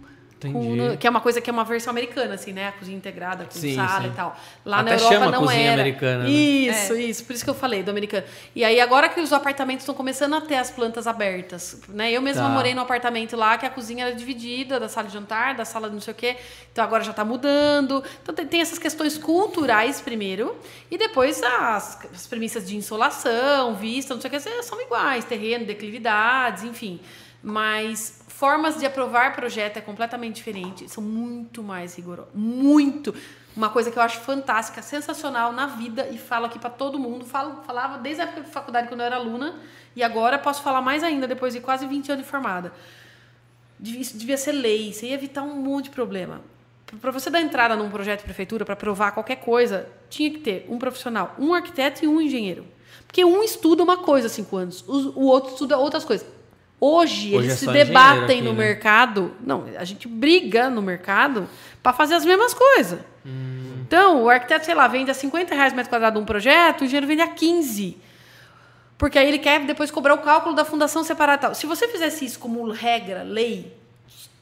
[0.54, 2.68] Com- que é uma coisa que é uma versão americana, assim, né?
[2.68, 4.08] A cozinha integrada com Sim, sala sim.
[4.08, 4.38] e tal.
[4.66, 5.74] Lá Até na Europa chama não cozinha era.
[5.82, 6.30] americana, né?
[6.30, 7.24] Isso, isso.
[7.26, 8.26] Por isso que eu falei do americano.
[8.56, 12.12] E aí, agora que os apartamentos estão começando a ter as plantas abertas, né?
[12.12, 12.50] Eu mesma Tá.
[12.50, 15.88] morei num apartamento lá que a cozinha era dividida, da sala de jantar, da sala
[15.88, 16.38] de não sei o quê.
[16.72, 18.04] Então agora já está mudando.
[18.22, 20.56] Então tem, tem essas questões culturais primeiro.
[20.92, 25.26] E depois as, as premissas de insolação, vista, não sei o que, são iguais.
[25.26, 27.00] Terreno, declividades, enfim.
[27.42, 30.90] Mas formas de aprovar projeto é completamente diferente.
[30.90, 32.34] São muito mais rigorosas.
[32.34, 33.16] Muito.
[33.56, 37.26] Uma coisa que eu acho fantástica, sensacional na vida e falo aqui para todo mundo.
[37.26, 39.56] Falo, falava desde a época de faculdade quando eu era aluna
[39.96, 42.74] e agora posso falar mais ainda depois de quase 20 anos de formada.
[43.82, 46.42] Isso devia ser lei, isso ia evitar um monte de problema.
[47.00, 50.66] Para você dar entrada num projeto de prefeitura, para provar qualquer coisa, tinha que ter
[50.70, 52.66] um profissional, um arquiteto e um engenheiro.
[53.08, 56.35] Porque um estuda uma coisa há cinco anos, o outro estuda outras coisas.
[56.80, 58.66] Hoje, Hoje eles é se debatem engenheiro no aqui, né?
[58.68, 59.32] mercado.
[59.42, 61.48] Não, a gente briga no mercado
[61.82, 63.00] para fazer as mesmas coisas.
[63.26, 63.84] Hum.
[63.88, 67.08] Então, o arquiteto, sei lá, vende a 50 reais metro quadrado um projeto, o engenheiro
[67.08, 67.98] vende a 15.
[68.98, 71.56] Porque aí ele quer depois cobrar o cálculo da fundação separada tal.
[71.56, 73.76] Se você fizesse isso como regra, lei,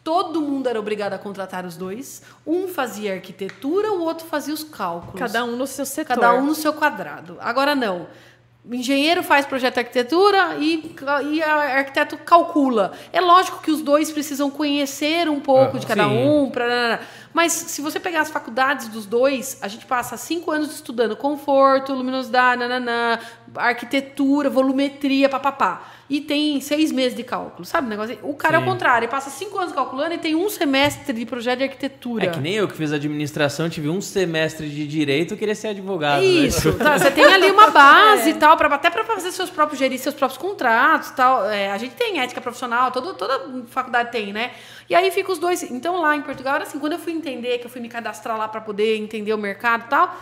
[0.03, 2.21] todo mundo era obrigado a contratar os dois.
[2.45, 5.19] Um fazia arquitetura, o outro fazia os cálculos.
[5.19, 6.15] Cada um no seu setor.
[6.15, 7.37] Cada um no seu quadrado.
[7.39, 8.07] Agora não.
[8.71, 10.95] Engenheiro faz projeto de arquitetura e,
[11.31, 12.93] e a arquiteto calcula.
[13.11, 16.27] É lógico que os dois precisam conhecer um pouco Ah, de cada sim.
[16.29, 16.49] um.
[16.49, 17.01] Pra,
[17.33, 21.91] mas se você pegar as faculdades dos dois, a gente passa cinco anos estudando conforto,
[21.93, 23.19] luminosidade, nananã,
[23.55, 25.91] arquitetura, volumetria, papapá.
[26.09, 28.19] E tem seis meses de cálculo, sabe o negócio?
[28.21, 28.67] O cara é Sim.
[28.67, 32.25] o contrário, ele passa cinco anos calculando e tem um semestre de projeto de arquitetura.
[32.25, 36.21] É que nem eu que fiz administração, tive um semestre de direito, queria ser advogado.
[36.21, 36.27] né?
[36.27, 39.79] Isso, tá, você tem ali uma base e tal, pra, até para fazer seus próprios,
[39.79, 41.49] gerir seus próprios contratos e tal.
[41.49, 44.51] É, a gente tem ética profissional, todo, toda faculdade tem, né?
[44.89, 45.63] E aí fica os dois.
[45.63, 48.37] Então lá em Portugal era assim, quando eu fui entender, que eu fui me cadastrar
[48.37, 50.15] lá para poder entender o mercado e tal,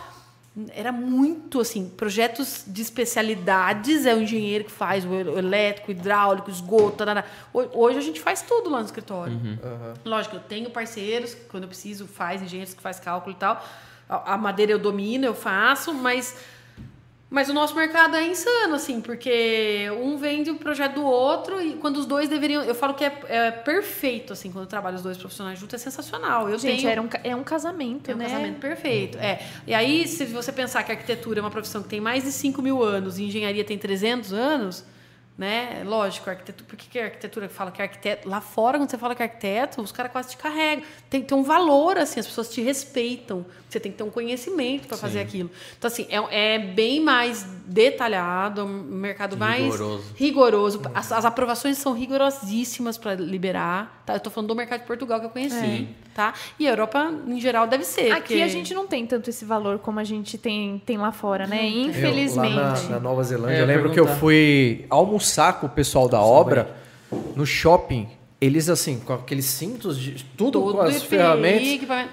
[0.74, 6.98] era muito assim, projetos de especialidades, é o engenheiro que faz, o elétrico, hidráulico, esgoto,
[6.98, 7.24] tarará.
[7.54, 9.34] Ho- hoje a gente faz tudo lá no escritório.
[10.04, 13.64] Lógico, eu tenho parceiros, que, quando eu preciso, faz engenheiros que faz cálculo e tal.
[14.08, 16.36] A, a madeira eu domino, eu faço, mas
[17.32, 21.72] mas o nosso mercado é insano, assim, porque um vende o projeto do outro e
[21.72, 22.62] quando os dois deveriam.
[22.62, 25.78] Eu falo que é, é perfeito, assim, quando eu trabalho os dois profissionais juntos, é
[25.78, 26.50] sensacional.
[26.50, 26.90] Eu Gente, tenho.
[26.90, 28.26] era um, é um casamento, É um né?
[28.26, 29.16] casamento perfeito.
[29.16, 29.40] É.
[29.66, 32.32] E aí, se você pensar que a arquitetura é uma profissão que tem mais de
[32.32, 34.84] 5 mil anos e engenharia tem 300 anos,
[35.36, 35.82] né?
[35.84, 36.68] Lógico, arquitetura.
[36.68, 38.28] Por que, que a arquitetura fala que é arquiteto?
[38.28, 40.84] Lá fora, quando você fala que é arquiteto, os caras quase te carregam.
[41.08, 43.44] Tem que ter um valor, assim, as pessoas te respeitam.
[43.68, 45.50] Você tem que ter um conhecimento para fazer aquilo.
[45.78, 50.04] Então, assim, é, é bem mais detalhado, é um mercado mais Rigoroso.
[50.14, 50.82] rigoroso.
[50.94, 54.02] As, as aprovações são rigorosíssimas para liberar.
[54.04, 54.12] Tá?
[54.12, 55.88] Eu estou falando do mercado de Portugal que eu conheci.
[56.14, 56.34] Tá?
[56.58, 58.10] E a Europa, em geral, deve ser.
[58.12, 61.10] Aqui porque- a gente não tem tanto esse valor como a gente tem, tem lá
[61.10, 61.66] fora, né?
[61.66, 62.54] Eu, Infelizmente.
[62.54, 65.70] lá na, na Nova Zelândia, É, eu eu lembro que eu fui almoçar com o
[65.70, 66.76] pessoal da obra
[67.34, 68.08] no shopping.
[68.40, 71.68] Eles, assim, com aqueles cintos, de, tudo Todo com as EPI, ferramentas.
[71.68, 72.10] equipamento.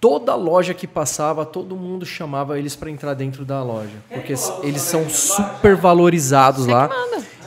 [0.00, 3.96] Toda loja que passava, todo mundo chamava eles para entrar dentro da loja.
[4.08, 4.32] Porque
[4.62, 6.88] eles são super valorizados lá.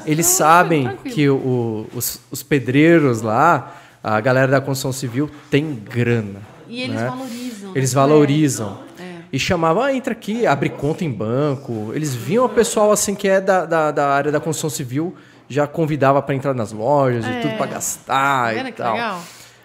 [0.05, 6.41] Eles sabem que o- os, os pedreiros lá, a galera da construção civil, tem grana.
[6.67, 7.07] E eles né?
[7.07, 7.71] valorizam.
[7.75, 8.79] Eles valorizam.
[8.99, 9.03] É.
[9.31, 11.91] E chamavam, ah, entra aqui, abre conta em banco.
[11.93, 15.15] Eles viam o pessoal assim que é da, da, da área da construção civil,
[15.47, 18.93] já convidava para entrar nas lojas e tudo para gastar Tá e vendo que tal.
[18.93, 19.21] legal?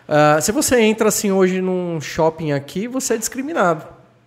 [0.08, 3.84] Ah, se você entra assim hoje num shopping aqui, você é discriminado,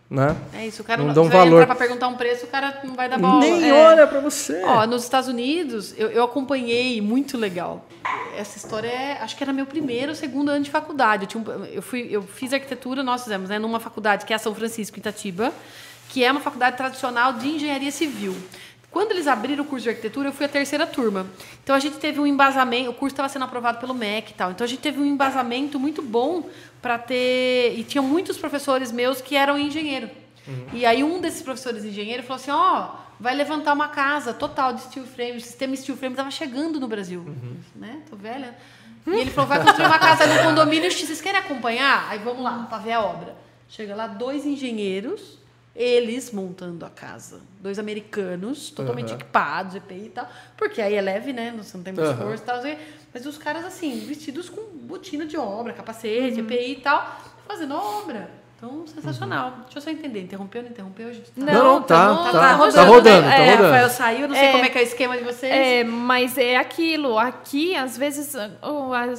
[0.09, 0.35] né?
[0.53, 1.65] É isso, o cara Não não, dão vai valor.
[1.65, 3.39] pra perguntar um preço, o cara não vai dar bola.
[3.39, 3.73] Nem É.
[3.73, 4.61] olha para você.
[4.63, 7.85] Ó, nos Estados Unidos, eu, eu acompanhei, muito legal.
[8.35, 11.23] Essa história é, acho que era meu primeiro ou segundo ano de faculdade.
[11.23, 14.35] Eu, tinha um- eu, fui, eu fiz arquitetura, nós fizemos, né, numa faculdade que é
[14.35, 15.53] a São Francisco, em Itatiba,
[16.09, 18.35] que é uma faculdade tradicional de engenharia civil.
[18.91, 21.27] Quando eles abriram o curso de arquitetura, eu fui a terceira turma.
[21.63, 24.51] Então a gente teve um embasamento, o curso estava sendo aprovado pelo MEC e tal.
[24.51, 26.49] Então a gente teve um embasamento muito bom
[26.81, 27.75] para ter.
[27.77, 30.09] E tinha muitos professores meus que eram engenheiro.
[30.73, 34.81] E aí um desses professores engenheiro falou assim: ó, vai levantar uma casa total de
[34.81, 35.37] steel frame.
[35.37, 37.23] O sistema steel frame estava chegando no Brasil.
[37.75, 38.01] Né?
[38.09, 38.57] Tô velha.
[39.05, 41.07] E ele falou: vai construir uma casa no condomínio X.
[41.07, 42.07] Vocês querem acompanhar?
[42.09, 43.35] Aí vamos lá, para ver a obra.
[43.67, 45.37] Chega lá, dois engenheiros,
[45.75, 47.39] eles montando a casa.
[47.59, 50.27] Dois americanos, totalmente equipados, EPI e tal.
[50.57, 51.53] Porque aí é leve, né?
[51.57, 52.61] Você não tem muito esforço e tal.
[53.13, 58.29] Mas os caras, assim, vestidos com botina de obra, capacete, EPI e tal, fazendo obra.
[58.57, 59.51] Então, sensacional.
[59.63, 60.21] Deixa eu só entender.
[60.21, 61.07] Interrompeu, não interrompeu?
[61.07, 63.35] A gente tá- Não, não, tá, tá, tá tá rodando, rodando, né?
[63.37, 63.63] tá É, rodando.
[63.69, 64.51] Rafael saiu, não sei É.
[64.51, 65.53] como é que é o esquema de vocês.
[65.53, 67.17] É, mas é aquilo.
[67.17, 69.13] Aqui, às vezes, o a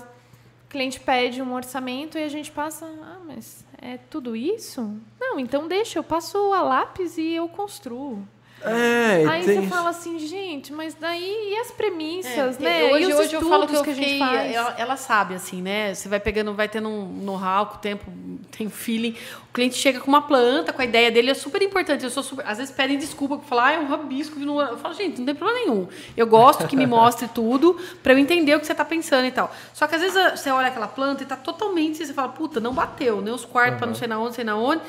[0.68, 2.84] cliente pede um orçamento e a gente passa.
[2.84, 4.94] Ah, mas é tudo isso?
[5.30, 8.26] Não, então deixa, eu passo a lápis e eu construo.
[8.62, 12.84] É, Aí tem você fala assim, gente, mas daí e as É, premissas, porque né?
[12.92, 14.54] Hoje, e os hoje eu falo que, eu estudos a gente fiquei, faz.
[14.54, 15.94] ela, ela sabe, assim, né?
[15.94, 18.04] Você vai pegando, vai tendo um know-how com o tempo,
[18.50, 19.16] tem feeling.
[19.48, 22.04] O cliente chega com uma planta, com a ideia dele, é super importante.
[22.04, 24.38] Eu sou super, às vezes pedem desculpa, que falar, ah, é um rabisco.
[24.38, 25.88] que não- Eu falo, gente, não tem problema nenhum.
[26.14, 29.32] Eu gosto que me mostre tudo para eu entender o que você tá pensando e
[29.32, 29.50] tal.
[29.72, 32.60] Só que às vezes ah, você olha aquela planta e tá totalmente, você fala, puta,
[32.60, 34.82] não bateu, nem os quartos para não sei na onde, sei na onde.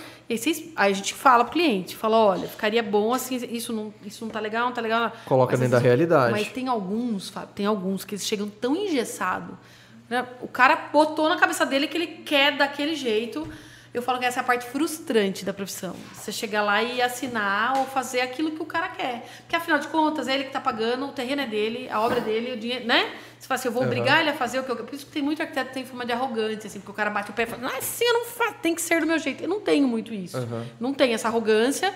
[0.75, 4.31] Aí, a gente fala pro cliente, fala, olha, ficaria bom assim, isso não, isso não
[4.31, 5.11] tá legal, não tá legal.
[5.25, 6.31] Coloca Mas, dentro da assim, realidade.
[6.31, 9.55] Mas tem alguns, Fábio, tem alguns que eles chegam tão engessados.
[10.09, 10.25] Né?
[10.41, 13.47] O cara botou na cabeça dele que ele quer daquele jeito.
[13.93, 15.93] Eu falo que essa é a parte frustrante da profissão.
[16.13, 19.25] Você chegar lá e assinar ou fazer aquilo que o cara quer.
[19.39, 22.19] Porque afinal de contas, é ele que está pagando, o terreno é dele, a obra
[22.19, 23.13] é dele, o dinheiro, né?
[23.37, 25.11] Você fala assim, eu vou obrigar ele a fazer o que eu Por isso que
[25.11, 27.43] tem muito arquiteto que tem forma de arrogância, assim, porque o cara bate o pé
[27.43, 29.43] e fala, não, assim eu não faço, tem que ser do meu jeito.
[29.43, 30.37] Eu não tenho muito isso.
[30.79, 31.93] Não tenho essa arrogância.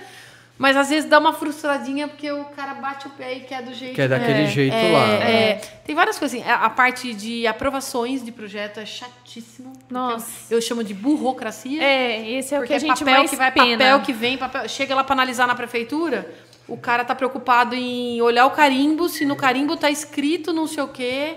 [0.57, 3.73] Mas às vezes dá uma frustradinha porque o cara bate o pé e quer do
[3.73, 5.07] jeito Que é daquele é, jeito é, lá.
[5.15, 5.61] é.
[5.85, 6.49] tem várias coisas assim.
[6.49, 9.73] A, parte de aprovações de projeto é chatíssimo.
[9.89, 10.53] Nossa.
[10.53, 11.83] Eu, chamo de burocracia.
[11.83, 13.77] É, esse é o porque que a gente papel mais que vai, pena.
[13.77, 14.69] papel que vem, papel.
[14.69, 16.33] Chega lá para analisar na prefeitura,
[16.67, 20.83] o cara tá preocupado em olhar o carimbo, se no carimbo tá escrito não sei
[20.83, 21.35] o quê.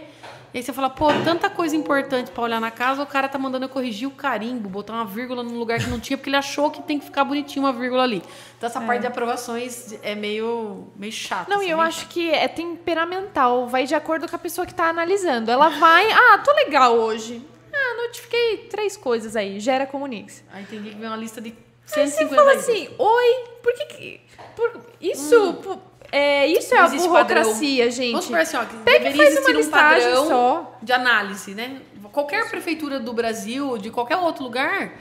[0.55, 3.39] E aí você fala, pô, tanta coisa importante para olhar na casa, o cara tá
[3.39, 6.37] mandando eu corrigir o carimbo, botar uma vírgula num lugar que não tinha, porque ele
[6.39, 8.23] achou que tem que ficar bonitinho uma vírgula ali.
[8.57, 11.51] Então essa parte de aprovações é meio, meio chata.
[11.51, 14.67] Não, assim, e eu meio acho que é temperamental, vai de acordo com a pessoa
[14.67, 15.51] que tá analisando.
[15.51, 17.45] Ela vai, ah, tô legal hoje.
[17.73, 20.33] Ah, notifiquei três coisas aí, gera comunique.
[20.53, 22.69] Aí tem que ver uma lista de Aí 150 você fala itens.
[22.69, 24.21] assim, oi, por que que...
[24.57, 25.79] por- isso, pô,
[26.11, 27.91] é, isso é a burocracia, padrão.
[27.91, 28.11] gente.
[28.13, 30.79] Vamos supor assim, ó, que Pega e deveria faz uma um listagem só.
[30.83, 31.81] de análise, né?
[32.13, 34.93] Qualquer prefeitura do Brasil, de qualquer outro lugar,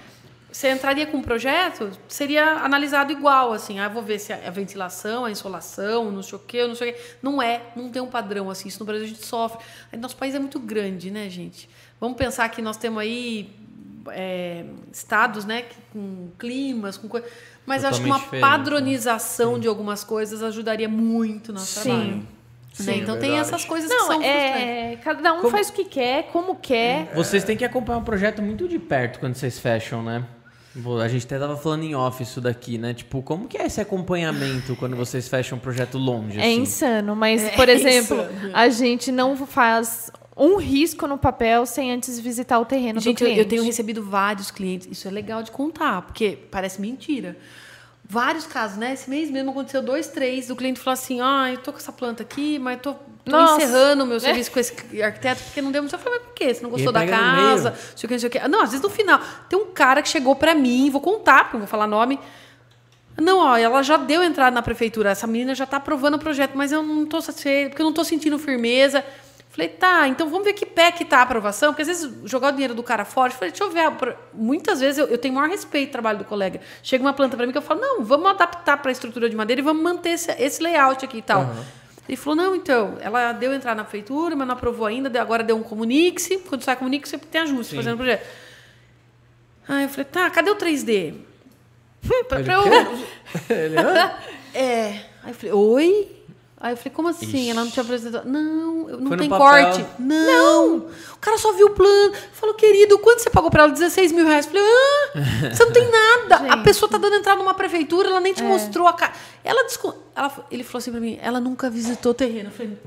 [0.51, 3.79] você entraria com um projeto, seria analisado igual, assim.
[3.79, 6.93] Ah, vou ver se a ventilação, a insolação, não sei o quê, não sei o
[6.93, 6.99] quê.
[7.21, 8.67] Não é, não tem um padrão assim.
[8.67, 9.59] Isso no Brasil a gente sofre.
[9.97, 11.69] Nosso país é muito grande, né, gente?
[11.99, 13.49] Vamos pensar que nós temos aí
[14.09, 17.29] é, estados, né, que- com climas, com coisas.
[17.68, 18.39] Mas eu acho que uma né?
[18.39, 21.84] padronização de algumas coisas ajudaria muito o nosso Sim.
[21.84, 22.27] trabalho.
[22.73, 22.94] Sim, Né?
[22.94, 23.41] é Então tem verdade.
[23.49, 24.61] essas coisas que Não, são frustrantes.
[24.61, 27.11] é, cada um faz o que quer, como quer.
[27.14, 30.23] Vocês têm que acompanhar o projeto muito de perto quando vocês fecham, né?
[31.03, 32.94] A gente até tava falando em off isso daqui, né?
[32.94, 36.61] Tipo, como que é esse acompanhamento quando vocês fecham um projeto longe, É assim?
[36.61, 38.52] insano, mas, É por exemplo, insano.
[38.53, 43.23] a gente não faz um risco no papel sem antes visitar o terreno Gente, do
[43.23, 43.39] eu, cliente.
[43.39, 44.88] eu tenho recebido vários clientes.
[44.91, 47.38] Isso é legal de contar, porque parece mentira.
[48.09, 48.93] Vários casos, né?
[48.93, 50.49] Esse mês mesmo aconteceu dois, três.
[50.49, 52.95] O cliente falou assim: ah, eu tô com essa planta aqui, mas tô,
[53.26, 55.93] tô encerrando o meu serviço com esse arquiteto porque não deu muito.
[55.93, 56.53] Eu falei, mas por quê?
[56.53, 57.72] Você não gostou da casa?
[57.72, 58.47] Não sei o que, não sei o que.
[58.47, 59.19] Não, às vezes no final.
[59.49, 62.18] Tem um cara que chegou pra mim, vou contar, porque eu não vou falar nome.
[63.19, 65.09] Não, ó, ela já deu entrada na prefeitura.
[65.09, 67.93] Essa menina já tá aprovando o projeto, mas eu não tô satisfeita, porque eu não
[67.93, 69.03] tô sentindo firmeza.
[69.57, 72.49] Falei, tá, então vamos ver que pé que tá a aprovação, porque às vezes jogar
[72.49, 74.15] o dinheiro do cara fora, falei, deixa eu ver.
[74.31, 76.61] Muitas vezes eu, eu tenho maior respeito ao trabalho do colega.
[76.84, 79.35] Chega uma planta para mim que eu falo, não, vamos adaptar para a estrutura de
[79.35, 81.55] madeira e vamos manter esse, esse layout aqui e tal.
[82.07, 85.57] Ele falou, não, então, ela deu entrada na prefeitura, mas não aprovou ainda, agora deu
[85.57, 86.38] um comunique-se.
[86.38, 88.27] Quando sai comunique, você tem ajuste fazendo o projeto.
[89.67, 91.15] Aí eu falei, tá, cadê o 3D?
[92.29, 92.61] pra, pra eu,
[93.49, 94.13] Ele, hã?
[94.53, 94.85] é.
[95.23, 96.16] Aí eu falei, oi?
[96.59, 97.51] Aí eu falei, como assim?
[97.51, 98.23] Ela não te apresentou?
[98.25, 99.85] Não, não Foi tem corte.
[99.99, 100.77] Não.
[100.77, 102.13] O cara só viu o plano.
[102.34, 103.71] Falou, querido, quanto você pagou pra ela?
[103.71, 104.47] 16 mil reais.
[104.47, 106.53] Eu falei, ah, você não tem nada.
[106.53, 108.35] A pessoa tá dando entrada numa prefeitura, ela nem É.
[108.35, 109.13] te mostrou a cara.
[109.43, 112.49] Ela, desco- ela Ele falou assim pra mim, ela nunca visitou o terreno.
[112.49, 112.77] Eu falei,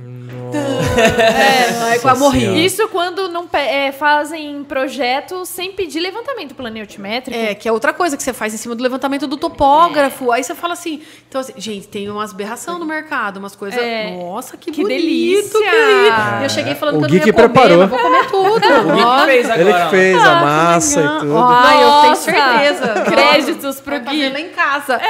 [0.53, 2.65] é, aí quase morri.
[2.65, 7.39] Isso quando não é, fazem projetos sem pedir levantamento planeotimétrico.
[7.39, 10.33] É, que é outra coisa que você faz em cima do levantamento do topógrafo.
[10.33, 11.03] Aí você fala assim.
[11.29, 13.81] Então, assim, gente, tem umas aberração no mercado, umas coisas.
[13.81, 14.11] É.
[14.17, 15.61] Nossa, que, Que bonito, delícia!
[15.61, 16.41] querido.
[16.41, 17.89] E eu cheguei falando O que eu não ia comer, preparou.
[17.89, 18.67] vou comer tudo.
[18.67, 19.61] O Gui que fez agora.
[19.61, 21.37] Ele que fez a Ah, massa e tudo.
[21.39, 23.05] Ah, eu tenho certeza.
[23.05, 24.29] Créditos pro Gui.
[24.29, 25.01] lá em casa.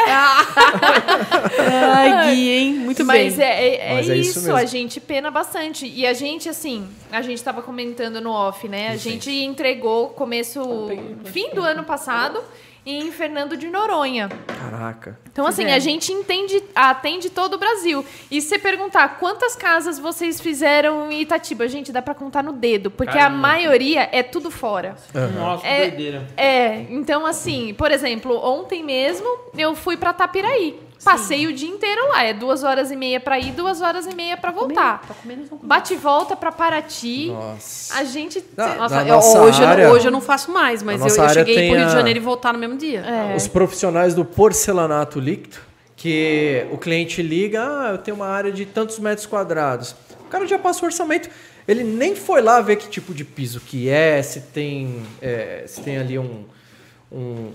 [1.94, 2.72] Ai, Gui, hein?
[2.74, 3.44] Muito Mas bem.
[3.46, 5.86] é, é- é Mas é isso a gente pena bastante.
[5.86, 8.88] E a gente, assim, a gente tava comentando no off, né?
[8.90, 10.60] A gente entregou começo,
[11.24, 12.42] fim do ano passado
[12.86, 14.28] em Fernando de Noronha.
[14.46, 15.18] Caraca.
[15.30, 18.04] Então, assim, a gente entende, atende todo o Brasil.
[18.30, 22.52] E se você perguntar quantas casas vocês fizeram em Itatiba, gente, dá pra contar no
[22.52, 23.36] dedo, porque Caramba.
[23.36, 24.96] a maioria é tudo fora.
[25.36, 26.26] Nossa, que É, doideira.
[26.36, 29.26] é, então assim, por exemplo, ontem mesmo
[29.56, 30.78] eu fui pra Tapiraí.
[31.04, 32.24] Passei o dia inteiro lá.
[32.24, 35.00] É duas horas e meia pra ir, duas horas e meia pra voltar.
[35.06, 35.62] Tá comendo, comer.
[35.66, 37.28] Bate e volta pra Paraty.
[37.30, 37.94] Nossa.
[37.94, 38.44] A gente.
[38.56, 41.00] Na- Nossa, na eu- nossa hoje, eu não- área- hoje eu não faço mais, mas
[41.00, 43.00] eu, eu área cheguei pro Rio de a- Janeiro e voltar no mesmo dia.
[43.00, 43.34] É.
[43.36, 45.56] Os profissionais do porcelanato líquido,
[45.96, 49.94] que o cliente liga, ah, eu tenho uma área de tantos metros quadrados.
[50.20, 51.28] O cara já passa o orçamento.
[51.68, 55.80] Ele nem foi lá ver que tipo de piso que é, se tem, é, se
[55.82, 56.44] tem ali um,
[57.10, 57.50] um,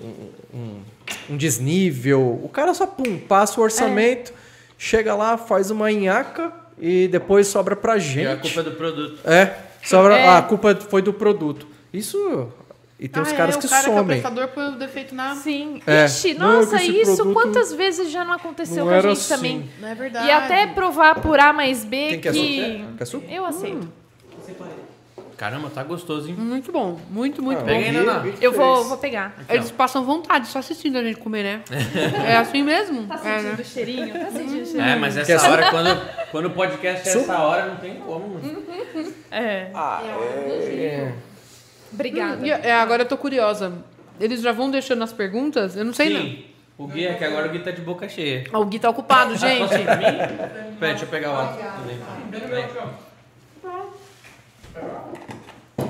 [0.54, 0.82] um,
[1.30, 2.40] um- desnível.
[2.44, 4.34] O cara só pum, passa o orçamento,
[4.78, 8.26] chega lá, faz uma nhaca e depois sobra pra gente.
[8.26, 9.20] E a culpa é do produto.
[9.28, 9.54] É,
[9.84, 10.38] sobra, É.
[10.38, 11.68] a culpa foi do produto.
[11.94, 12.50] Isso.
[12.98, 14.22] E tem Ah, os é, caras o que cara Que é o somem.
[14.22, 15.36] prestador põe o defeito na...
[15.36, 15.82] Sim.
[15.86, 16.06] É.
[16.06, 19.02] Ixi, Não, nossa, que esse isso produto quantas vezes já não aconteceu não com a
[19.02, 19.36] gente assim.
[19.36, 19.70] também?
[19.82, 20.28] Não é verdade.
[20.28, 22.86] E até provar por A mais B Quem que.
[22.98, 23.30] Quer açúcar?
[23.30, 23.90] Eu aceito.
[25.38, 26.36] Caramba, tá gostoso, hein?
[26.38, 27.78] Muito bom, muito, muito Ah, bom.
[27.80, 28.24] Vi- Naná.
[28.40, 29.36] Eu vou, vou pegar.
[29.50, 31.62] Eles passam vontade só assistindo a gente comer, né?
[32.26, 33.06] é assim mesmo?
[33.06, 33.58] Tá É, sentindo né?
[33.60, 34.14] o cheirinho?
[34.14, 34.82] Tá sentindo o cheirinho?
[34.82, 35.52] É, mas Quer essa suco?
[35.52, 36.02] hora, quando,
[36.32, 38.40] quando o podcast é essa hora, não tem como.
[39.30, 39.70] É.
[39.74, 41.12] Ah, é.
[41.92, 42.46] Obrigada.
[42.48, 43.74] E, é, agora eu tô curiosa.
[44.20, 45.76] Eles já vão deixando as perguntas?
[45.76, 46.22] Eu não sei, não.
[46.22, 46.46] Sim.
[46.78, 48.46] O Gui é que agora o Gui tá de boca cheia.
[48.54, 49.70] Ah, O Gui tá ocupado, gente.
[49.70, 53.05] Peraí, deixa eu pegar o ato.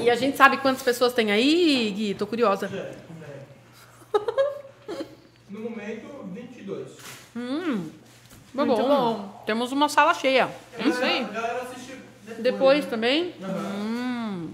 [0.02, 2.14] E a gente sabe quantas pessoas tem aí, Gui?
[2.14, 2.70] Tô curiosa.
[5.48, 6.88] No momento, 22.
[7.36, 9.44] Tá Muito bom.
[9.46, 10.50] Temos uma sala cheia.
[10.78, 11.24] É isso aí.
[11.24, 12.44] A galera assiste depois.
[12.44, 13.34] Depois também?
[13.42, 14.54] Hum.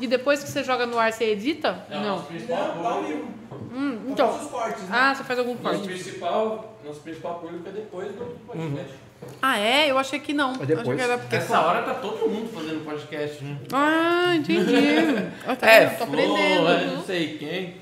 [0.00, 1.84] E depois que você joga no ar, você edita?
[1.90, 2.14] Não.
[2.16, 3.28] Ao vivo.
[3.72, 4.36] Hum, então.
[4.48, 4.88] cortes, né?
[4.90, 5.88] Ah, você faz algum Nosso corte.
[5.88, 8.94] principal, nosso principal público é depois do podcast.
[9.42, 9.90] Ah, é?
[9.90, 10.52] Eu achei que não.
[10.54, 10.80] É depois.
[10.88, 11.36] Achei que era porque...
[11.36, 13.56] Nessa hora tá todo mundo fazendo podcast, né?
[13.72, 14.64] Ah, entendi.
[15.46, 16.68] Ah, tá, É, eu tô aprendendo.
[16.68, 17.74] é não sei quem.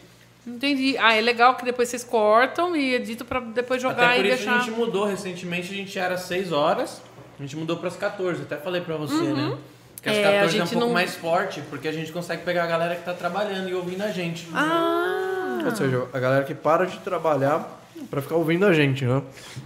[0.47, 0.97] Entendi.
[0.99, 4.29] Ah, é legal que depois vocês cortam e editam pra depois jogar Até por e
[4.29, 4.57] isso deixar.
[4.57, 7.03] a gente mudou recentemente, a gente era 6 horas,
[7.39, 9.57] a gente mudou pras 14, até falei pra você, né?
[10.01, 12.11] Que as É, a 14 é, um gente pouco não- mais forte, porque a gente
[12.13, 14.49] consegue pegar a galera que tá trabalhando e ouvindo a gente.
[14.55, 15.59] Ah!
[15.67, 17.79] Ou seja, a galera que para de trabalhar
[18.11, 19.23] pra ficar ouvindo a gente, né?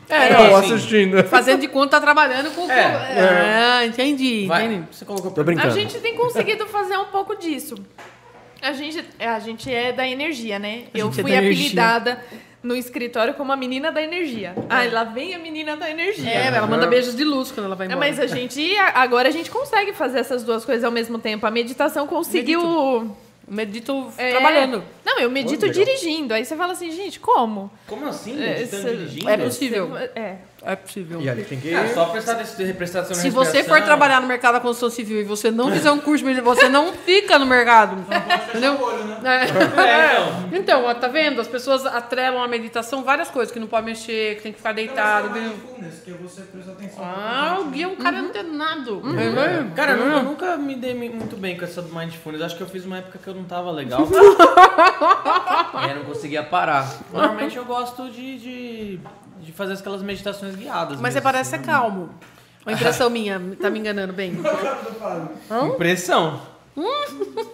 [0.09, 1.22] É, Ou assim, assistindo.
[1.24, 2.70] Fazendo de conta tá trabalhando com.
[2.70, 3.78] É.
[3.78, 4.86] Ah, entendi, Vai, entendi.
[4.90, 5.44] você colocou Tô pra...
[5.44, 5.68] brincando.
[5.68, 7.74] A gente tem conseguido fazer um pouco disso.
[8.60, 10.84] A gente, é, a gente é da energia, né?
[10.94, 11.64] Eu gente é fui energia.
[11.64, 12.24] apelidada
[12.62, 14.54] no escritório como a menina da energia.
[14.70, 16.30] Ah, lá vem a menina da energia.
[16.30, 18.06] É, ela manda beijos de luz quando ela vai É, embora.
[18.09, 21.44] mas a gente, a- agora a gente consegue fazer essas duas coisas ao mesmo tempo.
[21.44, 22.60] A meditação conseguiu.
[22.62, 23.16] Medito
[24.16, 24.82] é, trabalhando.
[25.04, 25.84] Não, eu medito legal.
[25.84, 26.32] dirigindo.
[26.34, 27.70] Aí você fala assim, gente, como?
[27.86, 28.42] Como assim?
[28.42, 29.28] É, Meditando cê- dirigindo?
[29.28, 29.96] É possível.
[29.96, 30.36] É.
[30.64, 31.20] É possível.
[31.20, 31.74] E ali tem que.
[31.74, 35.51] Ah, só prestar, na Se você for trabalhar no mercado da construção civil e você
[35.51, 37.97] não fizer um curso, de- você não fica no mercado.
[38.48, 38.74] Entendeu?
[38.74, 39.18] o olho, né?
[39.24, 39.43] É.
[39.82, 40.62] É, então.
[40.62, 41.40] Então, ó, tá vendo?
[41.40, 44.72] As pessoas atrelam a meditação várias coisas, que não pode mexer, que tem que ficar
[44.72, 45.36] deitado.
[45.36, 47.05] Então, que- esse é o mindfulness, que é você prestar atenção.
[47.05, 49.02] Ah, o Gui é um cara antenado.
[49.18, 52.43] É, Cara, eu nunca, eu nunca me dei muito bem com essa do Mindfulness.
[52.43, 54.01] Acho que eu fiz uma época que eu não tava legal.
[54.02, 54.05] e
[55.90, 56.89] eu não conseguia parar.
[57.12, 59.01] Normalmente eu gosto de, de,
[59.43, 61.01] de fazer aquelas meditações guiadas.
[61.01, 61.64] Mas você parece ser assim.
[61.64, 62.10] calmo.
[62.64, 64.39] Uma impressão minha, tá me enganando bem.
[65.74, 66.40] Impressão.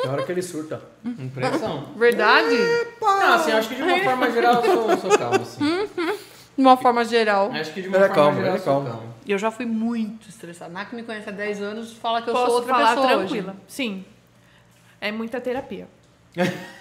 [0.04, 0.82] Na hora que ele surta.
[1.04, 1.86] Impressão.
[1.96, 2.56] Verdade?
[3.00, 5.88] Não, assim, acho que de uma forma geral eu sou, sou calmo, assim.
[6.56, 7.50] De uma forma geral.
[7.52, 9.14] Acho que de uma Ele é forma calmo, geral ele é calmo.
[9.24, 10.72] E eu já fui muito estressada.
[10.72, 13.06] Na que me conhece há 10 anos fala que eu Posso sou outra falar pessoa
[13.06, 13.56] tranquila.
[13.66, 14.04] Sim.
[15.00, 15.88] É muita terapia.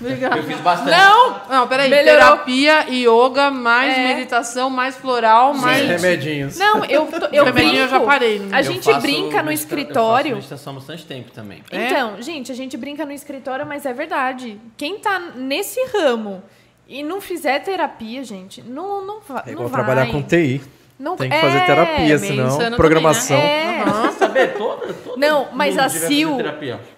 [0.00, 0.36] Obrigada.
[0.38, 0.90] Eu fiz bastante.
[0.90, 1.40] Não!
[1.48, 1.90] Não, peraí.
[1.90, 2.20] Melhorou.
[2.20, 4.14] Terapia, yoga, mais É.
[4.14, 5.86] meditação, mais floral, mais...
[5.88, 6.58] Remedinhos.
[6.58, 7.76] Não, eu, tô- eu Remedinho brinco.
[7.84, 8.48] eu já parei.
[8.52, 10.30] A Eu gente faço brinca no medita- Eu escritório.
[10.30, 11.62] faço meditação há bastante tempo também.
[11.70, 11.86] É?
[11.86, 14.60] Então, gente, a gente brinca no escritório, mas é verdade.
[14.76, 16.42] Quem tá nesse ramo
[16.88, 19.84] e não fizer terapia, gente, não, não, É não igual vai.
[19.84, 20.60] trabalhar com TI.
[21.00, 23.38] Não, Tem que fazer é, terapia, meio senão insano programação.
[23.38, 23.82] É.
[23.86, 26.36] Você saber toda, toda Não, mas a Sil-.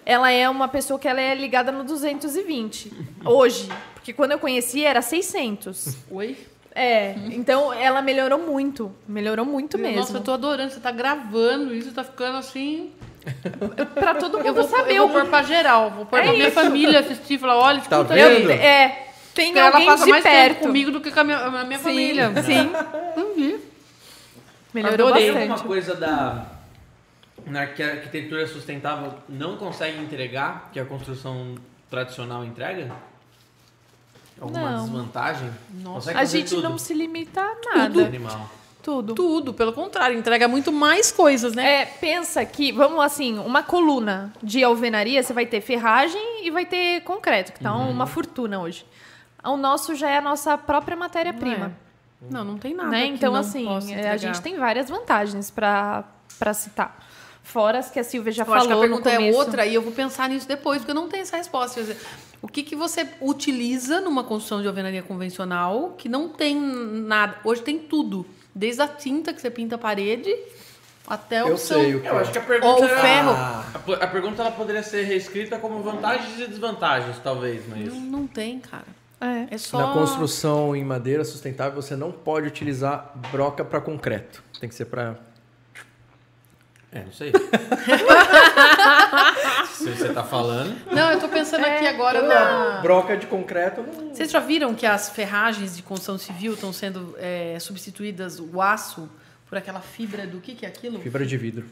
[0.04, 2.92] Ela é uma pessoa que ela é ligada no 220
[3.24, 5.96] hoje, porque quando eu conheci era 600.
[6.10, 6.36] Oi?
[6.74, 10.00] É, então ela melhorou muito, melhorou muito mesmo.
[10.00, 10.72] Nossa, eu tô adorando.
[10.72, 12.90] Você tá gravando isso, tá ficando assim...
[13.94, 15.90] Pra todo mundo Eu vou, saber eu o vou pôr pra geral.
[15.90, 16.54] Vou pôr É pra minha isso.
[16.56, 18.50] família assistir e falar, olha, Tá escuta vendo?
[18.50, 18.58] aí.
[18.58, 21.24] É, tem Porque ela alguém passa de mais perto tempo comigo do que com a
[21.24, 22.32] minha, a minha Sim, família.
[22.42, 22.72] Sim.
[24.72, 25.24] Melhorou Adorei.
[25.26, 25.50] Tem bastante.
[25.52, 26.46] alguma coisa da
[27.46, 31.56] na que a arquitetura sustentável não consegue entregar que a construção
[31.90, 32.90] tradicional entrega?
[34.40, 34.84] Alguma Não.
[34.84, 35.50] desvantagem?
[35.82, 36.16] Nossa.
[36.18, 36.62] A gente tudo?
[36.62, 37.74] não se limita a Tudo.
[37.78, 38.04] nada.
[38.06, 38.50] Animal.
[38.82, 39.14] Tudo.
[39.14, 41.82] Tudo, pelo contrário, entrega muito mais coisas, né?
[41.82, 46.66] É, pensa que, vamos assim, uma coluna de alvenaria, você vai ter ferragem e vai
[46.66, 47.90] ter concreto, que tá Uhum.
[47.90, 48.84] uma fortuna hoje.
[49.44, 51.72] O nosso já é a nossa própria matéria-prima.
[52.30, 52.90] Não, não tem nada.
[52.90, 53.06] né?
[53.08, 56.04] que Então, não assim, possa é, a gente tem várias vantagens para
[56.54, 56.98] citar.
[57.42, 59.36] Fora as que a Silvia já Eu acho que a falou no pergunta começo.
[59.36, 61.74] é outra e eu vou pensar nisso depois, porque eu não tenho essa resposta.
[61.74, 62.06] Quer dizer,
[62.40, 67.36] o que, que você utiliza numa construção de alvenaria convencional que não tem nada?
[67.44, 68.24] Hoje tem tudo.
[68.54, 70.32] Desde a tinta que você pinta a parede
[71.06, 71.80] até o Eu seu...
[71.80, 72.20] sei o que Eu é.
[72.20, 73.30] acho que a pergunta Ou o era- ferro.
[73.32, 78.00] A, po- a pergunta ela poderia ser reescrita como vantagens e desvantagens, talvez, mas Não,
[78.00, 78.86] não tem, cara.
[79.22, 79.54] É.
[79.54, 79.78] É só...
[79.78, 84.42] Na construção em madeira sustentável, você não pode utilizar broca para concreto.
[84.58, 85.16] Tem que ser para.
[86.92, 87.32] é, não sei.
[89.72, 90.76] Se você tá falando.
[90.92, 92.80] Não, eu tô pensando aqui agora na...
[92.80, 94.14] Broca de concreto não.
[94.14, 99.08] Vocês já viram que as ferragens de construção civil estão sendo é, substituídas, o aço,
[99.48, 100.98] por aquela fibra do que, que é aquilo?
[101.00, 101.66] Fibra de vidro.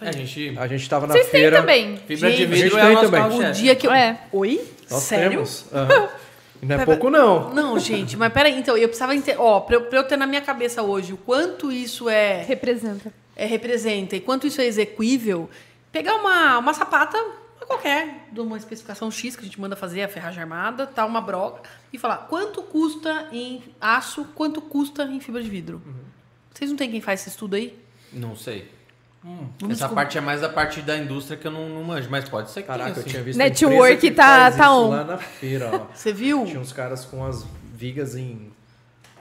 [0.00, 0.56] A gente.
[0.58, 1.60] A gente tava na Vocês têm feira.
[1.60, 1.96] também.
[1.96, 3.50] Fibra de Gente, a gente vidro é tem o nosso também.
[3.50, 3.92] O dia que eu.
[3.92, 4.20] É.
[4.32, 4.60] Oi?
[4.90, 5.30] Nós Sério?
[5.30, 5.66] temos.
[5.72, 6.08] Aham.
[6.62, 7.52] E não é pouco, não.
[7.52, 9.38] Não, gente, mas peraí, então, eu precisava entender.
[9.38, 13.12] Ó, pra eu, pra eu ter na minha cabeça hoje o quanto isso é, Representa.
[13.34, 15.50] é representa e quanto isso é execuível,
[15.92, 17.16] pegar uma, uma sapata
[17.56, 21.04] uma qualquer, de uma especificação X que a gente manda fazer, a ferragem armada, tá,
[21.04, 25.82] uma broca, e falar quanto custa em aço, quanto custa em fibra de vidro.
[26.52, 27.78] Vocês não tem quem faz esse estudo aí?
[28.12, 28.70] Não sei.
[29.26, 29.94] Vamos Essa descobrir.
[29.96, 32.60] parte é mais da parte da indústria que eu não, não manjo, mas pode ser
[32.62, 34.22] que Caraca, tenha, eu tinha visto Network que tá-
[34.52, 34.88] faz tá isso on.
[34.90, 35.86] lá na feira, ó.
[35.94, 36.44] Você viu?
[36.44, 37.44] Tinha uns caras com as
[37.74, 38.52] vigas em...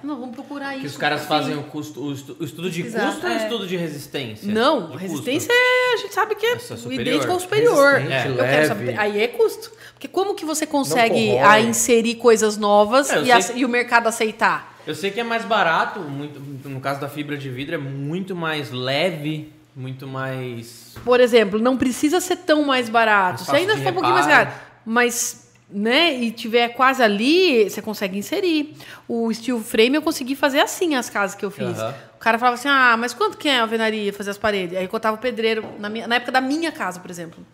[0.03, 0.81] Não, vamos procurar isso.
[0.81, 3.35] Que os caras fazem o, custo, o, estu- o estudo de Pesquisar, custo ou o
[3.35, 3.43] é.
[3.43, 4.53] estudo de resistência?
[4.53, 7.01] Não, De resistência é, a gente sabe que é é superior.
[7.01, 7.93] idêntico ao superior.
[7.95, 9.71] Resistente, Eu quero saber, aí é custo.
[9.93, 13.69] Porque como que você consegue a inserir coisas novas É, e, ace- que- e o
[13.69, 14.75] mercado aceitar?
[14.85, 18.35] Eu sei que é mais barato, muito, no caso da fibra de vidro, é muito
[18.35, 20.95] mais leve, muito mais.
[21.03, 23.43] Por exemplo, não precisa ser tão mais barato.
[23.43, 24.51] Se ainda for um pouquinho mais caro,
[24.85, 28.75] mas né, e tiver quase ali, você consegue inserir.
[29.07, 31.77] O steel frame eu consegui fazer assim as casas que eu fiz.
[31.79, 31.93] Aham.
[32.15, 34.85] O cara falava assim: "Ah, mas quanto que é a alvenaria fazer as paredes?" Aí
[34.85, 37.45] eu contava o pedreiro na, minha- na época da minha casa, por exemplo.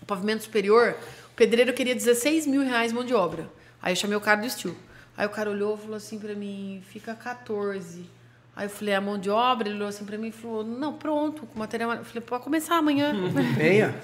[0.00, 0.96] O pavimento superior,
[1.32, 3.48] o pedreiro queria 16 mil reais mão de obra.
[3.82, 4.74] Aí eu chamei o cara do steel.
[5.16, 8.04] Aí o cara olhou e falou assim pra mim: "Fica 14."
[8.56, 10.94] Aí eu falei, a mão de obra, ele olhou assim pra mim e falou, não,
[10.94, 11.92] pronto, com material.
[11.92, 13.12] Eu falei, pode começar amanhã.
[13.54, 13.94] Meia.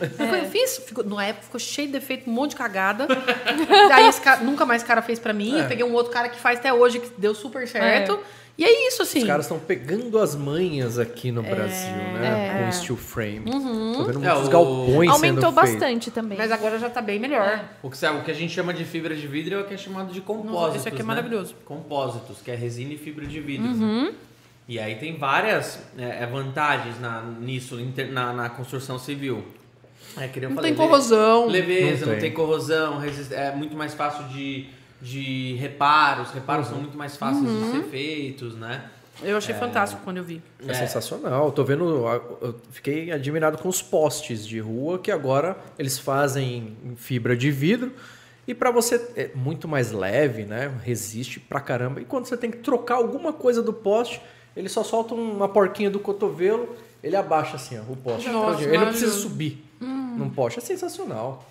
[0.00, 3.06] Eu fiz, ficou, na época ficou cheio de defeito, um monte de cagada.
[3.88, 5.58] Daí esse cara, nunca mais esse cara fez pra mim.
[5.58, 5.64] É.
[5.64, 8.18] Eu peguei um outro cara que faz até hoje, que deu super certo.
[8.58, 9.20] E é isso, assim.
[9.20, 12.64] Os caras estão pegando as manhas aqui no Brasil, né?
[12.66, 13.42] Com steel frame.
[13.44, 15.54] Tô vendo É, muitos o- galpões Aumentou sendo feitos.
[15.54, 16.36] bastante também.
[16.36, 17.64] Mas agora já tá bem melhor.
[17.82, 19.74] O que, sabe, o que a gente chama de fibra de vidro é o que
[19.74, 20.52] é chamado de compósitos.
[20.60, 21.06] Nossa, esse aqui é né?
[21.06, 21.54] maravilhoso.
[21.64, 23.68] Compósitos, que é resina e fibra de vidro.
[23.68, 24.12] Uhum.
[24.66, 29.42] E aí tem várias é, é, vantagens na, nisso, inter- na, na construção civil.
[30.16, 31.46] É, que Não falei, tem corrosão.
[31.46, 32.30] Leveza, Não não tem.
[32.30, 34.66] tem, corrosão, resist- é muito mais fácil de,
[35.00, 36.30] de reparos.
[36.30, 36.72] Reparos Uhum.
[36.72, 38.84] são muito mais fáceis de ser feitos, né?
[39.22, 40.40] Eu achei fantástico quando eu vi.
[40.66, 41.50] É, sensacional.
[41.50, 41.84] Tô vendo,
[42.40, 47.50] eu fiquei admirado com os postes de rua que agora eles fazem em fibra de
[47.50, 47.92] vidro
[48.46, 50.72] e para você é muito mais leve, né?
[50.84, 52.00] Resiste pra caramba.
[52.00, 54.20] E quando você tem que trocar alguma coisa do poste,
[54.56, 58.28] ele só solta uma porquinha do cotovelo, ele abaixa assim, ó, o poste.
[58.28, 60.60] Nossa, ele não precisa subir num poste.
[60.60, 61.44] É sensacional.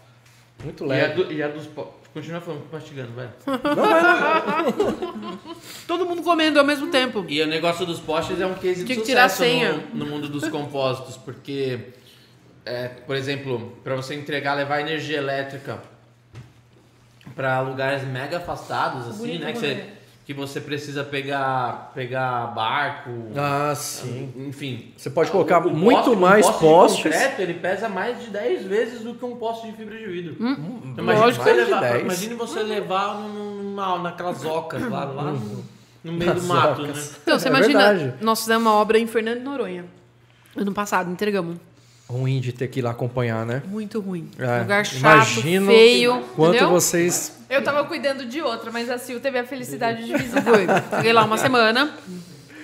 [0.63, 1.23] Muito E a, leve.
[1.23, 1.69] do- e a dos...
[2.17, 3.29] Continua falando, mastigando, vai.
[5.85, 7.23] Todo mundo comendo ao mesmo tempo.
[7.29, 9.73] E o negócio dos postes é um case de Tinha que tirar a sucesso senha.
[9.93, 11.89] no, no mundo dos compósitos, porque,
[12.65, 15.79] é, por exemplo, para você entregar, levar energia elétrica
[17.35, 19.51] para lugares mega afastados, assim, Bonito né?
[19.53, 19.85] Que você,
[20.27, 24.29] que você precisa pegar, pegar barco, Ah, sim.
[24.35, 24.91] enfim.
[24.97, 27.03] Você pode colocar O muito poste- um mais poste postes.
[27.03, 30.35] Concreto, ele pesa mais de 10 vezes do que um poste de fibra de vidro.
[30.37, 32.01] Hum, Então, imagine, lógico, você levar, 10.
[32.03, 35.63] imagine você levar numa, naquelas ocas lá, lá no,
[36.03, 36.89] no meio do Nas mato, né?
[36.89, 37.17] ocas.
[37.23, 38.13] Então, você É imagina, verdade.
[38.19, 39.85] nós fizemos uma obra em Fernando de Noronha.
[40.57, 41.55] Ano passado, entregamos.
[42.09, 43.61] Ruim de ter que ir lá acompanhar, né?
[43.65, 44.29] Muito ruim.
[44.39, 46.23] É, Lugar chato, imagino feio.
[46.35, 46.69] Quanto entendeu?
[46.69, 50.43] vocês Eu tava cuidando de outra, mas a Sil teve a felicidade de visitar.
[50.97, 51.93] Fiquei lá uma semana.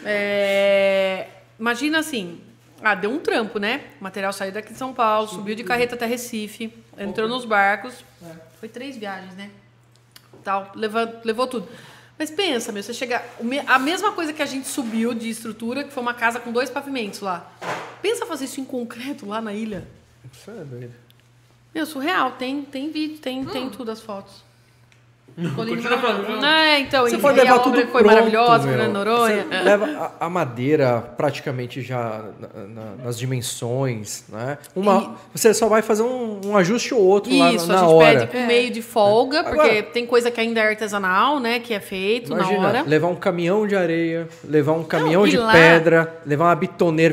[0.06, 1.28] É,
[1.60, 2.42] Imagina assim.
[2.82, 3.86] Ah, deu um trampo, né?
[4.02, 8.04] O material saiu daqui de São Paulo, subiu de carreta até Recife, entrou nos barcos.
[8.60, 9.50] Foi três viagens, né?
[10.44, 11.70] Tal, levou, levou tudo.
[12.20, 13.24] Mas pensa, meu, você chega.
[13.66, 16.70] A mesma coisa que a gente subiu de estrutura, que foi uma casa com dois
[16.70, 17.50] pavimentos lá.
[18.04, 19.88] Pensa fazer isso em concreto lá na ilha.
[20.30, 20.94] Isso é doido.
[21.74, 22.34] Meu, surreal.
[22.34, 24.43] Tem, tem vídeo, tem, tem tudo as fotos.
[25.56, 26.46] Continua falando.
[26.46, 28.78] É, então, Você e, pode e levar tudo foi pronto, maravilhosa, meu.
[28.78, 29.46] Fernando Noronha.
[29.50, 34.58] Você leva a, a madeira praticamente já na- na- nas dimensões, né?
[34.76, 37.88] Uma, Você só vai fazer um, um ajuste ou outro lá Isso, na, a na
[37.88, 38.20] gente hora.
[38.20, 41.60] pede com meio de folga, Agora- porque tem coisa que ainda é artesanal, né?
[41.60, 42.84] Que é feito na Imagina, hora.
[42.86, 47.04] levar um caminhão de areia, levar um caminhão e de lá- pedra, levar uma bitoneira.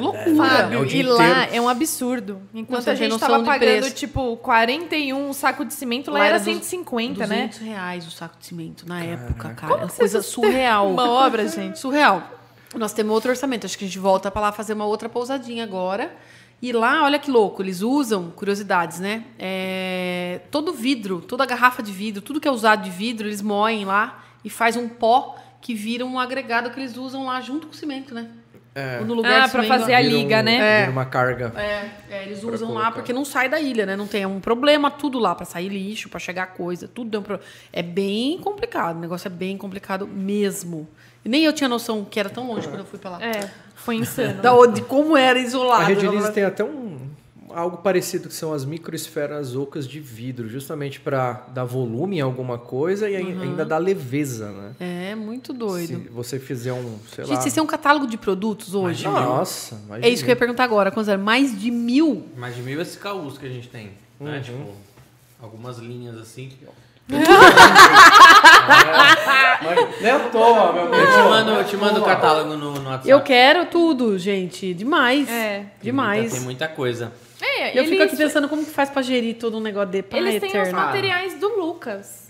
[0.00, 0.36] Loucura.
[0.36, 1.48] Fábio, é e lá inteiro.
[1.56, 2.40] é um absurdo.
[2.54, 3.94] Enquanto a gente noção tava de pagando, preço.
[3.94, 7.37] tipo, 41 um saco de cimento, lá, Lá era era du- 150, né?
[7.46, 9.72] 200 reais o saco de cimento na época, cara.
[9.72, 10.90] Como Uma que coisa surreal.
[10.90, 11.78] Uma obra, gente.
[11.78, 12.22] Surreal.
[12.76, 13.66] Nós temos outro orçamento.
[13.66, 16.14] Acho que a gente volta pra lá fazer uma outra pousadinha agora.
[16.60, 19.24] E lá, olha que louco, eles usam, curiosidades, né?
[19.38, 23.84] É, todo vidro, toda garrafa de vidro, tudo que é usado de vidro, eles moem
[23.84, 27.72] lá e faz um pó que vira um agregado que eles usam lá junto com
[27.72, 28.28] o cimento, né?
[28.74, 29.00] É.
[29.00, 30.80] No lugar Ah, pra fazer a liga, um- né?
[30.80, 31.52] Vira uma carga.
[31.56, 32.92] É, é, eles usam lá colocar.
[32.92, 33.96] porque não sai da ilha, né?
[33.96, 37.20] Não tem é um problema tudo lá pra sair lixo, pra chegar coisa, tudo é
[37.20, 37.40] um pro...
[37.72, 38.96] é bem complicado.
[38.96, 40.88] O negócio é bem complicado mesmo.
[41.24, 43.22] Nem eu tinha noção que era tão longe quando eu fui pra lá.
[43.22, 44.40] É, foi insano.
[44.40, 45.82] Da onde, como era isolado.
[45.82, 46.98] A Redilize tem até um
[47.54, 52.58] algo parecido que são as microesferas ocas de vidro, justamente para dar volume em alguma
[52.58, 53.42] coisa e Uhum.
[53.42, 54.72] ainda dar leveza, né?
[54.80, 56.02] É, muito doido.
[56.02, 57.40] Se você fizer um, sei Gente, lá...
[57.42, 59.04] vocês têm um catálogo de produtos hoje?
[59.04, 60.90] Nossa, mais É isso que eu ia perguntar agora.
[60.90, 61.22] Quantos eram?
[61.22, 62.26] Mais de mil?
[62.36, 63.90] Mais de mil SKUs que a gente tem.
[64.20, 64.26] Uhum.
[64.26, 64.40] Né?
[64.40, 64.72] Tipo,
[65.40, 66.50] algumas linhas assim.
[67.08, 67.26] Mas
[70.02, 73.08] nem à toa, meu Eu te mando, eu te mando o catálogo no, no WhatsApp.
[73.08, 74.74] Eu quero tudo, gente.
[74.74, 75.28] Demais.
[75.28, 75.32] É.
[75.32, 76.32] Tem muita- Demais.
[76.32, 77.12] Tem muita coisa.
[77.40, 80.02] É, Eu fico aqui eles, pensando como que faz pra gerir todo um negócio de
[80.02, 80.78] pai eles têm os eterno.
[80.78, 82.28] materiais do Lucas.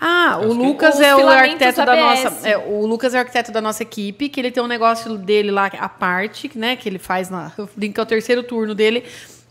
[0.00, 2.48] Ah, o que- Lucas é o arquiteto da nossa.
[2.48, 5.50] é, o Lucas é o arquiteto da nossa equipe, que ele tem um negócio dele
[5.50, 6.74] lá, a parte, né?
[6.76, 7.52] Que ele faz na.
[7.56, 9.04] Eu brinco que é o terceiro turno dele.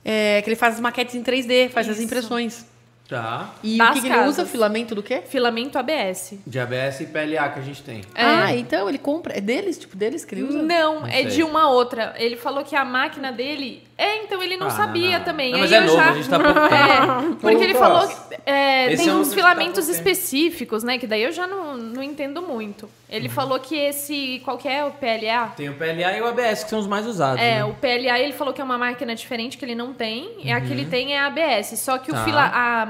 [0.03, 2.05] é, que ele faz as maquetes em 3D, faz as Isso.
[2.05, 2.65] impressões.
[3.10, 3.56] Tá.
[3.64, 4.45] E Das o que, que ele usa?
[4.45, 5.23] Filamento do quê?
[5.27, 6.36] Filamento ABS.
[6.45, 8.02] De ABS e PLA que a gente tem.
[8.14, 8.23] É.
[8.23, 9.36] Ah, então ele compra.
[9.36, 9.80] É deles?
[9.80, 10.61] Tipo, deles que ele usa?
[10.61, 11.26] Não, Não é sei.
[11.26, 12.14] de uma outra.
[12.18, 13.81] Ele falou que a máquina dele.
[13.98, 15.26] É, então ele não Ah, sabia não, não.
[15.26, 15.52] também.
[15.52, 16.10] Não, Aí mas é eu novo, já...
[16.10, 18.15] a gente tá pouco É, porque ele falou que
[18.45, 20.99] é, esse tem é um uns que filamentos tá específicos, né?
[20.99, 22.88] Que daí eu já não, não entendo muito.
[23.10, 23.34] Ele Uhum.
[23.34, 24.40] falou que esse.
[24.45, 25.48] Qual que é o PLA?
[25.57, 27.41] Tem o PLA e o ABS, que são os mais usados.
[27.41, 27.65] É, né?
[27.65, 30.36] o PLA ele falou que é uma máquina diferente que ele não tem.
[30.44, 31.80] E a que ele tem é a ABS.
[31.80, 32.22] Só que Tá.
[32.22, 32.88] o fila, a,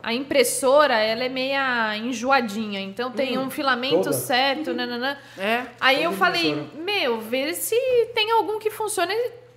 [0.00, 2.80] a impressora, ela é meia enjoadinha.
[2.80, 4.12] Então tem um filamento toda.
[4.12, 5.16] certo, nananã.
[5.36, 5.62] É.
[5.80, 6.82] Aí eu falei, impressora.
[6.84, 7.74] meu, vê se
[8.14, 9.12] tem algum que funcione,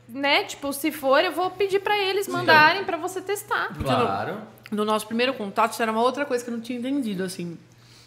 [0.10, 0.44] né?
[0.45, 3.70] Tipo, se for, eu vou pedir pra eles mandarem pra você testar.
[3.84, 4.38] Claro.
[4.72, 7.56] No nosso primeiro contato, isso era uma outra coisa que eu não tinha entendido, assim.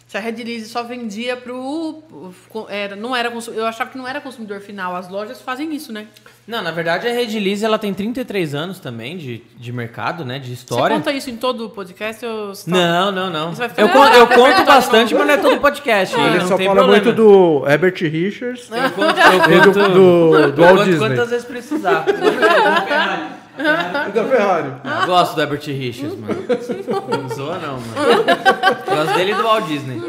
[0.09, 2.01] Se a Red Lease só vendia pro...
[2.67, 4.95] Era, não era, eu achava que não era consumidor final.
[4.95, 6.07] As lojas fazem isso, né?
[6.47, 10.39] Não, na verdade a Redilize ela tem 33 anos também de, de mercado, né?
[10.39, 10.95] De Você história.
[10.95, 12.25] conta isso em todo o podcast?
[12.25, 13.49] Ou você tá- Não, não, não.
[13.51, 15.19] Você vai ficar- Eu, con- eu Ah, conto verdade, bastante, não.
[15.19, 16.15] mas não é todo podcast.
[16.19, 17.03] Ele não só tem fala problema.
[17.03, 19.13] muito do Herbert Richards Eu conto,
[19.53, 21.07] eu do, conto, do, do eu Walt Disney.
[21.07, 22.03] quantas vezes precisar.
[23.59, 24.71] E da Ferrari.
[25.01, 26.35] Eu gosto do Herbert Richards, mano.
[27.21, 28.25] Não zoa não, mano.
[28.85, 30.01] Gosto dele e do Walt Disney.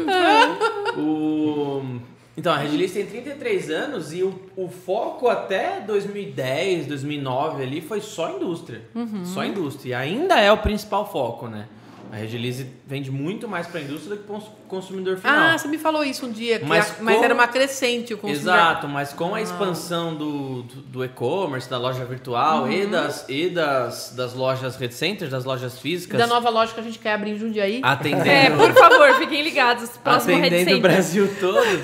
[0.97, 1.99] O...
[2.37, 7.99] Então, a Redilize tem 33 anos e o, o foco até 2010, 2009 ali foi
[8.01, 8.81] só indústria.
[9.25, 9.89] Só indústria.
[9.89, 11.67] E ainda é o principal foco, né?
[12.11, 15.33] A Redilize vende muito mais para a indústria do que para o consumidor final.
[15.33, 18.17] Ah, você me falou isso um dia, Mas a- mas com- era uma crescente o
[18.17, 18.53] consumidor.
[18.53, 23.49] Exato, mas com a expansão do, do, do e-commerce, da loja virtual e, das, e
[23.49, 26.99] das, das lojas Red Centers, das lojas E físicas, da nova loja que a gente
[26.99, 27.79] quer abrir em Jundiaí.
[27.81, 29.89] atendendo, É, por favor, fiquem ligados.
[30.03, 30.81] Próximo atendendo o.
[30.81, 31.81] Brasil todo,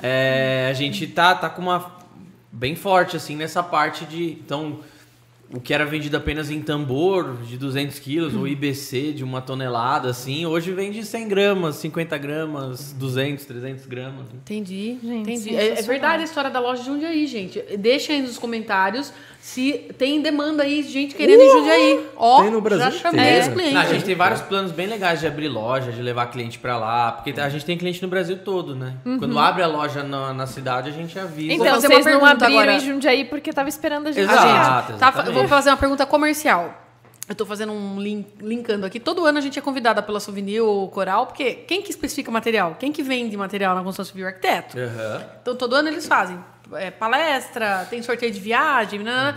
[0.00, 1.92] é, a gente tá, tá com uma
[2.52, 4.78] bem forte assim nessa parte de então
[5.52, 10.10] o que era vendido apenas em tambor de 200 quilos ou IBC de uma tonelada
[10.10, 15.56] assim hoje vende 100 gramas 50 gramas 200 300 gramas Entendi, Gente, entendi.
[15.56, 17.60] É, é verdade a história da loja de Jundiaí, gente.
[17.78, 19.12] Deixa aí nos comentários
[19.44, 22.06] se tem demanda aí, gente querendo em Jundiaí.
[22.16, 23.74] Ó, Tem no Brasil já chamei os clientes.
[23.74, 26.78] Não, a gente tem vários planos bem legais de abrir loja, de levar cliente pra
[26.78, 28.94] lá, porque a gente tem cliente no Brasil todo, né?
[29.02, 31.52] Quando abre a loja na, na cidade, a gente avisa.
[31.52, 32.72] Então, vocês não abriram agora.
[32.72, 34.24] em Jundiaí porque tava esperando a gente.
[34.24, 34.92] Exato.
[34.92, 35.28] gente, tá, exatamente.
[35.28, 36.82] eu vou fazer uma pergunta comercial.
[37.26, 39.00] Eu tô fazendo um link, linkando aqui.
[39.00, 42.76] Todo ano a gente é convidada pela Souvenir ou Coral, porque quem que especifica material?
[42.78, 44.26] Quem que vende material na construção civil?
[44.26, 44.78] Arquiteto.
[44.78, 45.24] Aham.
[45.40, 46.38] Então, todo ano eles fazem
[46.74, 49.34] é, palestra, tem sorteio de viagem, né?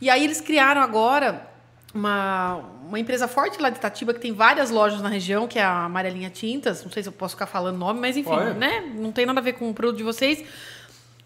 [0.00, 1.46] E aí eles criaram agora
[1.94, 2.56] uma,
[2.86, 5.84] uma empresa forte lá de Itatiba, que tem várias lojas na região, que é a
[5.84, 6.82] Amarelinha Tintas.
[6.82, 8.92] Não sei se eu posso ficar falando nome, mas enfim, né?
[8.96, 10.44] Não tem nada a ver com o produto de vocês.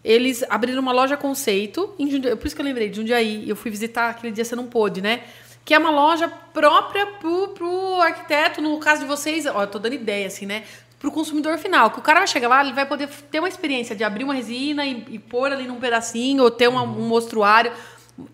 [0.03, 2.35] Eles abriram uma loja conceito em Jundiaí.
[2.35, 3.47] Por isso que eu lembrei de Jundiaí.
[3.49, 5.21] Eu fui visitar aquele dia, você não pôde, né?
[5.65, 8.61] Que é uma loja própria pro, pro arquiteto.
[8.61, 10.63] No caso de vocês, ó, eu tô dando ideia, assim, né?
[10.97, 11.91] Pro consumidor final.
[11.91, 14.33] Que o cara vai chegar lá, ele vai poder ter uma experiência de abrir uma
[14.33, 17.71] resina e, e pôr ali num pedacinho, ou ter uma- um mostruário.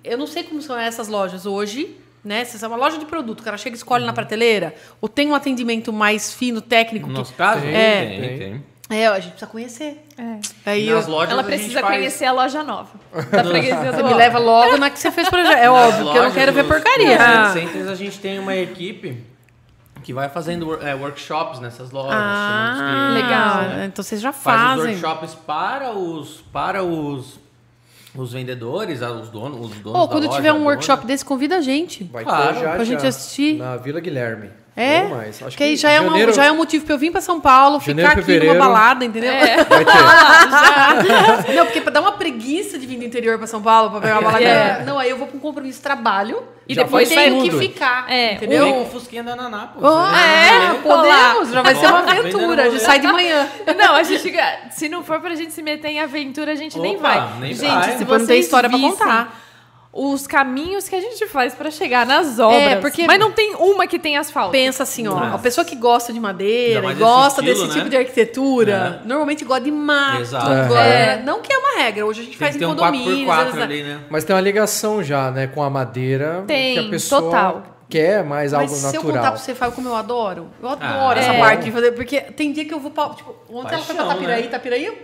[0.03, 2.45] Eu não sei como são essas lojas hoje, né?
[2.45, 5.27] Se é uma loja de produto, o cara chega e escolhe na prateleira, ou tem
[5.27, 7.07] um atendimento mais fino, técnico.
[7.07, 8.06] No que- nosso caso, É.
[8.06, 8.64] tem, tem.
[8.89, 10.05] É, a gente precisa conhecer.
[10.18, 10.39] É.
[10.69, 12.89] Aí eu- lojas Ela a gente precisa faz- conhecer a loja nova.
[13.31, 15.57] Da freguesia do Você me leva logo na que você fez projeto.
[15.57, 17.18] É Nas óbvio, porque eu não quero ver porcaria.
[17.43, 19.23] nos centers a gente tem uma equipe
[20.03, 22.11] que vai fazendo é, workshops nessas lojas.
[22.14, 22.76] os Ah,
[23.14, 23.61] clientes, legal.
[23.77, 23.85] né?
[23.85, 24.95] Então vocês já Faz os fazem.
[25.01, 27.39] workshops para os para os
[28.15, 30.69] os vendedores, ah, os donos, os donos Ou da quando loja, tiver a um dona.
[30.69, 32.03] workshop desse, convida a gente.
[32.03, 33.55] Vai Claro, ter já, pra gente já, assistir.
[33.57, 34.51] Na Vila Guilherme.
[34.76, 35.44] É, Ou mais.
[35.44, 37.12] Acho que aí que já, é uma- janeiro- já é um motivo pra eu vir
[37.12, 38.56] pra São Paulo, Janeiro, ficar aqui fevereiro.
[38.56, 39.32] numa balada, entendeu?
[39.32, 41.54] Vai ter.
[41.56, 44.14] Não, porque pra dar uma preguiça de vir do interior pra São Paulo pra pegar
[44.16, 44.44] uma balada.
[44.44, 44.84] É.
[44.84, 48.10] Não, aí eu vou pra um compromisso de trabalho E Já depois tenho que ficar.
[48.10, 48.68] É, entendeu?
[48.74, 49.86] Com o Fusquinha da Naná, pô.
[49.86, 52.64] Ah, é, podemos, já vai ser uma aventura.
[52.64, 53.48] A gente sai de manhã.
[53.78, 54.34] Não, a gente.
[54.72, 57.40] Se não for pra gente se meter em aventura, a gente nem Opa, vai.
[57.40, 57.91] nem gente, vai.
[57.91, 59.40] se Depois não vocês tem história pra vissem contar.
[59.95, 62.80] Os caminhos que a gente faz pra chegar nas obras.
[62.82, 64.52] porque- Mas não tem uma que tem asfalto.
[64.52, 65.36] Pensa assim, ó, Nossa.
[65.36, 67.74] a pessoa que gosta de madeira, e desse gosta estilo, desse né?
[67.78, 70.22] tipo de arquitetura, normalmente gosta de mato.
[70.22, 70.48] Exato.
[70.68, 71.22] gosta- É.
[71.22, 73.28] Não que é uma regra, hoje a gente Tem faz em um condomínios.
[73.28, 73.99] 4x4 às vezes- ali, né?
[74.10, 76.44] Mas tem uma ligação já, né, com a madeira.
[76.48, 77.64] Tem, que a pessoa total.
[77.88, 79.32] quer mais Mas algo se eu contar natural.
[79.34, 80.48] pra você, Fábio, como eu adoro.
[80.60, 81.40] Eu adoro Ah, essa é.
[81.40, 83.10] parte de fazer, porque tem dia que eu vou pra.
[83.10, 84.48] Tipo, ontem ela foi pra Paixão, Tapiraí, né?
[84.48, 84.98] Tapiraí.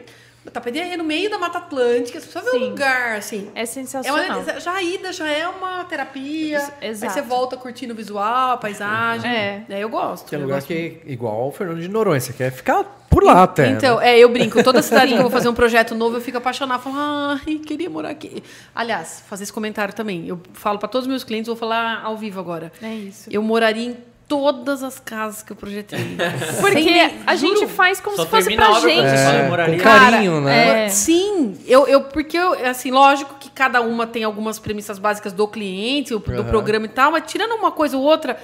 [0.52, 3.50] Tapiraí é no meio da Mata Atlântica, você só vê um lugar, assim.
[3.56, 4.42] É É sensacional.
[4.42, 6.58] uma, já a ida já é uma terapia.
[6.82, 7.06] Exato.
[7.06, 9.30] Aí você volta curtindo o visual, a paisagem.
[9.30, 9.64] É.
[9.70, 10.28] É, eu gosto.
[10.28, 13.24] Que é eu lugar gosto que, igual ao Fernando de Noronha, você quer ficar por
[13.24, 13.68] lá até.
[13.68, 13.72] né?
[13.78, 14.64] Então, é, eu brinco.
[14.64, 16.82] Toda cidade que eu vou fazer um projeto novo, eu fico apaixonada.
[16.82, 18.44] Falo, ai, queria morar aqui.
[18.74, 20.28] Aliás, fazer esse comentário também.
[20.28, 22.72] Eu falo para todos os meus clientes, vou falar ao vivo agora.
[22.82, 23.30] É isso.
[23.32, 23.98] Eu moraria em
[24.30, 26.00] todas as casas que eu projetei.
[26.62, 27.60] Porque a juro.
[27.60, 29.08] gente faz como Só se fosse pra gente.
[29.08, 30.86] É, com carinho, né?
[30.86, 30.90] é.
[30.90, 35.48] Sim, eu, eu porque eu, assim, lógico que cada uma tem algumas premissas básicas do
[35.48, 36.44] cliente, do Aham.
[36.44, 38.40] programa e tal, mas tirando uma coisa ou outra,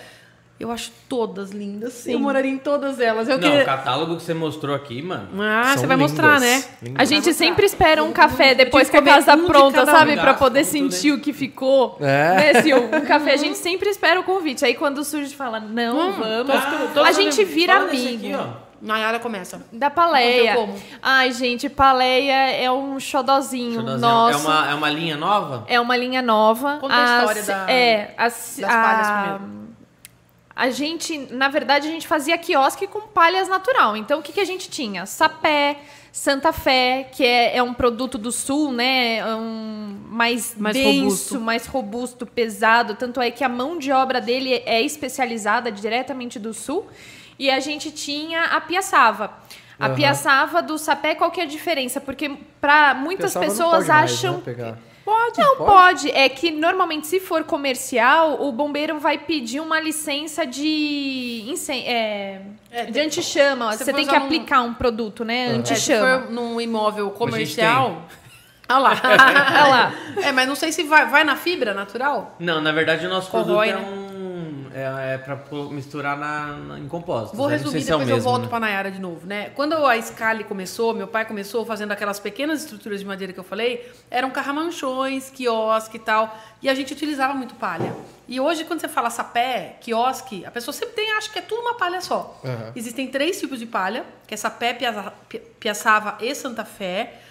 [0.59, 2.07] eu acho todas lindas.
[2.07, 3.27] Eu moraria em todas elas.
[3.27, 5.27] Eu Não, queria- o catálogo que você mostrou aqui, mano.
[5.41, 6.55] Ah, São você vai mostrar, né?
[6.55, 7.01] lindas, lindas.
[7.01, 10.13] A gente sempre espera um café depois que a casa tá um pronta, sabe?
[10.13, 10.17] um.
[10.17, 11.97] Pra poder sentir o que ficou.
[11.99, 12.53] É.
[12.53, 12.77] Né, Sil?
[12.91, 14.63] Um café, a gente sempre espera o convite.
[14.63, 16.63] Aí quando surge, fala, não, vamos.
[16.93, 18.25] Todos a gente vira amigo.
[18.27, 18.65] Aqui, ó.
[18.81, 19.61] Nayara começa.
[19.73, 20.69] Da paleia.
[21.01, 23.81] Ai, gente, paleia é um xodozinho.
[23.81, 24.37] Dar Nossa.
[24.37, 25.63] É uma, é uma linha nova?
[25.67, 26.77] É uma linha nova.
[26.79, 29.64] Conta a história As- da- é, as, das palhas a, primeiro.
[30.55, 33.97] A gente, na verdade, a gente fazia quiosque com palhas natural.
[33.97, 35.05] Então, o que, que a gente tinha?
[35.05, 35.77] Sapé,
[36.13, 39.17] Santa Fé, que é, é um produto do sul, né?
[39.17, 41.41] É um mais, Mais denso, robusto.
[41.41, 42.95] mais robusto, pesado.
[42.95, 46.87] Tanto é que a mão de obra dele é especializada diretamente do sul.
[47.37, 49.33] E a gente tinha a piaçava.
[49.77, 49.95] A Aham.
[49.95, 51.99] piaçava do sapé, qual que é a diferença?
[51.99, 54.77] Porque para muitas não pessoas acham né, pegar.
[55.05, 56.09] Pode, não pode.
[56.11, 62.41] É que normalmente, se for comercial, o bombeiro vai pedir uma licença de incen- é,
[62.71, 63.71] É, de antichama.
[63.73, 65.45] se Você tem que aplicar um produto, né?
[65.45, 66.21] É, se Antichama.
[66.23, 68.01] for num imóvel comercial.
[68.67, 68.89] Olha lá.
[69.05, 69.93] Olha lá.
[70.23, 72.35] É, mas não sei se vai, vai na fibra natural.
[72.39, 73.95] Não, na verdade o nosso Corrói, produto é né?
[74.01, 74.04] um.
[74.77, 75.39] É, é pra
[75.71, 77.37] misturar na, na- em compostos.
[77.37, 77.55] Vou né?
[77.55, 78.49] Resumir, é depois eu mesmo, volto né?
[78.49, 79.49] pra Nayara de novo, né?
[79.55, 83.43] Quando a Scali começou, meu pai começou fazendo aquelas pequenas estruturas de madeira que eu
[83.45, 87.95] falei, eram carramanchões, quiosque e tal, e a gente utilizava muito palha.
[88.27, 91.61] E hoje, quando você fala sapé, quiosque, a pessoa sempre tem, acha que é tudo
[91.61, 92.37] uma palha só.
[92.43, 92.73] Aham.
[92.75, 94.77] Existem três tipos de palha, que é sapé,
[95.59, 97.21] piaçava e Santa Fé.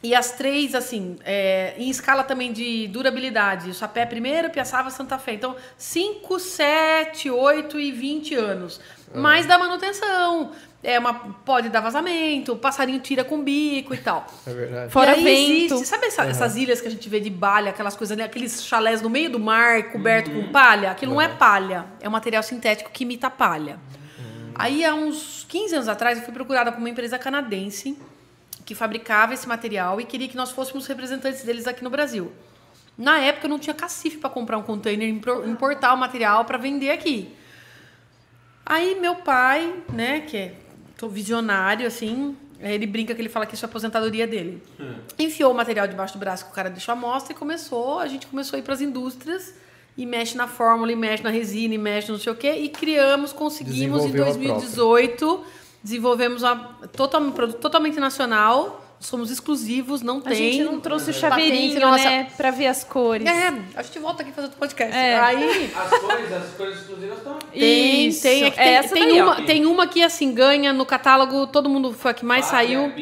[0.00, 3.70] E as três, assim, é, em escala também de durabilidade.
[3.70, 5.32] O sapé primeiro, Piaçava, Santa Fé.
[5.32, 8.80] Então, 5, 7, 8 e 20 anos.
[9.14, 10.52] Mais da manutenção.
[10.84, 11.12] É uma,
[11.44, 14.24] pode dar vazamento, o passarinho tira com bico e tal.
[14.46, 14.92] É verdade.
[14.92, 15.74] Fora e aí vento.
[15.74, 18.64] existe, sabe essa- essas ilhas que a gente vê de balha, aquelas coisas ali, aqueles
[18.64, 20.92] chalés no meio do mar, coberto com palha?
[20.92, 23.80] Aquilo não é palha, é um material sintético que imita palha.
[24.54, 27.98] Aí, há uns 15 anos atrás, eu fui procurada por uma empresa canadense
[28.68, 32.30] que fabricava esse material e queria que nós fôssemos representantes deles aqui no Brasil.
[32.98, 35.10] Na época, eu não tinha cacife para comprar um container e
[35.50, 37.34] importar o material para vender aqui.
[38.66, 40.54] Aí, meu pai, né, que é
[41.08, 44.62] visionário, assim, ele brinca que ele fala que isso é a aposentadoria dele.
[45.18, 48.06] Enfiou o material debaixo do braço que o cara deixou à mostra e começou, a
[48.06, 49.54] gente começou a ir para as indústrias
[49.96, 52.52] e mexe na fórmula, e mexe na resina, e mexe no não sei o quê,
[52.52, 55.46] e criamos, conseguimos em Desenvolveu a 2018,
[55.88, 56.42] desenvolvemos
[57.18, 60.34] um produto totalmente nacional, somos exclusivos, não A tem.
[60.34, 62.04] gente não trouxe o patente, chaveirinho, nossa.
[62.04, 62.26] né?
[62.36, 63.26] Pra ver as cores.
[63.26, 64.96] É, a gente volta aqui fazer outro podcast.
[64.96, 65.18] É.
[65.18, 67.38] Aí As cores, as cores exclusivas estão.
[67.52, 68.22] tem, Isso.
[68.22, 69.24] tem, é que tem, Essa tem daí, ó.
[69.24, 72.92] uma, tem uma que assim ganha no catálogo, todo mundo foi a que mais saiu,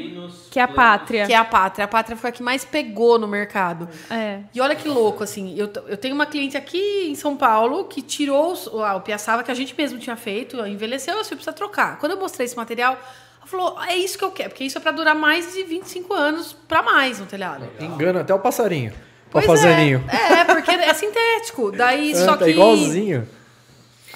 [0.51, 1.27] Que é a pátria.
[1.27, 1.85] que é a Pátria.
[1.85, 3.89] A Pátria foi a que mais pegou no mercado.
[4.11, 4.41] É.
[4.55, 8.03] E olha que louco, assim, eu, eu tenho uma cliente aqui em São Paulo que
[8.03, 11.99] tirou o, ah, o piaçava que a gente mesmo tinha feito, envelheceu, eu precisa trocar.
[11.99, 12.99] Quando eu mostrei esse material,
[13.47, 16.13] ela falou, é isso que eu quero, porque isso é para durar mais de 25
[16.13, 17.69] anos para mais no telhado.
[17.81, 18.93] Engana até o passarinho.
[19.31, 20.05] Pois fazer ninho.
[20.09, 21.71] é, é, porque é sintético.
[21.73, 23.29] Daí só tá que igualzinho.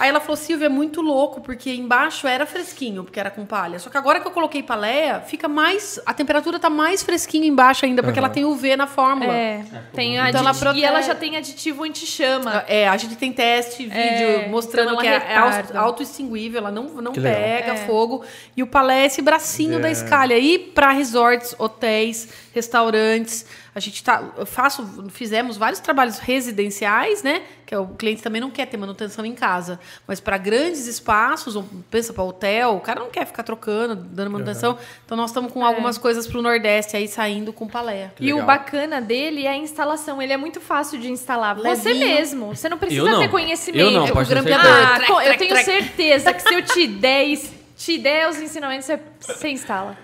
[0.00, 3.78] Aí ela falou, Silvia, é muito louco, porque embaixo era fresquinho, porque era com palha.
[3.78, 6.00] Só que agora que eu coloquei paleia, fica mais.
[6.06, 9.32] A temperatura tá mais fresquinha embaixo ainda, porque ela tem UV na fórmula.
[9.32, 9.62] É,
[9.92, 12.64] tem Então ela aditivo, e ela já tem aditivo anti-chama.
[12.66, 15.78] É, a gente tem teste, vídeo É, mostrando então que ela é retarda.
[15.78, 17.76] au- auto-extinguível, ela não, não Que pega É.
[17.86, 18.24] fogo.
[18.56, 20.38] E o palé é esse bracinho da escalha.
[20.38, 23.44] E para resorts, hotéis, restaurantes,
[23.74, 27.42] a gente tá, eu faço, fizemos vários trabalhos residenciais, né?
[27.64, 31.54] Que é o cliente também não quer ter manutenção em casa, mas para grandes espaços,
[31.54, 34.76] ou pensa para hotel, o cara não quer ficar trocando, dando manutenção.
[35.04, 38.10] Então nós estamos com algumas coisas para o Nordeste aí saindo com palé.
[38.18, 40.20] E o bacana dele é a instalação.
[40.20, 41.54] Ele é muito fácil de instalar.
[41.56, 42.06] Você Levinho.
[42.16, 42.46] mesmo.
[42.56, 43.20] Você não precisa Eu não.
[43.20, 43.80] ter conhecimento.
[43.84, 44.52] Eu não, É o pode ter.
[44.52, 45.64] Ah, Trec, co- eu tenho trec.
[45.64, 47.24] certeza que se eu te der,
[47.80, 49.96] te der os ensinamentos, você, você instala.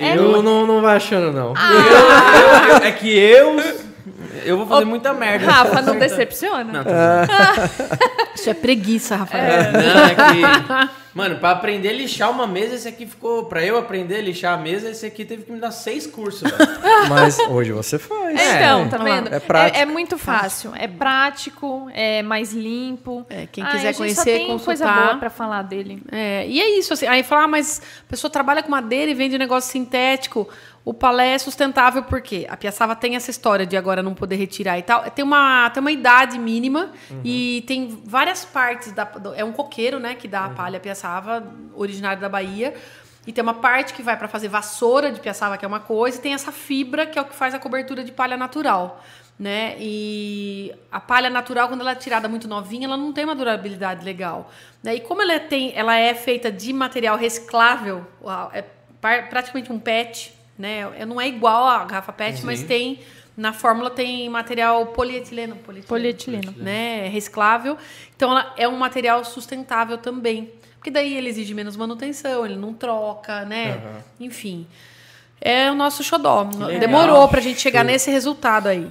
[0.00, 1.48] É Eu não, não vai achando, não.
[1.52, 1.54] Eu-
[2.80, 3.56] eu- é que eu.
[4.44, 5.50] Eu vou fazer muita merda.
[5.50, 6.64] Rafa, não decepciona?
[6.64, 8.00] Não, zoando.
[8.34, 9.72] Isso é preguiça, Rafael.
[9.72, 11.00] Não, é que.
[11.12, 13.46] Mano, pra aprender a lixar uma mesa, esse aqui ficou.
[13.46, 16.42] Pra eu aprender a lixar a mesa, esse aqui teve que me dar seis cursos,
[16.48, 16.70] velho.
[17.10, 18.38] Mas hoje você faz.
[18.38, 19.14] É, então, tá Olha lá.
[19.16, 19.34] vendo?
[19.34, 19.78] É prático.
[19.78, 20.72] É, muito fácil.
[20.76, 23.26] É prático, é mais limpo.
[23.28, 25.04] É, quem Ah, quiser a gente conhecer, só tem coisa consultar.
[25.06, 26.00] boa pra falar dele.
[26.12, 29.14] É, e é isso, assim, aí fala, ah, mas a pessoa trabalha com madeira e
[29.14, 30.48] vende negócio sintético.
[30.84, 34.78] O palé é sustentável porque a piaçava tem essa história de agora não poder retirar
[34.78, 35.02] e tal.
[35.10, 36.90] Tem uma, tem uma idade mínima
[37.22, 38.90] e tem várias partes.
[38.92, 42.74] Da, é um coqueiro, né, que dá a palha piaçava, originário da Bahia.
[43.26, 46.16] E tem uma parte que vai para fazer vassoura de piaçava, que é uma coisa,
[46.16, 49.04] e tem essa fibra, que é o que faz a cobertura de palha natural.
[49.38, 49.76] Né?
[49.78, 54.04] E a palha natural, quando ela é tirada muito novinha, ela não tem uma durabilidade
[54.04, 54.50] legal.
[54.82, 54.96] Né?
[54.96, 58.06] E como ela é, tem, ela é feita de material reciclável,
[58.52, 58.64] é
[59.00, 61.04] praticamente um PET, né?
[61.06, 63.00] Não é igual a garrafa PET, mas tem
[63.36, 66.52] na fórmula tem material polietileno, polietileno, Polietileno.
[66.56, 67.08] né?
[67.08, 67.76] Reciclável.
[68.14, 70.52] Então ela é um material sustentável também.
[70.76, 73.80] Porque daí ele exige menos manutenção, ele não troca, né?
[74.18, 74.66] Enfim.
[75.40, 76.44] É o nosso xodó.
[76.78, 78.90] Demorou pra gente chegar nesse resultado aí.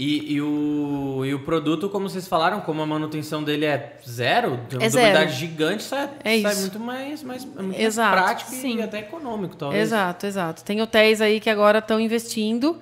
[0.00, 4.60] E, e o, e o produto, como vocês falaram, como a manutenção dele é zero,
[4.68, 6.60] tem uma É durabilidade gigante, sai, É sai isso.
[6.60, 8.10] muito mais, mais, é muito Exato.
[8.16, 8.76] mais prático Sim.
[8.76, 9.82] e até econômico, talvez.
[9.82, 10.62] Exato, exato.
[10.62, 12.80] Tem hotéis aí que agora estão investindo.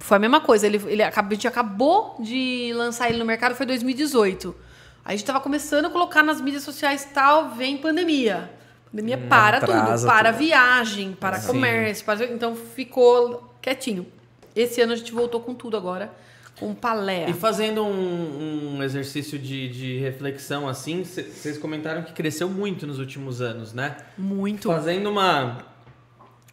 [0.00, 0.66] Foi a mesma coisa.
[0.66, 4.56] Ele, ele acabou, a gente acabou de lançar ele no mercado, foi 2018.
[5.04, 8.50] Aí a gente estava começando a colocar nas mídias sociais tal, vem pandemia.
[8.90, 10.38] Pandemia para tudo, para tudo.
[10.38, 11.48] viagem, para Sim.
[11.48, 14.06] comércio, para- então ficou quietinho.
[14.56, 16.10] Esse ano a gente voltou com tudo agora,
[16.58, 17.28] com palé.
[17.28, 22.98] E fazendo um, um exercício de, de reflexão assim, vocês comentaram que cresceu muito nos
[22.98, 23.96] últimos anos, né?
[24.16, 24.68] Muito.
[24.68, 25.64] Fazendo uma,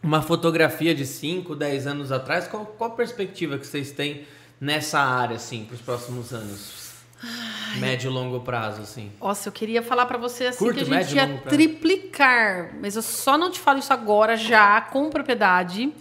[0.02, 4.26] uma fotografia de 5, 10 anos atrás, qual, qual a perspectiva que vocês têm
[4.60, 6.82] nessa área, assim, para os próximos anos?
[7.78, 9.12] Médio e longo prazo, assim.
[9.22, 12.96] Nossa, eu queria falar pra você assim Curto, que a gente médio, ia triplicar, mas
[12.96, 15.94] eu só não te falo isso agora já com propriedade,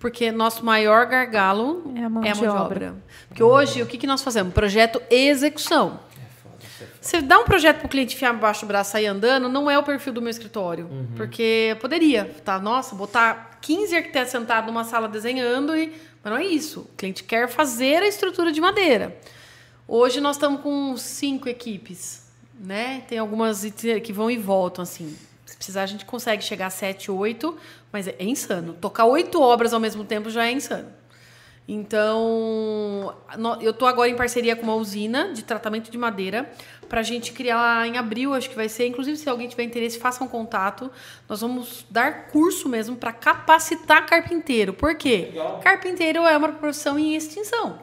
[0.00, 2.86] porque nosso maior gargalo É a mão é a de mão de obra.
[2.88, 2.94] obra.
[3.28, 4.52] Porque hoje o que que nós fazemos?
[4.52, 6.00] Projeto execução.
[7.00, 9.70] Você dá um projeto para o cliente enfiar embaixo do braço e sair andando, não
[9.70, 10.88] é o perfil do meu escritório.
[11.16, 12.58] Porque eu poderia, tá?
[12.58, 15.92] Nossa, botar 15 arquitetos sentados numa sala desenhando, e...
[16.22, 16.80] mas não é isso.
[16.80, 19.16] O cliente quer fazer a estrutura de madeira.
[19.86, 22.26] Hoje nós estamos com cinco equipes,
[22.58, 23.02] né?
[23.08, 23.64] Tem algumas
[24.02, 25.16] que vão e voltam, assim.
[25.44, 27.56] Se precisar, a gente consegue chegar a sete, oito,
[27.92, 28.72] mas é insano.
[28.74, 30.88] Tocar oito obras ao mesmo tempo já é insano.
[31.68, 36.50] Então, no- eu estou agora em parceria com uma usina de tratamento de madeira
[36.88, 38.86] para a gente criar em abril, acho que vai ser.
[38.88, 40.90] Inclusive, se alguém tiver interesse, faça um contato.
[41.28, 44.72] Nós vamos dar curso mesmo para capacitar carpinteiro.
[44.72, 45.30] Por quê?
[45.62, 47.78] Carpinteiro é uma profissão em extinção.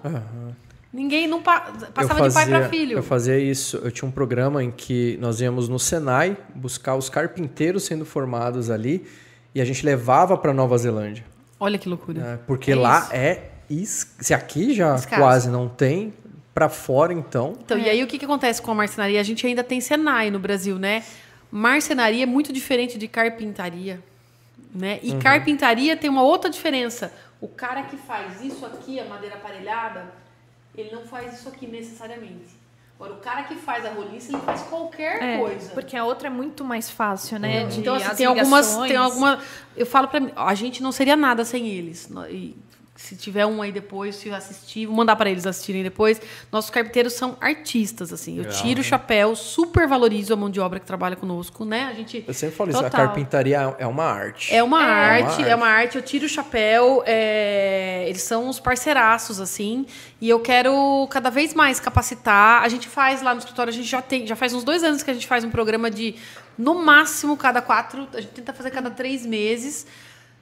[0.92, 2.98] Ninguém não pa- passava de pai para filho.
[2.98, 3.78] Eu fazia isso.
[3.78, 8.70] Eu tinha um programa em que nós íamos no Senai buscar os carpinteiros sendo formados
[8.70, 9.06] ali
[9.58, 11.26] e a gente levava para Nova Zelândia.
[11.60, 12.22] Olha que loucura.
[12.22, 12.40] né?
[12.46, 13.16] Porque É lá isso.
[13.16, 13.52] é.
[14.22, 16.14] Se aqui já quase não tem,
[16.54, 17.56] para fora então.
[17.66, 19.20] Então, e aí o que, que acontece com a marcenaria?
[19.20, 21.04] A gente ainda tem Senai no Brasil, né?
[21.52, 24.00] Marcenaria é muito diferente de carpintaria.
[24.76, 25.00] Né?
[25.02, 27.12] E carpintaria tem uma outra diferença.
[27.42, 30.06] O cara que faz isso aqui, a madeira aparelhada,
[30.78, 32.56] ele não faz isso aqui necessariamente.
[32.99, 35.69] Agora, o cara que faz a roliça, ele faz qualquer É, coisa.
[35.69, 37.65] porque a outra é muito mais fácil, né?
[37.65, 38.88] de Então, assim, as tem algumas, ligações.
[38.90, 39.40] tem alguma.
[39.76, 42.10] Eu falo pra mim, a gente não seria nada sem eles.
[42.30, 42.56] E
[42.98, 46.19] se tiver um aí depois, se assistir, vou mandar para eles assistirem depois.
[46.52, 48.40] Nossos carpinteiros são artistas, assim.
[48.40, 51.84] Eu tiro o chapéu, super valorizo a mão de obra que trabalha conosco, né?
[51.90, 53.06] A gente Eu sempre falo isso, a Total.
[53.06, 54.53] carpintaria é uma arte.
[54.53, 54.86] é uma É.
[55.22, 55.95] arte, Uma é uma arte.
[55.95, 57.03] Eu tiro o chapéu.
[57.06, 59.86] é, Eles são uns parceiraços, assim.
[60.19, 62.64] E eu quero cada vez mais capacitar.
[62.64, 65.03] A gente faz lá no escritório, a gente já tem, já faz uns dois anos
[65.03, 66.15] que a gente faz um programa de,
[66.57, 68.07] no máximo, cada quatro.
[68.14, 69.86] A gente tenta fazer cada três meses.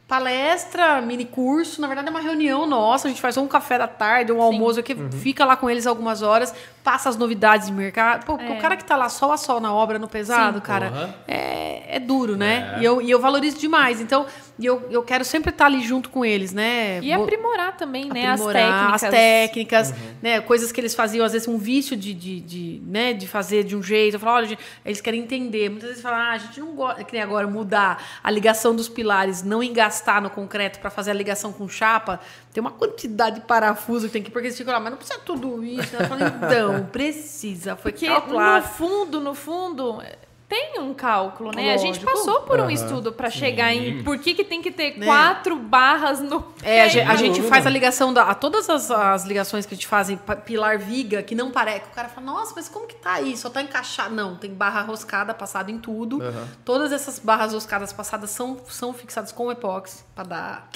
[0.07, 3.88] Palestra, mini curso, na verdade é uma reunião nossa, a gente faz um café da
[3.88, 6.53] tarde, um almoço aqui, fica lá com eles algumas horas,
[6.84, 8.23] passa as novidades de mercado.
[8.23, 8.52] Pô, É.
[8.52, 10.64] o cara que tá lá sol a sol na obra, no pesado, Sim.
[10.64, 11.15] cara, Porra.
[11.27, 12.77] é, é duro, né?
[12.80, 13.99] E, eu, e eu valorizo demais.
[13.99, 14.27] Então,
[14.57, 16.99] e eu, eu quero sempre estar ali junto com eles, né?
[17.02, 18.27] E aprimorar também, né?
[18.27, 19.03] aprimorar as técnicas.
[19.03, 20.40] as técnicas, né?
[20.40, 23.14] Coisas que eles faziam, às vezes, um vício de, de, de, né?
[23.14, 24.15] de fazer de um jeito.
[24.15, 25.69] Eu falo, olha, eles querem entender.
[25.69, 28.88] Muitas vezes falam, ah, a gente não gosta, que nem agora, mudar a ligação dos
[28.88, 32.22] pilares, não engastar no concreto para fazer a ligação com chapa.
[32.53, 35.19] Tem uma quantidade de parafuso que tem que, porque eles ficam lá, mas não precisa
[35.19, 35.94] tudo isso.
[35.95, 37.76] Eu falo, então, precisa.
[37.76, 38.65] Foi Porque calculado.
[38.65, 40.02] no fundo, no fundo,
[40.47, 41.73] tem um cálculo, né?
[41.73, 42.05] A gente Lógico.
[42.11, 45.05] passou por um estudo para chegar em por que, que tem que ter Né?
[45.05, 46.89] quatro barras no É, a, pé.
[46.89, 48.23] ge- a gente faz a ligação da.
[48.23, 51.85] A todas as, as ligações que a gente faz em pilar viga, que não parece.
[51.91, 53.35] O cara fala, nossa, mas como que tá aí?
[53.35, 54.13] Só tá encaixado.
[54.13, 56.19] Não, tem barra roscada passada em tudo.
[56.63, 60.69] Todas essas barras roscadas passadas são, são fixadas com epóxi para dar.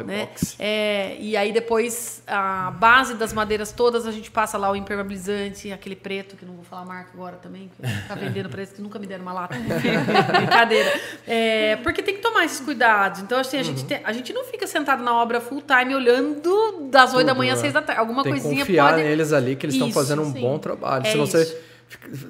[0.00, 0.28] É Né?
[0.58, 5.70] É, e aí depois a base das madeiras todas a gente passa lá o impermeabilizante,
[5.72, 8.82] aquele preto, que não vou falar a marca agora também, que tá vendendo preço que
[8.82, 9.54] nunca me deram uma lata.
[10.36, 10.92] Brincadeira.
[11.26, 13.20] É, porque tem que tomar esses cuidados.
[13.20, 13.64] Então, assim, a, Uhum.
[13.66, 17.34] gente, tem- a gente não fica sentado na obra full time olhando das 8 da
[17.34, 17.62] manhã às é.
[17.62, 18.00] 6 da tarde.
[18.00, 19.02] Alguma Tem que coisinha confiar pode.
[19.04, 20.40] neles ali que eles estão fazendo um sim.
[20.40, 21.06] bom trabalho.
[21.06, 21.18] É isso.
[21.18, 21.60] você,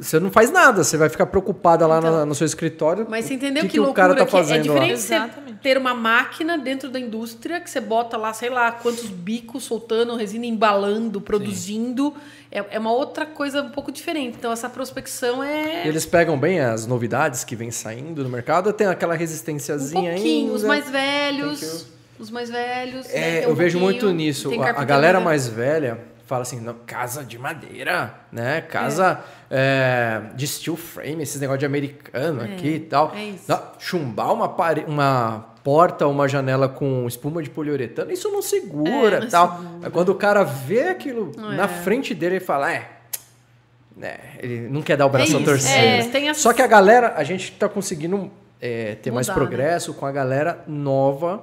[0.01, 3.07] você não faz nada, você vai ficar preocupada lá Então, na- no seu escritório.
[3.09, 4.75] Mas você entendeu o que, que, o loucura cara tá que é fazendo lá.
[4.75, 5.59] diferente você Exatamente.
[5.63, 10.15] ter uma máquina dentro da indústria que você bota lá, sei lá, quantos bicos soltando
[10.17, 12.15] resina, embalando, produzindo.
[12.51, 14.37] É, é uma outra coisa um pouco diferente.
[14.39, 18.87] Então, essa prospecção é Eles pegam bem as novidades que vem saindo no mercado, tem
[18.87, 20.45] aquela um resistênciazinha pouquinho.
[20.45, 20.55] ainda.
[20.55, 21.87] Os mais velhos.
[22.19, 23.07] Os mais velhos.
[23.09, 24.03] né, É, um eu vejo pouquinho.
[24.05, 24.51] muito nisso.
[24.63, 25.99] A, a galera mais velha
[26.35, 28.61] fala assim, não, casa de madeira, né?
[28.61, 29.21] Casa
[29.51, 33.13] é, de steel frame, esses negócios de americano aqui e tal.
[33.15, 33.45] é isso.
[33.49, 38.43] Não, chumbar uma, pare- uma porta ou uma janela com espuma de poliuretano, isso não
[38.43, 39.59] segura É, não tal.
[39.59, 39.91] segura.
[39.91, 41.57] Quando o cara vê aquilo É.
[41.57, 42.89] na frente dele, ele fala, é...
[43.97, 45.71] né, ele não quer dar o braço a isso, torcer.
[45.79, 46.27] é, né?
[46.27, 48.31] essas- Só que a galera, a gente tá conseguindo
[48.61, 49.47] é, ter mais Mudar, né?
[49.47, 51.43] progresso com a galera nova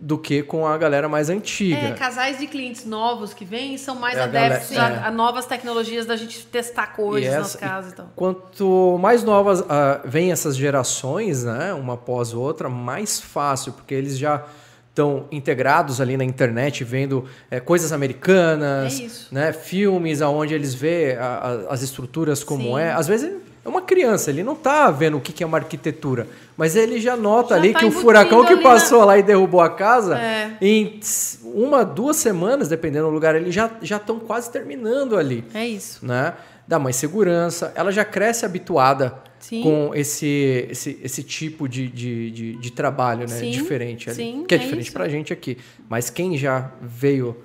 [0.00, 1.76] do que com a galera mais antiga.
[1.88, 5.08] É, casais de clientes novos que vêm são mais É, a adeptos galera- a, é.
[5.08, 8.06] a novas tecnologias da gente testar coisas E nas essa- casas e tal.
[8.14, 14.16] Quanto mais novas ah, vêm essas gerações, né, uma após outra, mais fácil, porque eles
[14.16, 14.44] já
[14.90, 19.00] estão integrados ali na internet, vendo eh, coisas americanas,
[19.30, 21.24] É né, filmes aonde eles vê a-
[21.68, 22.78] a- as estruturas como Sim.
[22.78, 22.92] é.
[22.92, 23.32] Às vezes
[23.64, 26.26] é uma criança, ele não tá vendo o que que é uma arquitetura,
[26.56, 29.18] mas ele já nota Já ali tá que o furacão que ali na- passou lá
[29.18, 30.52] e derrubou a casa, É.
[30.60, 30.98] em
[31.44, 36.04] uma, duas semanas, dependendo do lugar, eles já já estão quase terminando ali É isso.
[36.04, 36.34] né?
[36.66, 39.62] Dá mais segurança, ela já cresce habituada Sim.
[39.62, 43.28] com esse, esse, esse tipo de, de, de, de trabalho, né?
[43.28, 44.16] Sim, diferente ali.
[44.16, 44.92] sim, que é, é diferente isso.
[44.92, 45.56] pra gente aqui.
[45.88, 47.36] Mas quem já veio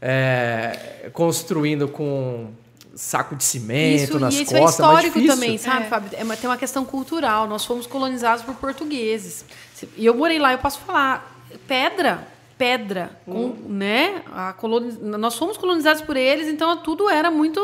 [0.00, 2.48] é, construindo com
[2.94, 5.34] saco de cimento Isso, nas e isso é costas, é mais histórico difícil.
[5.34, 5.88] também, sabe, É.
[5.88, 6.10] Fábio?
[6.12, 7.46] É uma- tem uma questão cultural.
[7.48, 9.44] Nós fomos colonizados por portugueses.
[9.74, 11.30] Se- E eu morei lá, eu posso falar.
[11.66, 12.26] Pedra,
[12.58, 14.22] pedra, com, né?
[14.32, 14.92] A coloni...
[15.00, 17.60] Nós fomos colonizados por eles, então tudo era muito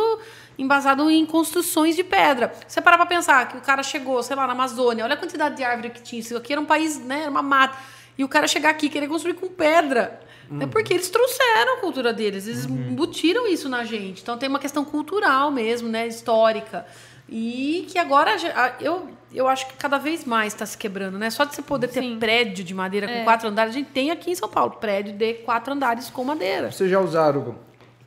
[0.59, 2.53] embasado em construções de pedra.
[2.67, 5.57] Você parar pra pensar que o cara chegou, sei lá, na Amazônia, olha a quantidade
[5.57, 6.21] de árvore que tinha.
[6.21, 7.21] Isso aqui era um país, né?
[7.23, 7.77] Era uma mata.
[8.17, 10.21] E o cara chegar aqui querer construir com pedra.
[10.61, 14.23] É porque eles trouxeram a cultura deles, eles embutiram isso na gente.
[14.23, 16.07] Então tem uma questão cultural mesmo, né?
[16.07, 16.87] Histórica.
[17.29, 18.35] E que agora
[18.81, 21.29] eu, eu acho que cada vez mais está se quebrando, né?
[21.29, 22.19] Só de você poder ter Sim.
[22.19, 23.25] prédio de madeira com É.
[23.25, 26.73] quatro andares, a gente tem aqui em São Paulo prédio de quatro andares com madeira.
[26.73, 27.57] Vocês já usaram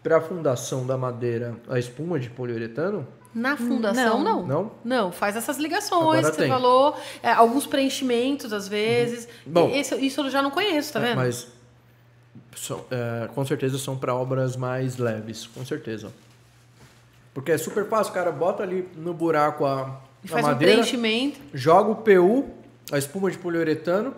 [0.01, 3.07] para a fundação da madeira a espuma de poliuretano?
[3.34, 4.45] Na fundação, não.
[4.47, 4.72] Não?
[4.84, 6.49] Não, faz essas ligações Agora que você tem.
[6.49, 9.27] falou, é, alguns preenchimentos às vezes.
[9.45, 9.69] Bom.
[9.73, 11.18] Esse- isso eu já não conheço, tá É, vendo?
[11.18, 11.47] Mas
[12.55, 16.11] são- é, com certeza são para obras mais leves, com certeza.
[17.33, 20.49] Porque é super fácil, o cara bota ali no buraco a, E a faz um
[20.49, 21.39] madeira, preenchimento.
[21.53, 22.49] joga o PU,
[22.91, 24.13] a espuma de poliuretano,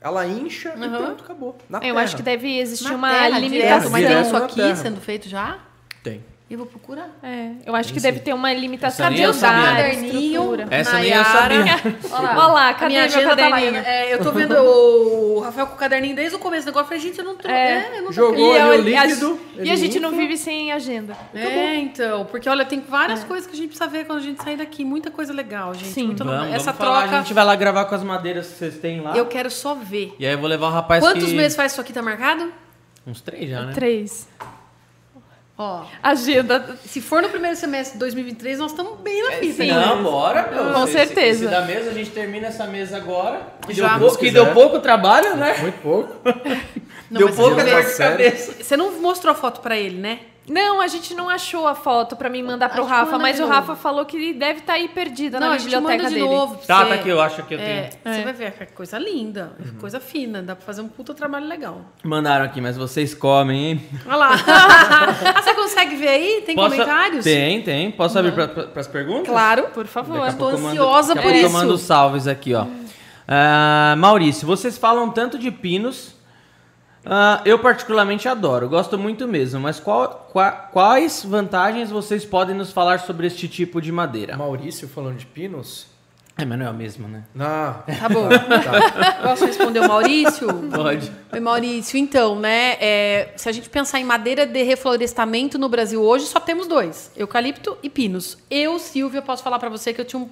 [0.00, 0.96] ela incha e Uhum.
[0.96, 1.58] pronto, acabou.
[1.68, 2.00] Na Eu terra.
[2.00, 3.90] acho que deve existir Na uma terra, limitação.
[3.90, 4.76] mas tem isso aqui terra.
[4.76, 5.58] sendo feito já?
[6.02, 6.24] Tem.
[6.52, 7.08] Eu vou procurar.
[7.22, 10.26] É, eu acho que deve ter uma limitação Essa de andar, Caderninho.
[10.28, 10.66] estrutura.
[10.70, 11.64] Essa nem eu sabia.
[12.12, 13.76] Olha lá, cadê minha meu tá lá caderninho?
[13.76, 16.84] É, eu tô vendo o Rafael com o caderninho desde o começo do negócio.
[16.84, 17.48] Eu falei, gente, eu não tô.
[17.48, 17.86] É.
[17.86, 19.40] É, eu não tô Jogou E, ali o e líquido.
[19.62, 21.16] e a gente não vive sem agenda.
[21.34, 24.42] É, então, porque olha, tem várias coisas que a gente precisa ver quando a gente
[24.42, 24.84] sair daqui.
[24.84, 25.88] Muita coisa legal, gente.
[25.88, 26.12] Sim.
[26.12, 27.16] Essa vamos falar, troca.
[27.16, 29.16] a gente vai lá gravar com as madeiras que vocês têm lá.
[29.16, 30.14] Eu quero só ver.
[30.18, 31.34] E aí eu vou levar o rapaz Quantos que...
[31.34, 32.52] meses faz isso aqui tá marcado?
[33.06, 33.72] Uns três já, né?
[33.72, 34.28] Três.
[35.62, 36.76] Ó, Agenda.
[36.84, 39.62] se for no primeiro semestre de 2023, nós estamos bem na fita.
[39.62, 39.68] sim.
[39.70, 39.86] né?
[39.86, 40.72] Não, bora, meu.
[40.74, 41.44] Com Esse- certeza.
[41.44, 43.40] Esse da mesa, a gente termina essa mesa agora.
[43.66, 43.90] Que, Já.
[43.90, 45.56] deu, pouco, que deu pouco trabalho, né?
[45.60, 46.16] Muito pouco.
[47.10, 48.12] Não, deu pouca você- dor de sério.
[48.16, 48.52] cabeça.
[48.64, 50.20] Você não mostrou a foto pra ele, né?
[50.48, 53.46] Não, a gente não achou a foto pra mim mandar pro Rafa, mas o.
[53.46, 56.28] Rafa falou que deve estar aí perdida não, na a gente biblioteca manda de dele.
[56.28, 56.56] novo.
[56.56, 56.88] pra Tá, você.
[56.88, 58.14] tá aqui, eu acho que eu É, tenho.
[58.14, 58.24] você É.
[58.24, 61.46] vai ver que é coisa linda, é coisa fina, dá pra fazer um puta trabalho
[61.46, 61.80] legal.
[62.02, 63.88] Mandaram aqui, mas vocês comem, hein?
[64.04, 64.30] Olha lá.
[65.36, 66.42] ah, você consegue ver aí?
[66.44, 67.24] Tem Posso- comentários?
[67.24, 67.90] Tem, tem.
[67.92, 69.28] Posso abrir para as perguntas?
[69.28, 69.68] Claro.
[69.72, 70.18] Por favor.
[70.18, 71.46] Mando- ansiosa daqui a por isso.
[71.46, 72.66] Eu mando salves aqui, ó.
[73.28, 76.20] Ah, Maurício, vocês falam tanto de pinos.
[77.04, 79.58] Ah, eu particularmente adoro, gosto muito mesmo.
[79.60, 84.36] Mas qual- qua- quais vantagens vocês podem nos falar sobre este tipo de madeira?
[84.36, 85.90] Maurício falando de pinos.
[86.38, 87.24] É, mas não é o mesmo, né?
[87.34, 87.74] Não.
[87.98, 88.26] Tá bom.
[89.22, 90.48] Posso responder o Maurício?
[90.74, 91.12] Pode.
[91.30, 91.98] Oi, Maurício.
[91.98, 96.40] Então, né, é, se a gente pensar em madeira de reflorestamento no Brasil hoje, só
[96.40, 98.38] temos dois: eucalipto e pinos.
[98.50, 100.28] Eu, Silvia, posso falar pra você que eu tinha um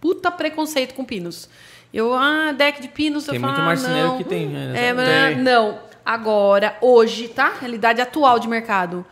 [0.00, 1.48] puta preconceito com pinos.
[1.92, 4.18] Eu, ah, deck de pinos, Tem eu falo, muito ah, marceneiro não.
[4.18, 4.72] que tem, né?
[4.76, 4.94] É,
[5.34, 5.42] Tem.
[5.42, 5.78] não.
[6.04, 7.52] Agora, hoje, tá?
[7.60, 9.04] Realidade atual de mercado.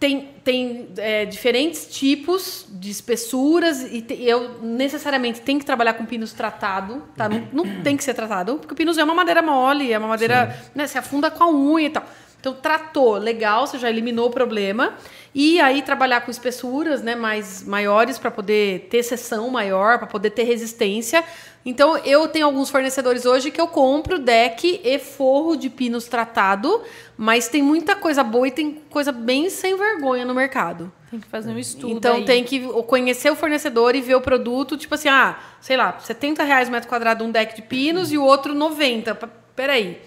[0.00, 6.06] Tem, tem é, diferentes tipos de espessuras e te- eu necessariamente tenho que trabalhar com
[6.06, 7.28] pinos tratado, tá?
[7.28, 10.06] Não, não tem que ser tratado, porque o pinus é uma madeira mole, é uma
[10.06, 12.04] madeira, né, se afunda com a unha e tal.
[12.40, 14.94] Então, tratou, legal, você já eliminou o problema.
[15.34, 20.30] E aí, trabalhar com espessuras né, mais maiores para poder ter seção maior, para poder
[20.30, 21.22] ter resistência.
[21.66, 26.82] Então, eu tenho alguns fornecedores hoje que eu compro deck e forro de pinos tratado,
[27.16, 30.90] mas tem muita coisa boa e tem coisa bem sem vergonha no mercado.
[31.10, 31.90] Tem que fazer um estudo.
[31.96, 32.24] Então aí.
[32.24, 36.42] tem que conhecer o fornecedor e ver o produto, tipo assim, ah, sei lá, 70
[36.44, 39.14] reais o metro quadrado um deck de pinos e o outro 90.
[39.14, 40.00] P- Peraí.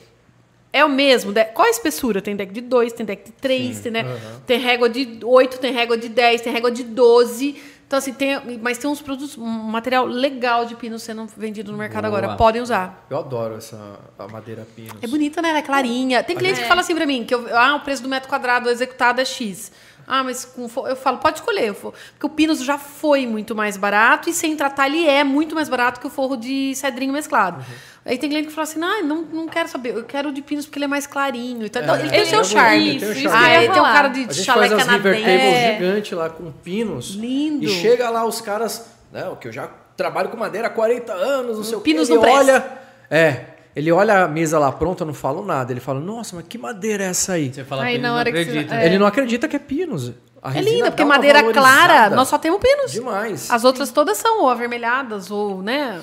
[0.74, 1.34] É o mesmo?
[1.34, 2.22] De- Qual a espessura?
[2.22, 4.04] Tem deck de 2, tem deck de 3, tem, né?
[4.46, 7.62] tem régua de 8, tem régua de 10, tem régua de 12.
[7.92, 11.78] Então, assim, tem, mas tem uns produtos, um material legal de pino sendo vendido no
[11.78, 12.20] mercado Boa.
[12.20, 12.38] agora.
[12.38, 13.06] Podem usar.
[13.10, 14.94] Eu adoro essa a madeira pinos.
[15.02, 15.50] É bonita, né?
[15.50, 16.24] Ela é clarinha.
[16.24, 18.70] Tem cliente que fala assim pra mim, que eu, ah, o preço do metro quadrado
[18.70, 19.74] executado é X.
[20.14, 21.74] Ah, mas com fo- eu falo, pode escolher.
[21.74, 25.70] Porque o Pinos já foi muito mais barato e sem tratar ele é muito mais
[25.70, 27.64] barato que o forro de cedrinho mesclado.
[28.06, 30.42] Aí tem cliente que fala assim, ah, não, não quero saber, eu quero o de
[30.42, 31.66] Pinos porque ele é mais clarinho.
[31.66, 32.98] Então, então, ele tem o seu é charme.
[32.98, 33.20] Isso, charme.
[33.26, 34.40] isso Ah, ele tem um cara de faz
[34.74, 35.24] as river canadense.
[35.24, 35.74] tables É.
[35.74, 37.12] gigante lá com pinos.
[37.12, 37.64] Lindo.
[37.64, 41.56] E chega lá os caras, não, que eu já trabalho com madeira há 40 anos,
[41.58, 42.14] não sei o Pinos que.
[42.14, 42.52] Ele não presta.
[42.52, 42.64] olha,
[43.10, 43.46] é,
[43.76, 45.72] ele olha a mesa lá pronta, eu não falo nada.
[45.72, 47.54] Ele fala, nossa, mas que madeira é essa aí?
[47.54, 48.86] Você fala Aí eles não hora que é.
[48.86, 50.12] Ele não acredita que é pinos.
[50.44, 52.16] A É linda, porque madeira clara, valorizada.
[52.16, 52.92] nós só temos pinos.
[52.92, 53.52] Demais.
[53.52, 56.02] As outras todas são ou avermelhadas ou, né,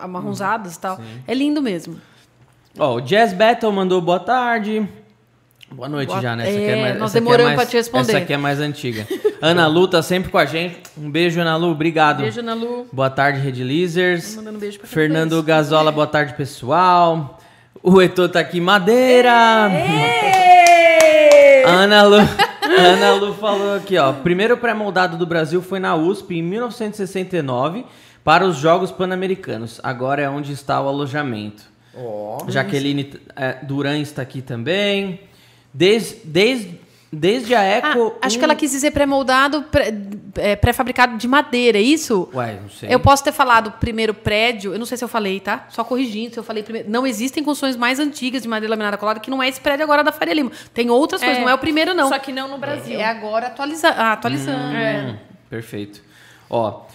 [0.00, 1.00] amarronzadas e tal.
[1.26, 2.00] É lindo mesmo.
[2.78, 4.86] Ó, o Jazz Battle mandou boa tarde.
[5.70, 6.44] Boa noite Boa- já, né?
[6.48, 8.12] Essa É, aqui é mais, nós é demoramos mais- pra te responder.
[8.12, 9.06] Essa aqui é mais antiga.
[9.42, 10.78] Ana Lu tá sempre com a gente.
[10.96, 11.70] Um beijo, Ana Lu.
[11.72, 12.22] Obrigado.
[12.22, 12.86] Beijo, Ana Lu.
[12.92, 14.36] Boa tarde, Red Lizers.
[14.36, 15.42] Mandando um beijo pra Fernando.
[15.42, 17.38] Gazola, boa tarde, pessoal.
[17.82, 19.32] O Heitor tá aqui, madeira.
[21.66, 22.16] Ana Lu,
[22.62, 24.12] Ana Lu falou aqui, ó.
[24.12, 27.84] Primeiro pré-moldado do Brasil foi na USP em 1969
[28.24, 29.80] para os Jogos Pan-Americanos.
[29.82, 31.64] Agora é onde está o alojamento.
[31.96, 32.38] Ó.
[32.48, 35.20] Jaqueline é, Duran está aqui também.
[35.78, 36.80] Desde, desde,
[37.12, 38.14] desde a Ah, Eco.
[38.22, 39.92] acho um- que ela quis dizer pré-moldado, pré-
[40.36, 42.28] é, pré-fabricado de madeira, é isso?
[42.32, 42.88] Ué, não sei.
[42.94, 45.66] Eu posso ter falado primeiro prédio, eu não sei se eu falei, tá?
[45.68, 46.88] Só corrigindo, se eu falei primeiro.
[46.90, 50.02] Não existem construções mais antigas de madeira laminada colada que não é esse prédio agora
[50.02, 50.50] da Faria Lima.
[50.72, 52.08] Tem outras coisas, não é o primeiro, não.
[52.08, 52.98] Só que não no Brasil.
[52.98, 54.74] É agora atualiza ah, atualizando.
[54.74, 55.16] Hum,
[55.50, 56.00] Perfeito.
[56.48, 56.85] Ó,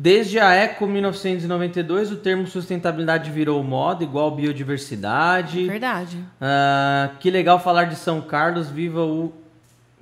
[0.00, 5.66] desde a Eco 1992, o termo sustentabilidade virou moda, igual biodiversidade.
[5.66, 6.24] Verdade.
[6.40, 9.32] Ah, que legal falar de São Carlos, viva o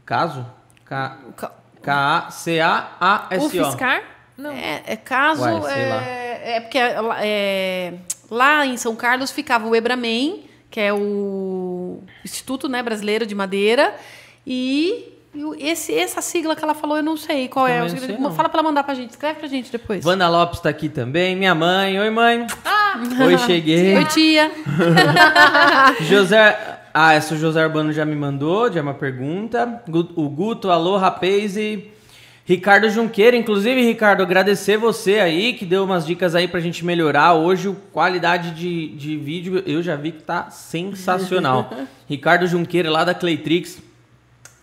[0.04, 0.44] caso?
[0.84, 1.52] K- Ca-
[1.82, 3.46] K-A-C-A-A-S-O.
[3.46, 4.02] O Fiscar?
[4.36, 4.50] Não.
[4.50, 5.40] É, é caso.
[5.42, 6.02] Uai, sei é, lá.
[6.02, 7.94] é porque é,
[8.30, 13.94] lá em São Carlos ficava o Ebramen, que é o Instituto né, Brasileiro de Madeira,
[14.46, 15.15] e,
[15.58, 17.78] esse, essa sigla que ela falou, eu não sei qual é.
[17.86, 18.36] Também não sei.
[18.36, 20.04] Fala pra ela mandar pra gente, escreve pra gente depois.
[20.04, 21.98] Wanda Lopes tá aqui também, minha mãe.
[21.98, 22.46] Oi, mãe.
[23.26, 23.96] Oi, cheguei.
[23.96, 24.50] Oi, tia.
[26.02, 26.58] José
[26.94, 29.82] Ah, essa o José Urbano já me mandou, já é uma pergunta.
[29.88, 31.90] Gu- O Guto, alô, rapaz e
[32.46, 33.36] Ricardo Junqueira.
[33.36, 37.34] Inclusive, Ricardo, agradecer você aí, que deu umas dicas aí pra gente melhorar.
[37.34, 41.70] Hoje, o qualidade de, de vídeo, eu já vi que tá sensacional.
[42.08, 43.78] Ricardo Junqueira, lá da Claytrix.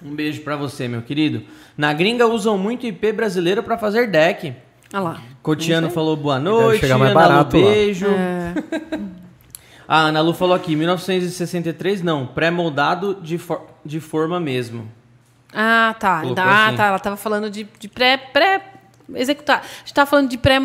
[0.04, 1.44] Um beijo pra você, meu querido.
[1.78, 4.54] Na gringa usam muito IP brasileiro pra fazer deck.
[4.94, 5.22] Olha lá.
[5.42, 6.80] Cotiano falou boa Deve noite.
[6.82, 7.64] chegar mais Ana Lu, barato lá.
[7.64, 8.08] beijo.
[9.88, 14.90] A Ana Lu falou aqui, 1963 não, pré-moldado de, for- de forma mesmo.
[15.54, 16.22] Ah, tá.
[16.38, 16.78] Ah, assim.
[16.78, 16.86] tá.
[16.88, 18.62] Ela tava falando de, de pré, pré
[19.16, 19.60] executar.
[19.60, 20.60] A gente tava falando de pré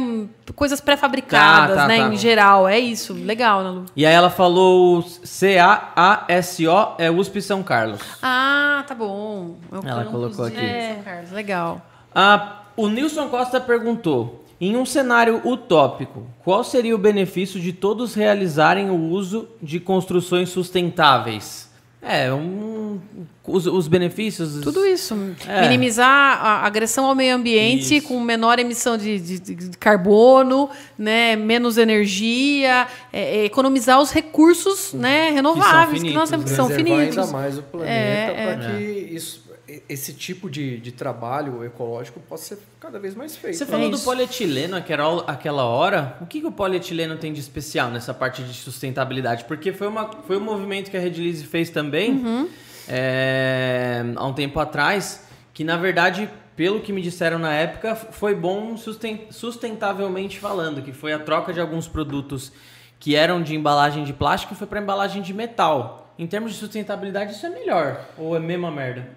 [0.55, 2.09] coisas pré-fabricadas, Tá, tá, né, tá.
[2.09, 2.69] em geral.
[2.69, 3.12] É isso.
[3.15, 3.86] Legal, Nalu.
[3.94, 8.01] E aí ela falou C-A-A-S-O é USP São Carlos.
[8.23, 9.56] Ah, tá bom.
[9.73, 10.56] É o Ela colocou aqui.
[10.56, 11.31] São Carlos.
[11.32, 11.82] Legal.
[12.15, 18.15] Ah, o Nilson Costa perguntou, em um cenário utópico, qual seria o benefício de todos
[18.15, 21.68] realizarem o uso de construções sustentáveis?
[22.01, 23.01] É, um,
[23.45, 24.61] os, os benefícios...
[24.62, 25.16] Tudo isso.
[25.49, 25.62] É.
[25.62, 28.07] Minimizar a agressão ao meio ambiente Isso.
[28.07, 34.93] com menor emissão de, de- de carbono, né, menos energia, é, é, economizar os recursos
[34.93, 36.57] né, renováveis que, nós finitos, temos, que né?
[36.57, 37.19] são finitos.
[37.19, 39.43] ainda mais o planeta É, para que isso,
[39.89, 43.57] esse tipo de, de trabalho ecológico possa ser cada vez mais feito.
[43.57, 44.05] Você É falou do isso.
[44.05, 46.16] polietileno aquela, aquela hora.
[46.20, 49.45] O que, que o polietileno tem de especial nessa parte de sustentabilidade?
[49.45, 52.49] Porque foi, uma, foi um movimento que a Redilize fez também Uhum.
[52.89, 58.35] é, há um tempo atrás, que na verdade, pelo que me disseram na época, foi
[58.35, 62.51] bom susten- sustentavelmente falando, que foi a troca de alguns produtos
[62.99, 66.12] que eram de embalagem de plástico e foi para embalagem de metal.
[66.19, 68.05] Em termos de sustentabilidade, isso é melhor?
[68.19, 69.09] Ou é mesma merda?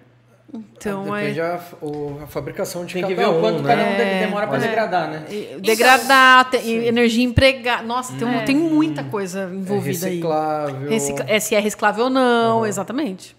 [0.54, 3.62] Então, é, Depende a, o- a fabricação de Tem cada que ver o quanto um,
[3.62, 3.94] cada né?
[3.94, 5.24] um de- demora para degradar, né?
[5.30, 7.82] E Degradar, energia empregada.
[7.82, 8.40] Nossa, tem, É.
[8.42, 10.12] tem muita coisa É envolvida aí.
[10.12, 10.92] reciclável.
[11.26, 13.34] É, se é reciclável ou não, exatamente.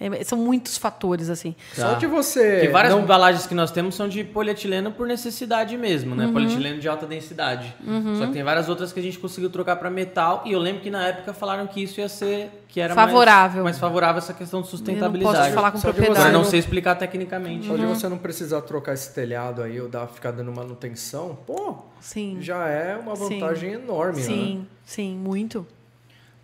[0.00, 1.56] É, são muitos fatores, assim.
[1.74, 1.94] Só Tá.
[1.94, 2.52] de você.
[2.52, 6.28] Porque várias não- embalagens que nós temos são de polietileno por necessidade mesmo, né?
[6.32, 7.74] Polietileno de alta densidade.
[8.18, 10.42] Só que tem várias outras que a gente conseguiu trocar para metal.
[10.44, 13.64] E eu lembro que na época falaram que isso ia ser que era mais- Favorável.
[13.64, 15.36] mais, favorável essa questão de sustentabilidade.
[15.38, 16.26] posso falar com Só propriedade.
[16.26, 17.66] Por não não- sei explicar tecnicamente.
[17.66, 21.76] Só de você não precisar trocar esse telhado aí ou dar, ficar dando manutenção, pô,
[22.00, 22.38] Sim.
[22.40, 23.40] já é uma Sim.
[23.40, 24.22] vantagem enorme, né?
[24.22, 25.66] Sim, sim, muito.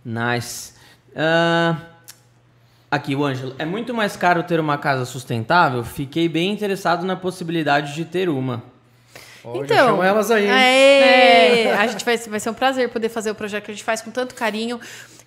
[0.05, 0.75] Nice.
[1.17, 1.77] Ah,
[2.95, 3.55] aqui, o Ângelo.
[3.59, 5.85] É muito mais caro ter uma casa sustentável?
[5.85, 8.63] Fiquei bem interessado na possibilidade de ter uma.
[9.55, 10.51] Então, chama elas aí, hein?
[10.51, 13.85] É, a gente vai, vai ser um prazer poder fazer o projeto que a gente
[13.85, 14.81] faz com tanto carinho.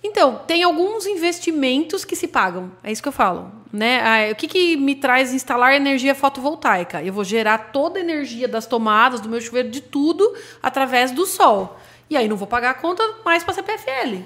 [0.03, 2.72] Então, tem alguns investimentos que se pagam.
[2.84, 3.52] É isso que eu falo.
[3.72, 3.99] Né?
[4.02, 7.03] Ah, o que, que me traz instalar energia fotovoltaica?
[7.03, 10.34] Eu vou gerar toda a energia das tomadas, do meu chuveiro, de tudo,
[10.64, 11.80] através do sol.
[12.10, 14.23] E aí não vou pagar a conta mais para a CPFL.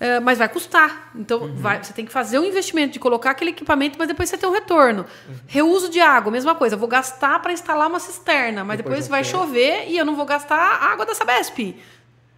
[0.00, 1.10] É, mas vai custar.
[1.14, 4.38] Então, vai- você tem que fazer um investimento de colocar aquele equipamento, mas depois você
[4.38, 5.04] tem um retorno.
[5.46, 6.76] Reuso de água, mesma coisa.
[6.76, 10.14] Eu vou gastar para instalar uma cisterna, mas depois, Depois vai chover e eu não
[10.14, 11.74] vou gastar a água da Sabesp.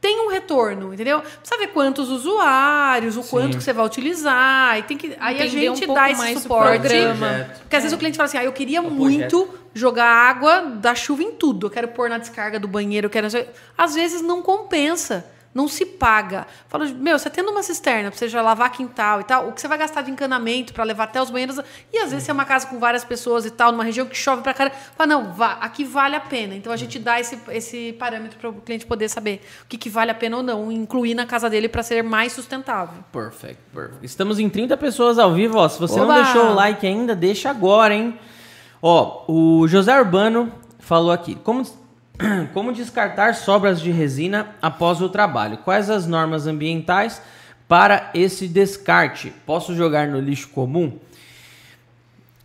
[0.00, 1.20] Tem um retorno, entendeu?
[1.20, 4.78] Precisa ver quantos usuários, o quanto que você vai utilizar.
[4.78, 6.80] E tem que, aí a Entender um gente pouco dá esse suporte.
[6.80, 7.26] programa.
[7.28, 7.60] Projeto.
[7.60, 10.94] Porque às vezes o cliente fala assim: ah, eu queria O muito jogar água da
[10.94, 11.66] chuva em tudo.
[11.66, 13.26] Eu quero pôr na descarga do banheiro, eu quero.
[13.76, 15.26] Às vezes não compensa.
[15.52, 16.46] Não se paga.
[16.68, 19.60] Fala, meu, você tendo uma cisterna pra você já lavar quintal e tal, o que
[19.60, 21.58] você vai gastar de encanamento pra levar até os banheiros.
[21.92, 24.16] E às vezes você é uma casa com várias pessoas e tal, numa região que
[24.16, 24.70] chove pra cara.
[24.70, 26.54] Fala, não, vá, aqui vale a pena.
[26.54, 29.90] Então a gente dá esse, esse parâmetro para o cliente poder saber o que, que
[29.90, 33.02] vale a pena ou não, incluir na casa dele pra ser mais sustentável.
[33.12, 34.06] Perfect, perfect.
[34.06, 35.68] Estamos em 30 pessoas ao vivo, ó.
[35.68, 36.22] Se você não Oba!
[36.22, 38.16] deixou o like ainda, deixa agora, hein?
[38.80, 41.34] Ó, o José Urbano falou aqui.
[41.34, 41.62] Como,
[42.52, 45.58] como descartar sobras de resina após o trabalho?
[45.58, 47.20] Quais as normas ambientais
[47.68, 49.32] para esse descarte?
[49.46, 50.98] Posso jogar no lixo comum?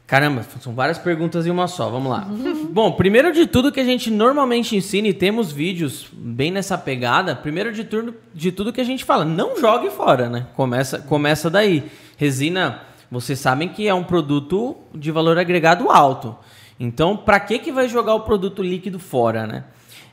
[0.08, 1.90] Caramba, são várias perguntas em uma só.
[1.90, 2.28] Vamos lá.
[2.70, 7.36] Bom, primeiro de tudo que a gente normalmente ensina e temos vídeos bem nessa pegada,
[7.36, 10.46] primeiro de tudo, de tudo que a gente fala, não jogue fora, né?
[10.56, 11.90] Começa, começa daí.
[12.18, 16.36] Resina, vocês sabem que é um produto de valor agregado alto.
[16.80, 19.64] Então, para que que vai jogar o produto líquido fora, né?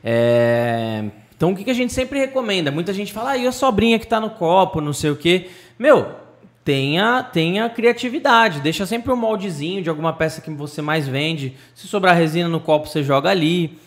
[0.03, 2.71] É, Então, o que, que a gente sempre recomenda?
[2.71, 5.49] Muita gente fala, ah, e a sobrinha que tá no copo, não sei o quê.
[5.77, 6.15] Meu,
[6.63, 8.61] tenha, tenha criatividade.
[8.61, 11.55] Deixa sempre um moldezinho de alguma peça que você mais vende.
[11.75, 13.77] Se sobrar resina no copo, você joga ali.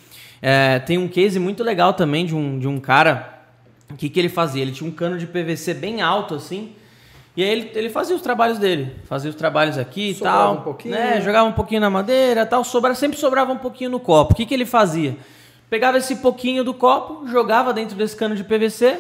[0.43, 3.41] É, tem um case muito legal também de um, de um cara.
[3.91, 4.63] O que, que ele fazia?
[4.63, 6.73] Ele tinha um cano de PVC bem alto assim.
[7.37, 8.97] E aí ele, ele fazia os trabalhos dele.
[9.05, 10.55] Fazia os trabalhos aqui e tal.
[10.55, 10.95] um pouquinho.
[10.95, 11.21] né?
[11.21, 12.65] Jogava um pouquinho na madeira tal.
[12.65, 14.33] Sobra, sempre sobrava um pouquinho no copo.
[14.33, 15.17] O que, que ele fazia?
[15.69, 18.99] Pegava esse pouquinho do copo, jogava dentro desse cano de PVC,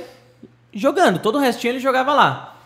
[0.75, 1.19] jogando.
[1.21, 2.57] Todo o restinho ele jogava lá.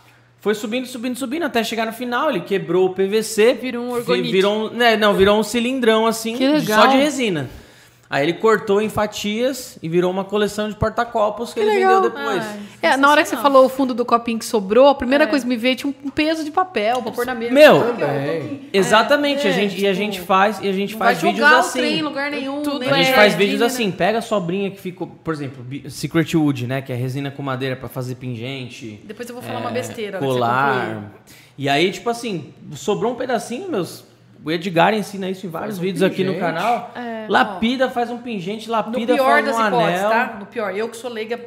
[0.40, 3.54] Foi subindo, subindo, subindo, até chegar no final, ele quebrou o PVC.
[3.54, 4.32] Virou um orgonite.
[4.32, 6.80] Virou um, né, não, virou um cilindrão assim, Que legal.
[6.80, 7.48] só de resina.
[8.12, 12.02] Aí ele cortou em fatias e virou uma coleção de porta-copos que, ele legal.
[12.02, 12.42] vendeu depois.
[12.44, 15.28] Ai, É, na hora que você falou o fundo do copinho que sobrou, a primeira
[15.28, 17.54] coisa que me veio tinha um peso de papel pra pôr na mesa.
[17.54, 18.68] Meu, Também.
[18.72, 21.30] Exatamente, É, a gente, e a tipo, gente faz, e a gente Não faz vai
[21.30, 21.78] vídeos jogar o assim.
[21.78, 22.62] trem em lugar nenhum.
[22.62, 23.66] Tudo nem A gente é, faz vídeos né?
[23.66, 27.44] assim, pega a sobrinha que ficou, por exemplo, Secret Wood, né, que é resina com
[27.44, 30.18] madeira pra fazer pingente, Depois eu vou falar é, uma besteira.
[30.18, 31.12] a hora que você colar.
[31.56, 34.09] E aí, tipo assim, sobrou um pedacinho, meus.
[34.44, 36.40] O Edgar ensina isso em vários um vídeos aqui no pingente.
[36.54, 36.92] canal.
[37.28, 40.10] Lapida, faz um pingente, No lapida, pior faz das um hipóteses, anel.
[40.10, 40.36] tá?
[40.40, 40.74] No pior.
[40.76, 41.38] Eu que sou leiga,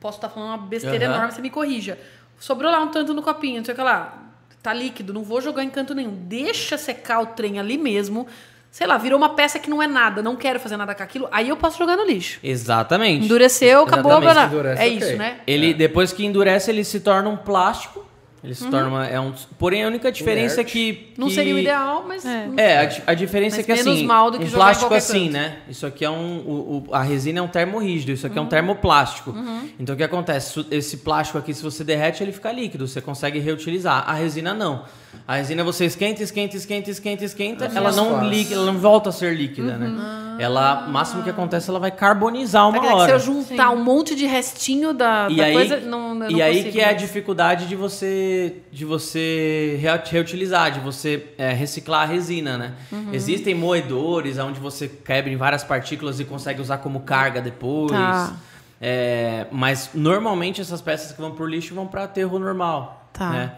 [0.00, 1.14] posso estar falando uma besteira Aham.
[1.14, 1.98] enorme, você me corrija.
[2.38, 4.18] Sobrou lá um tanto no copinho, não sei o que lá.
[4.62, 6.14] Tá líquido, não vou jogar em canto nenhum.
[6.14, 8.26] Deixa secar o trem ali mesmo.
[8.70, 11.28] Sei lá, virou uma peça que não é nada, não quero fazer nada com aquilo.
[11.30, 12.40] Aí eu posso jogar no lixo.
[12.42, 13.24] Exatamente.
[13.24, 14.96] Endureceu, acabou, Exatamente, endurece, É ok.
[14.98, 15.36] isso, né?
[15.46, 18.04] Ele, depois que endurece, ele se torna um plástico.
[18.44, 18.54] Ele Uhum.
[18.54, 20.72] se torna uma, é um, porém a única diferença é Inerte.
[20.72, 22.26] que Não que- seria o ideal, mas.
[22.26, 22.48] É.
[22.58, 25.24] É, a, a diferença Mas é que menos assim, mal do que um plástico assim,
[25.24, 25.32] canto.
[25.32, 25.56] né?
[25.66, 28.46] Isso aqui é um, o, o- a resina é um termorrígido, isso aqui é um
[28.46, 29.34] termoplástico.
[29.80, 30.64] Então o que acontece?
[30.70, 34.04] Esse plástico aqui, se você derrete, ele fica líquido, você consegue reutilizar.
[34.06, 34.84] A resina não.
[35.26, 39.12] A resina você esquenta, esquenta, esquenta, esquenta, esquenta, ela não liga, ela não volta a
[39.12, 40.36] ser líquida, né?
[40.38, 43.06] Ela, o máximo que acontece, ela vai carbonizar uma dizer, hora.
[43.20, 46.32] Se eu juntar um monte de restinho da, E da aí, coisa, não, eu e
[46.34, 48.33] não aí consigo que é a dificuldade de você
[48.72, 49.78] de você
[50.10, 52.74] reutilizar, de você é, reciclar a resina, né?
[52.92, 53.12] Uhum.
[53.12, 57.90] Existem moedores onde você quebra em várias partículas e consegue usar como carga depois.
[57.92, 58.34] Tá.
[58.80, 63.08] É, mas normalmente essas peças que vão por lixo vão para aterro normal.
[63.12, 63.30] Tá.
[63.30, 63.52] né?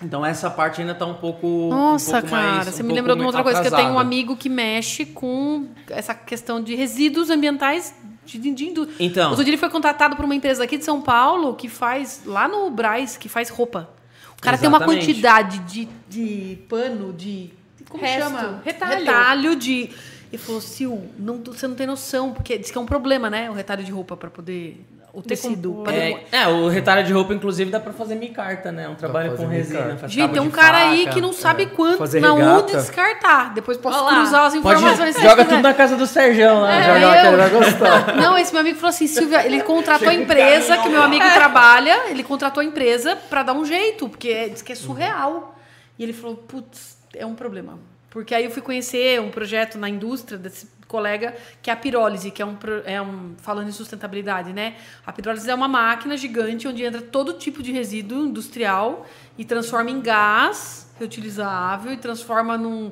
[0.00, 1.68] Então essa parte ainda tá um pouco.
[1.70, 3.70] Nossa, um pouco cara, mais- você um me lembrou de uma outra coisa, que eu
[3.72, 4.06] tenho um atrasada.
[4.08, 7.92] amigo que mexe com essa questão de resíduos ambientais
[8.24, 9.30] de, de, de indú- Então.
[9.30, 12.46] Outro dia ele foi contratado por uma empresa aqui de São Paulo que faz, lá
[12.46, 13.88] no Braz, que faz roupa.
[14.38, 15.06] O cara tem uma Exatamente.
[15.06, 17.50] quantidade de, de pano, de...
[17.88, 18.62] Como Resto, chama?
[18.64, 18.98] retalho.
[18.98, 19.90] Retalho de...
[20.30, 23.50] Ele falou, Sil, não, você não tem noção, porque diz que é um problema, né?
[23.50, 24.84] O retalho de roupa para poder...
[25.12, 25.84] O tecido.
[25.90, 28.88] É, é, o retalho de roupa, inclusive, dá pra fazer micarta, né?
[28.88, 29.96] Um trabalho com resina.
[30.06, 31.14] Gente, tem um cara aí faca.
[31.14, 32.76] que não sabe quanto, Fazer na onde regata.
[32.76, 33.54] descartar.
[33.54, 34.20] Depois posso Olha lá.
[34.20, 35.16] cruzar as Pode informações.
[35.16, 36.74] se joga tudo na casa do Serjão lá.
[36.74, 38.16] É, Joga lá que ele vai gostar.
[38.20, 42.10] Não, esse meu amigo falou assim, Silvia, ele contratou a empresa, que meu amigo trabalha,
[42.10, 45.56] ele contratou a empresa pra dar um jeito, porque é- diz que é surreal.
[45.98, 47.78] E ele falou, putz, é um problema.
[48.10, 52.30] Porque aí eu fui conhecer um projeto na indústria desse colega, que é a pirólise,
[52.30, 54.74] que é um, é um falando em sustentabilidade, né?
[55.06, 59.06] A pirólise é uma máquina gigante onde entra todo tipo de resíduo industrial
[59.36, 62.90] e transforma em gás reutilizável e transforma num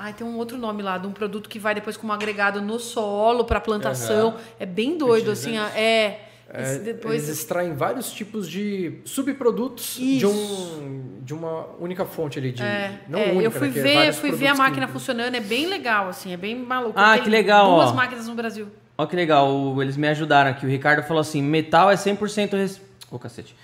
[0.00, 2.78] Ai, tem um outro nome lá, de um produto que vai depois como agregado no
[2.78, 4.36] solo para plantação.
[4.56, 5.58] É bem doido, assim.
[5.58, 6.27] É.
[6.50, 7.24] É, depois.
[7.24, 12.52] Eles extraem vários tipos de subprodutos de, um, de uma única fonte ali.
[12.52, 14.92] De, É, não é, única, eu fui né, é ver, fui ver a máquina que-
[14.92, 16.94] funcionando, é bem legal, assim, é bem maluco.
[16.96, 17.94] Ah, Tem que legal, Duas ó.
[17.94, 18.68] máquinas no Brasil.
[18.96, 20.64] Ó que legal, eles me ajudaram aqui.
[20.64, 22.72] O Ricardo falou assim, metal é 100% rec...
[23.10, 23.54] Ô, cacete.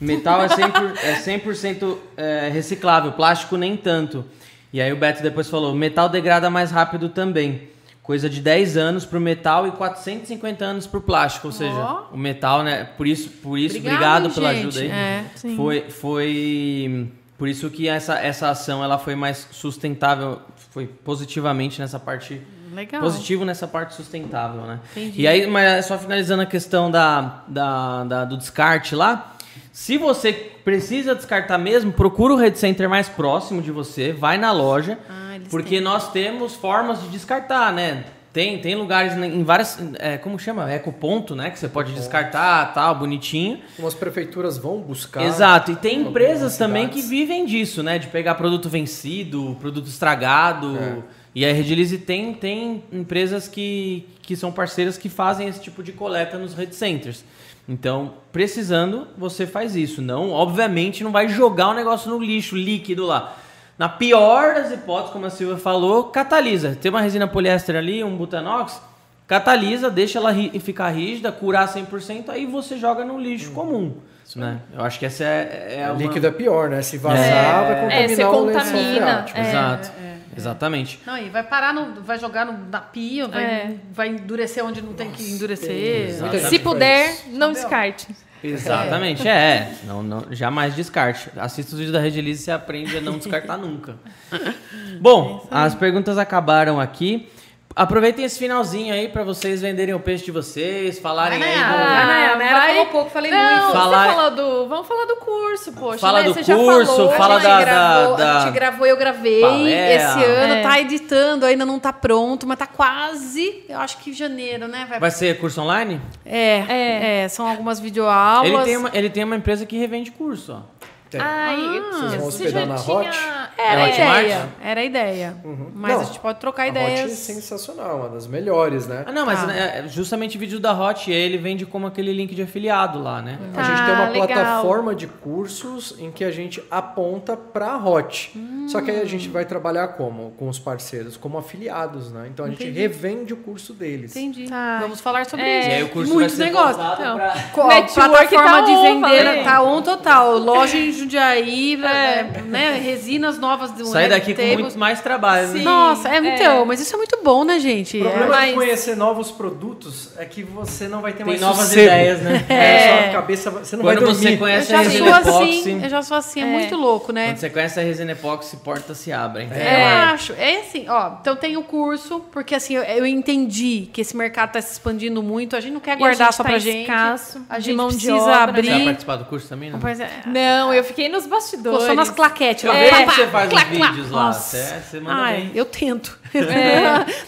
[0.00, 4.24] Metal é 100%, é 100% é, reciclável, plástico nem tanto.
[4.72, 7.68] E aí o Beto depois falou, metal degrada mais rápido também.
[8.02, 11.46] Coisa de 10 anos pro metal e 450 anos pro plástico.
[11.46, 12.06] Ou seja, Ó.
[12.12, 12.84] o metal, né?
[12.96, 14.66] Por isso, por isso Obrigado, obrigado, pela gente.
[14.66, 14.90] ajuda aí.
[14.90, 15.56] É, sim.
[15.56, 17.08] Foi, foi
[17.38, 22.40] por isso que essa, essa ação ela foi mais sustentável, foi positivamente nessa parte
[22.74, 23.00] Legal.
[23.02, 24.80] positivo nessa parte sustentável, né?
[24.96, 25.22] Entendi.
[25.22, 29.36] E aí, mas só finalizando a questão da, da, da- do descarte lá,
[29.72, 34.52] se você precisa descartar mesmo, procura o Red Center mais próximo de você, vai na
[34.52, 38.04] loja, Ah, eles porque nós temos formas de descartar, né?
[38.32, 40.72] Tem, tem lugares em várias, é, como chama?
[40.72, 41.50] Ecoponto, né?
[41.50, 43.60] Que você pode descartar, tal, bonitinho.
[43.78, 45.22] Umas prefeituras vão buscar.
[45.22, 47.98] Exato, e tem empresas também que vivem disso, né?
[47.98, 50.78] De pegar produto vencido, produto estragado.
[50.78, 50.98] É.
[51.34, 55.92] E a Redilize tem, tem empresas que, que são parceiras que fazem esse tipo de
[55.92, 57.24] coleta nos Red Centers.
[57.68, 60.02] Então, precisando, você faz isso.
[60.02, 63.36] Não, obviamente, não vai jogar o negócio no lixo líquido lá.
[63.78, 66.76] Na pior das hipóteses, como a Silvia falou, catalisa.
[66.80, 68.80] Tem uma resina poliéster ali, um butanox,
[69.26, 73.94] catalisa, deixa ela ri- ficar rígida, curar 100%, aí você joga no lixo comum.
[74.36, 74.58] Né?
[74.74, 76.02] Eu acho que essa é, é O uma...
[76.02, 76.80] líquido é pior, né?
[76.82, 79.38] Se vazar, vai contaminar É, você o lençol contamina, freático.
[79.38, 79.48] é.
[79.48, 79.90] Exato.
[80.36, 80.98] Exatamente.
[81.06, 83.76] Não, e vai parar, no, vai jogar no, na pia, vai, É.
[83.92, 86.16] vai endurecer onde não tem que endurecer.
[86.20, 88.08] Muita gente Se puder, não descarte.
[88.42, 89.72] Exatamente, é.
[89.84, 91.30] Não, não, jamais descarte.
[91.36, 93.94] Assista os vídeos da Redilize e você aprende a não descartar nunca.
[95.00, 97.28] Bom, as perguntas acabaram aqui.
[97.74, 101.64] Aproveitem esse finalzinho aí pra vocês venderem o peixe de vocês, falarem Vai, aí do...
[101.64, 102.06] Vai.
[102.06, 103.72] Nayara vai- falou pouco, falei não, muito.
[103.72, 104.68] Falar- Você falou do.
[104.68, 105.98] Vamos falar do curso, poxa.
[105.98, 106.28] Fala né?
[106.28, 108.96] do Você já curso, falou, fala a gente da- gravou, da- A gente gravou, eu
[108.96, 109.94] gravei Palea.
[109.96, 110.62] esse ano, É.
[110.62, 114.86] tá editando, ainda não tá pronto, mas tá quase, eu acho que janeiro, né?
[114.88, 116.00] Vai, Vai ser curso online?
[116.26, 118.50] É, é, são algumas videoaulas.
[118.52, 120.81] Ele tem, uma, ele tem uma empresa que revende curso, ó.
[121.12, 121.20] Tem.
[121.20, 121.56] Ai,
[121.92, 122.96] Vocês vão você hospedar na tinha...
[122.96, 123.18] Hot?
[123.58, 123.88] Era É a
[124.22, 125.36] ideia, era a ideia.
[125.74, 127.12] Mas Não, a gente pode trocar A Hot é ideias.
[127.12, 129.04] sensacional, uma das melhores, né?
[129.06, 129.46] Ah, não, mas Tá.
[129.46, 133.38] né, justamente vídeo da Hot, ele vende como aquele link de afiliado lá, né?
[133.54, 134.26] A gente tem uma Ah, legal.
[134.26, 138.32] plataforma de cursos em que a gente aponta para a Hot.
[138.68, 140.32] Só que aí a gente vai trabalhar como?
[140.38, 142.28] Com os parceiros, como afiliados, né?
[142.32, 142.80] Então a gente Entendi.
[142.80, 144.16] revende o curso deles.
[144.16, 144.48] Entendi.
[144.48, 144.78] Tá.
[144.80, 145.60] Vamos falar sobre É.
[145.60, 145.68] isso.
[145.68, 146.86] E aí o curso Muitos vai ser negócios.
[146.94, 147.16] Então.
[147.16, 147.34] pra...
[147.34, 147.92] Network
[148.28, 149.44] plataforma tá de vender falei.
[149.44, 150.38] tá on total.
[150.38, 152.80] Loja em Jundiaí, é, né?
[152.82, 155.58] Resinas novas do Sair Red daqui com muito mais trabalho, né?
[155.58, 155.62] Sim.
[155.64, 156.34] Nossa, é, é.
[156.34, 157.98] então, mas isso é muito bom, né, gente?
[157.98, 161.26] O problema É, mas- de conhecer novos produtos é que você não vai ter Tem
[161.26, 161.82] mais novas sossego.
[161.86, 162.44] ideias, né?
[162.52, 163.02] É, É.
[163.04, 164.32] sua cabeça, você não Quando vai você dormir.
[164.34, 166.46] eu conhece já a sou resina epóxi, assim, eu já sou assim, é, É.
[166.46, 167.26] muito louco, né?
[167.26, 169.48] quando você conhece a resina epóxi, portas se abrem.
[169.48, 169.94] Eu É.
[170.12, 170.32] acho.
[170.34, 171.12] É assim, ó.
[171.20, 175.22] Então tem o curso, porque assim, eu, eu entendi que esse mercado tá se expandindo
[175.22, 175.56] muito.
[175.56, 176.80] A gente não quer guardar gente só tá pra gente.
[176.82, 178.62] escasso A de gente mão de precisa obra, né?
[178.62, 178.84] Você vai abrir.
[178.84, 179.78] participar do curso também, não?
[179.82, 181.86] Mas é- Não, eu fiquei nos Ficou bastidores.
[181.86, 182.64] só nas claquetes.
[182.64, 182.78] Eu lá.
[182.78, 183.92] que você faz os clac, clac.
[183.92, 184.26] vídeos lá.
[184.26, 184.56] Nossa.
[184.56, 185.50] Você, você manda Ai, bem.
[185.54, 186.18] eu tento.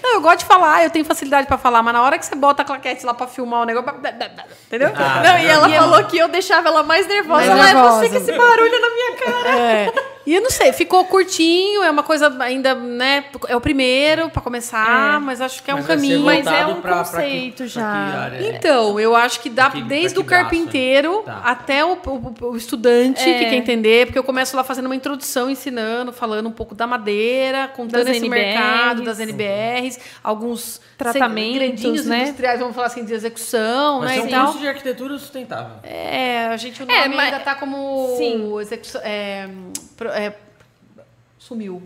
[0.02, 2.34] Não, eu gosto de falar, eu tenho facilidade pra falar, mas na hora que você
[2.34, 3.90] bota a claquete lá pra filmar o negócio.
[4.66, 4.92] Entendeu?
[4.96, 7.46] Ah, Não, e ela E é- falou que eu deixava ela mais nervosa.
[7.46, 7.98] Mais ela é nervosa.
[7.98, 9.48] você com esse barulho na minha cara.
[9.58, 10.13] É.
[10.26, 13.24] E eu não sei, ficou curtinho, é uma coisa ainda, né?
[13.46, 15.18] É o primeiro pra começar, É.
[15.18, 16.20] mas acho que é um Mas ser caminho.
[16.24, 18.30] Mas é um pra- conceito pra que já.
[18.32, 18.48] é?
[18.56, 21.22] Então, eu acho que dá que- desde o braço, carpinteiro né?
[21.26, 21.40] Tá.
[21.44, 23.38] até o, o- o estudante É.
[23.38, 26.86] que quer entender, porque eu começo lá fazendo uma introdução, ensinando, falando um pouco da
[26.86, 28.55] madeira, contando Das esse NBRs.
[28.59, 32.22] mercado, das NBRs, alguns Tratamentos, segredinhos né?
[32.22, 34.14] industriais, vamos falar assim, de execução, Vai né?
[34.14, 35.76] ser um Então, curso de arquitetura sustentável.
[35.82, 38.59] é, a gente o É, nome mas- ainda tá como Sim.
[38.60, 39.48] execução, é,
[39.96, 40.34] pro- é,
[41.38, 41.82] sumiu.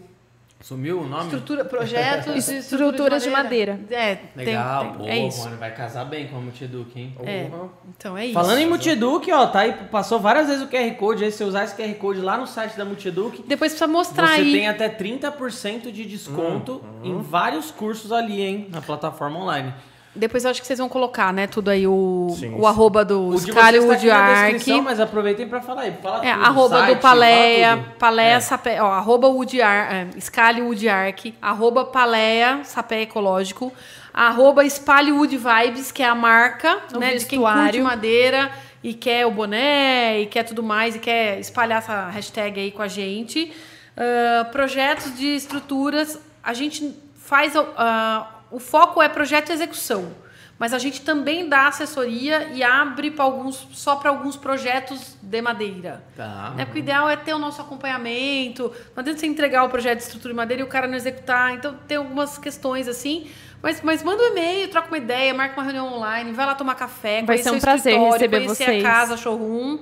[0.61, 1.23] Sumiu o nome?
[1.27, 3.79] Estrutura, projetos de Estruturas de madeira.
[3.91, 5.45] É, tem- Legal, tem- boa, é isso.
[5.45, 5.57] mano.
[5.57, 7.15] Vai casar bem com a Multiduk, hein?
[7.25, 7.45] É.
[7.45, 7.69] Uhum.
[7.97, 8.35] Então é isso.
[8.35, 11.45] Falando em Multiduk, ó, tá aí, passou várias vezes o QR Code aí, se você
[11.45, 14.53] usar esse QR Code lá no site da Multiduk, Depois precisa mostrar você aí.
[14.53, 19.73] tem até 30% de desconto em vários cursos ali, hein, na plataforma online.
[20.19, 21.47] Depois eu acho que vocês vão colocar, né?
[21.47, 22.67] Tudo aí, o, Sim, o sim.
[22.67, 24.83] arroba do Scalio descrição, Woodark.
[24.85, 25.93] mas aproveitem pra falar aí.
[26.03, 27.85] Fala É, tudo, arroba site, do Paleia.
[27.99, 28.41] Paleia É.
[28.41, 33.73] Sapé, ó, arroba Woodar, é, Scalio Woodark, arroba Paleia Sapé Ecológico,
[34.13, 37.85] arroba Espalhe Wood Vibes, que é a marca, O né, de quem curte vestuário.
[37.85, 38.51] madeira
[38.83, 42.83] e quer o boné e quer tudo mais e quer espalhar essa hashtag aí com
[42.83, 43.53] a gente.
[43.97, 50.13] Ah, projetos de estruturas, a gente faz, ah, o foco é projeto e execução.
[50.59, 55.41] Mas a gente também dá assessoria e abre para alguns, só para alguns projetos de
[55.41, 56.03] madeira.
[56.17, 56.53] Tá.
[56.57, 56.65] Né?
[56.65, 58.65] Porque o ideal é ter o nosso acompanhamento.
[58.95, 61.55] Não adianta você entregar o projeto de estrutura de madeira e o cara não executar.
[61.55, 63.31] Então, tem algumas questões assim.
[63.63, 66.75] Mas, mas manda um e-mail, troca uma ideia, marca uma reunião online, vai lá tomar
[66.75, 68.85] café, Vai conhecer ser um o prazer escritório, receber conhecer vocês.
[68.85, 69.79] a casa, showroom.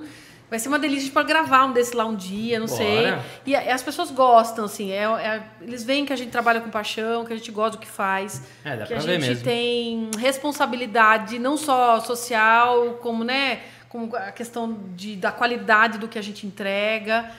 [0.49, 2.77] Vai ser uma delícia a gente pode gravar um desse lá um dia, não Bora.
[2.77, 3.13] sei.
[3.45, 4.91] E, as pessoas gostam, assim.
[4.91, 7.81] É, é- eles veem que a gente trabalha com paixão, que a gente gosta do
[7.81, 8.41] que faz.
[8.63, 9.43] É, dá que pra a ver gente mesmo.
[9.43, 13.59] tem responsabilidade não só social, como, né,
[13.89, 17.29] como a questão de, da qualidade do que a gente entrega.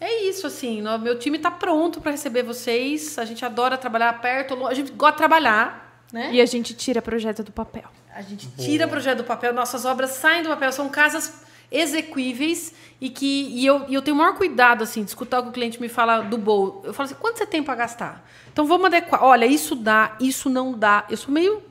[0.00, 0.80] É isso, assim.
[0.80, 3.18] no- meu time está pronto para receber vocês.
[3.18, 6.30] A gente adora trabalhar perto, a gente gosta de trabalhar, né?
[6.32, 7.84] E a gente tira projeto do papel.
[8.14, 12.72] A gente tira o projeto do papel, nossas obras saem do papel, são casas exequíveis
[13.00, 15.48] e que e eu, e eu tenho o maior cuidado assim de escutar o que
[15.50, 16.82] o cliente me fala do bol.
[16.84, 18.24] Eu falo assim, quanto você tem para gastar?
[18.52, 19.22] Então vamos adequar.
[19.22, 21.04] Olha, isso dá, isso não dá.
[21.08, 21.62] Eu sou meio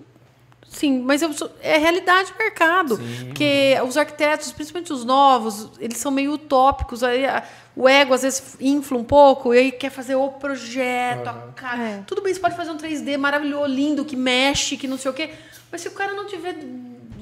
[0.70, 3.00] Sim, mas eu sou- é realidade do mercado.
[3.28, 7.04] Porque os arquitetos, principalmente os novos, eles são meio utópicos.
[7.04, 7.42] Aí a-
[7.74, 11.82] o ego às vezes infla um pouco e aí quer fazer o projeto, a cara.
[11.82, 12.04] É.
[12.06, 15.14] Tudo bem, você pode fazer um 3D maravilhoso, lindo, que mexe, que não sei o
[15.14, 15.30] quê.
[15.72, 16.58] Mas se o cara não tiver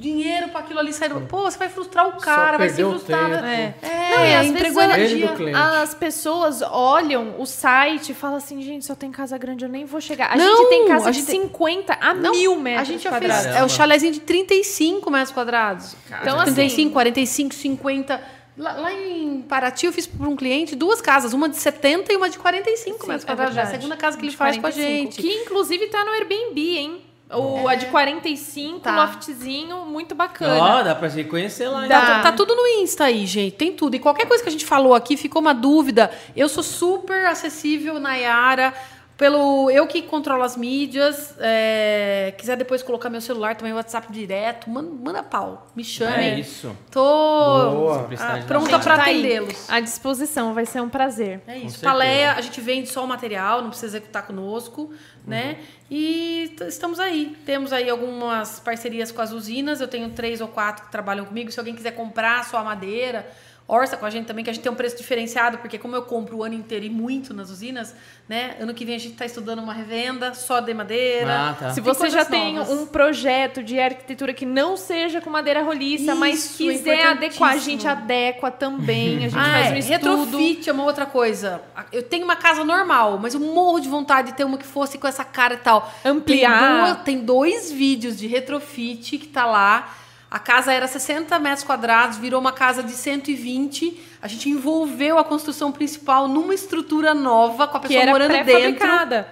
[0.05, 3.29] dinheiro para aquilo ali sair, do- pô, você vai frustrar o cara, vai se frustrar.
[3.41, 3.45] tempo.
[3.45, 5.57] É, Não, e é, às entregou vezes energia.
[5.81, 9.69] as pessoas olham o site e falam assim, gente, se eu tenho casa grande, eu
[9.69, 10.31] nem vou chegar.
[10.33, 13.09] A Não, gente tem casa de tem- 50 a Não, mil metros A gente já
[13.11, 13.31] fez.
[13.31, 13.59] quadrados.
[13.59, 15.95] É o chalezinho de 35 metros quadrados.
[16.21, 18.21] Então, assim, 35, 45, 50.
[18.57, 22.15] Lá, lá em Paraty, eu fiz para um cliente duas casas, uma de 70 e
[22.15, 23.57] uma de 45 Sim, metros é quadrados.
[23.57, 25.21] É a segunda casa que ele faz com a 45, gente.
[25.21, 27.01] Que inclusive tá no Airbnb, hein?
[27.31, 28.95] O, A de 45, Tá.
[28.95, 30.83] loftzinho, muito Ó, bacana.
[30.83, 31.81] dá pra se conhecer lá.
[31.81, 31.85] Dá.
[31.85, 32.01] então.
[32.01, 33.53] Tá, tá tudo no Insta aí, gente.
[33.55, 33.95] Tem tudo.
[33.95, 36.11] E qualquer coisa que a gente falou aqui, ficou uma dúvida.
[36.35, 38.73] Eu sou super acessível, Nayara.
[39.17, 44.69] Pelo eu que controlo as mídias, é, quiser depois colocar meu celular também, WhatsApp direto,
[44.69, 46.23] manda, manda pau, me chame.
[46.23, 46.75] É isso.
[46.91, 48.09] Tô Boa.
[48.19, 49.69] Ah, da pronta para tá atendê-los.
[49.69, 51.39] À disposição, vai ser um prazer.
[51.47, 51.79] É isso.
[51.79, 54.91] Paleia, a gente vende só o material, não precisa executar conosco,
[55.25, 55.59] né?
[55.59, 55.65] Uhum.
[55.91, 57.37] E t- estamos aí.
[57.45, 59.79] Temos aí algumas parcerias com as usinas.
[59.79, 61.49] Eu tenho três ou quatro que trabalham comigo.
[61.51, 63.25] Se alguém quiser comprar só a madeira,
[63.67, 66.03] orça com a gente também, que a gente tem um preço diferenciado, porque como eu
[66.03, 67.95] compro o ano inteiro e muito nas usinas,
[68.29, 68.55] né?
[68.59, 71.49] Ano que vem a gente está estudando uma revenda só de madeira.
[71.49, 71.69] Ah, tá.
[71.71, 72.69] Se você já tem novas.
[72.69, 77.53] um projeto de arquitetura que não seja com madeira roliça, mas Isso, é quiser adequar,
[77.53, 79.17] a gente adequa também.
[79.17, 80.17] A gente Ah, faz um é, estudo.
[80.27, 81.61] retrofit é uma outra coisa.
[81.91, 84.99] Eu tenho uma casa normal, mas eu morro de vontade de ter uma que fosse
[84.99, 85.91] com essa cara e tal.
[86.05, 86.59] Ampliar.
[86.59, 89.95] Tem, duas- tem dois vídeos de retrofit que tá lá.
[90.35, 93.97] A casa era 60 metros quadrados, virou uma casa de 120.
[94.21, 98.31] A gente envolveu a construção principal numa estrutura nova, com a que pessoa era morando
[98.31, 98.43] dentro.
[98.51, 99.27] pré-fabricada.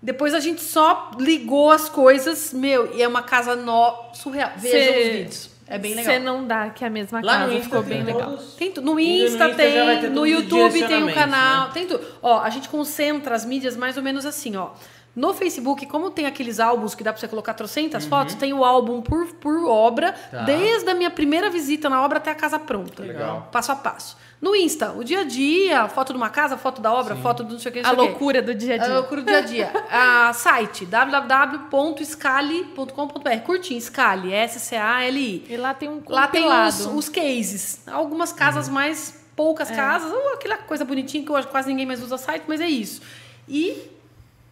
[0.00, 3.92] Depois a gente só ligou as coisas, meu, e é uma casa no...
[4.14, 4.52] surreal.
[4.56, 5.50] Vejam Cê- os vídeos.
[5.70, 6.14] É bem legal.
[6.14, 8.30] Você não dá que é a mesma Lá casa, Insta ficou tem bem legal.
[8.30, 8.54] todos.
[8.54, 11.70] Tem tu- no Indo no Insta, Insta tem, no YouTube tem o direcionamentos, canal, né?
[11.74, 12.06] tem tudo.
[12.22, 14.70] Ó, a gente concentra as mídias mais ou menos assim, ó.
[15.18, 18.64] No Facebook, como tem aqueles álbuns que dá pra você colocar trocentas fotos, tem o
[18.64, 20.38] álbum por, por obra, Uhum.
[20.38, 20.44] Tá.
[20.44, 23.02] desde a minha primeira visita na obra até a casa pronta.
[23.02, 23.48] Legal.
[23.50, 24.16] Passo a passo.
[24.40, 27.54] No Insta, o dia a dia, foto de uma casa, foto da obra, foto do
[27.54, 28.94] não sei o que, não A loucura do dia a A dia.
[28.94, 29.72] loucura do dia a dia.
[30.28, 33.40] A site www.scali.com.br.
[33.44, 35.46] Curtinho, Scali, S-C-A-L-I.
[35.48, 37.82] E lá tem um Lá tem os, os cases.
[37.86, 39.14] Algumas casas mais, É.
[39.34, 42.68] poucas casas, ou aquela coisa bonitinha que hoje quase ninguém mais usa site, mas é
[42.68, 43.00] isso.
[43.48, 43.90] E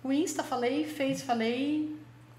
[0.07, 1.95] o Insta, falei, Face, falei.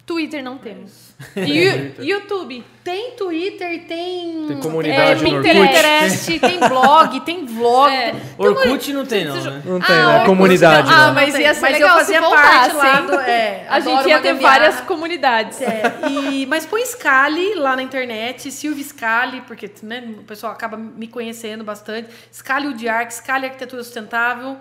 [0.06, 1.14] Twitter não temos.
[1.35, 2.64] E o- YouTube.
[2.81, 4.45] Tem Twitter, tem.
[4.48, 6.39] Tem comunidade É, no Pinterest.
[6.39, 7.94] Tem blog, tem vlog.
[7.94, 8.11] É.
[8.11, 9.61] tem- Orkut não tem, não, né?
[9.65, 10.26] Não tem, Ah, né?
[10.26, 10.98] Comunidade não.
[11.10, 13.15] Ah, mas ia ser Mas legal eu fazia parte lá do.
[13.15, 14.60] É, A gente ia ter gambiarra.
[14.60, 15.61] várias comunidades.
[15.61, 20.77] É, e, mas põe Scali lá na internet, Silvia Scali, porque né, o pessoal acaba
[20.77, 22.07] me conhecendo bastante.
[22.34, 24.56] Scali Udiarc, Scali Arquitetura Sustentável.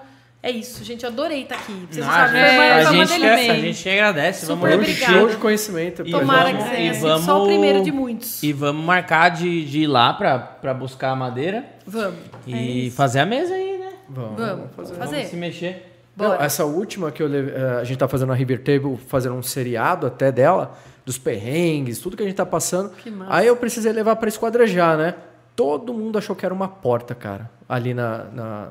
[0.46, 1.04] É isso, gente.
[1.04, 1.86] Eu adorei estar aqui.
[1.90, 2.46] Vocês não sabem, a,
[2.86, 4.46] foi uma gente que, a gente agradece.
[4.46, 5.12] Super vamos, obrigada.
[5.12, 6.02] Show de conhecimento.
[6.06, 8.42] E Tomara vamos- que seja só o primeiro de muitos.
[8.42, 12.18] E vamos marcar de, de ir lá pra, pra buscar a madeira Vamos.
[12.46, 13.88] e fazer a mesa aí, né?
[14.08, 14.94] Vamos, Vamos fazer.
[14.94, 15.16] fazer.
[15.16, 15.92] Vamos se mexer.
[16.16, 19.34] Não, essa última que eu leve- eh, a gente tá fazendo na River Table, fazendo
[19.34, 22.90] um seriado até dela, dos perrengues, tudo que a gente tá passando.
[22.90, 23.34] Que massa.
[23.34, 25.14] Aí eu precisei levar pra esquadrejar, né?
[25.56, 27.50] Todo mundo achou que era uma porta, cara.
[27.68, 28.68] Ali na, na,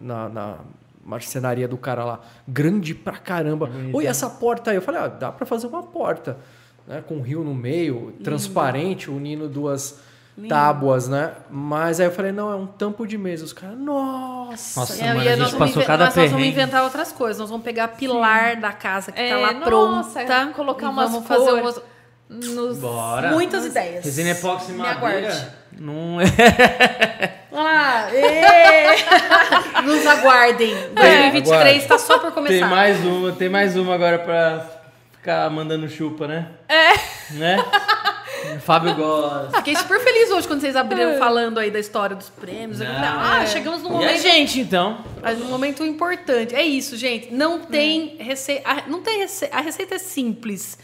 [0.00, 0.54] na, na
[1.08, 2.20] marcenaria do cara lá.
[2.46, 3.70] Grande pra caramba.
[3.92, 4.76] Oi, essa porta aí.
[4.76, 6.36] Eu falei, ah, dá pra fazer uma porta.
[6.86, 7.02] Né?
[7.06, 9.98] Com um rio no meio, transparente, unindo duas
[10.48, 11.32] tábuas, né?
[11.50, 13.44] Mas aí eu falei, não, é um tampo de mesa.
[13.44, 14.80] Os caras, nossa.
[14.80, 16.48] Nossa, É, mano, a nós gente vamos passou cada nós, nós vamos perrengue.
[16.60, 17.38] inventar outras coisas.
[17.38, 20.52] Nós vamos pegar pilar da casa que É, tá lá nossa, pronta.
[20.54, 21.80] colocar e umas vamos fazer umas-
[22.30, 22.78] Nos...
[22.78, 23.30] Bora.
[23.32, 24.04] muitas ideias.
[24.04, 24.98] Resina epóxi Me madeira.
[25.28, 25.46] aguarde.
[25.78, 26.24] Não é.
[27.52, 29.82] Ah, ê!
[29.82, 30.70] Nos aguardem.
[30.94, 31.78] 2023 aguarde.
[31.78, 32.54] está só por começar.
[32.54, 34.64] Tem mais uma, tem mais uma agora pra
[35.12, 36.48] ficar mandando chupa, né?
[36.68, 36.92] É.
[37.34, 37.56] Né?
[38.56, 39.56] O Fábio gosta.
[39.58, 42.78] Fiquei super feliz hoje quando vocês abriram falando aí da história dos prêmios.
[42.78, 43.46] Não, ah, é.
[43.46, 45.04] chegamos num E a momento, gente, então?
[45.38, 46.54] num momento importante.
[46.54, 47.32] É isso, gente.
[47.34, 48.84] Não tem receita.
[48.86, 49.48] Não tem rece...
[49.52, 50.78] A receita é simples.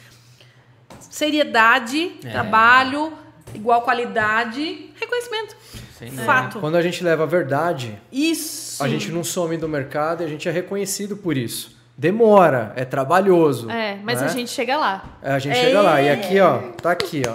[0.99, 2.31] Seriedade, É.
[2.31, 3.13] trabalho,
[3.55, 5.57] igual qualidade, reconhecimento.
[5.99, 6.27] Sem dúvida.
[6.27, 6.59] Fato.
[6.61, 8.83] Quando a gente leva a verdade, Isso.
[8.83, 11.75] a gente não some do mercado e a gente é reconhecido por isso.
[11.97, 13.71] Demora, é trabalhoso.
[13.71, 14.27] É, mas né?
[14.27, 15.05] a gente chega lá.
[15.23, 16.03] É, a gente chega lá.
[16.03, 17.35] E aqui, ó, tá aqui, ó.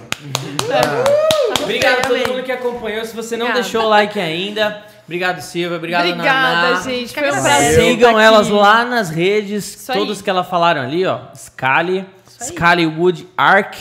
[1.63, 3.05] Obrigado a todo mundo que acompanhou.
[3.05, 3.63] Se você não Obrigada.
[3.63, 5.77] deixou o like ainda, obrigado, Silvia.
[5.77, 6.81] Obrigado, Obrigada, Naná.
[6.81, 7.13] gente.
[7.13, 7.79] Que Foi um prazer.
[7.79, 8.55] Sigam elas aqui.
[8.55, 9.97] lá nas redes, Isso aí.
[9.97, 11.19] todas que elas falaram ali, ó.
[11.33, 12.47] Scali, aí.
[12.47, 13.75] Scalywood Arc.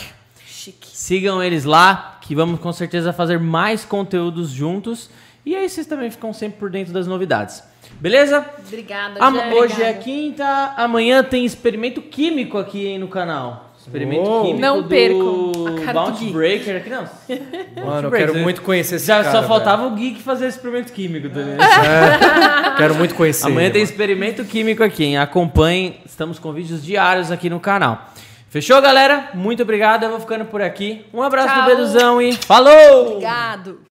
[0.46, 0.88] Chique.
[0.92, 5.08] Sigam eles lá, que vamos com certeza fazer mais conteúdos juntos.
[5.46, 7.64] E aí vocês também ficam sempre por dentro das novidades.
[7.98, 8.44] Beleza?
[8.66, 9.54] Obrigada, gente.
[9.54, 13.72] hoje é quinta, amanhã tem experimento químico aqui hein, no canal.
[13.80, 14.44] Experimento Uou.
[14.44, 15.52] químico Não do percam.
[15.68, 16.32] A cara do Bounty Gui.
[16.34, 17.08] Breaker aqui, não.
[17.86, 19.30] Mano, eu quero muito conhecer esse Já cara.
[19.30, 19.48] só velho.
[19.48, 21.56] faltava o Geek fazer experimento químico também.
[22.76, 23.46] Quero muito conhecer.
[23.46, 23.90] Amanhã ele, tem mano.
[23.90, 25.16] experimento químico aqui, hein?
[25.16, 28.12] Acompanhem, estamos com vídeos diários aqui no canal.
[28.48, 29.30] Fechou, galera?
[29.34, 31.04] Muito obrigado, eu vou ficando por aqui.
[31.12, 31.62] Um abraço Tchau.
[31.62, 33.12] do Beduzão e falou!
[33.12, 33.87] Obrigado.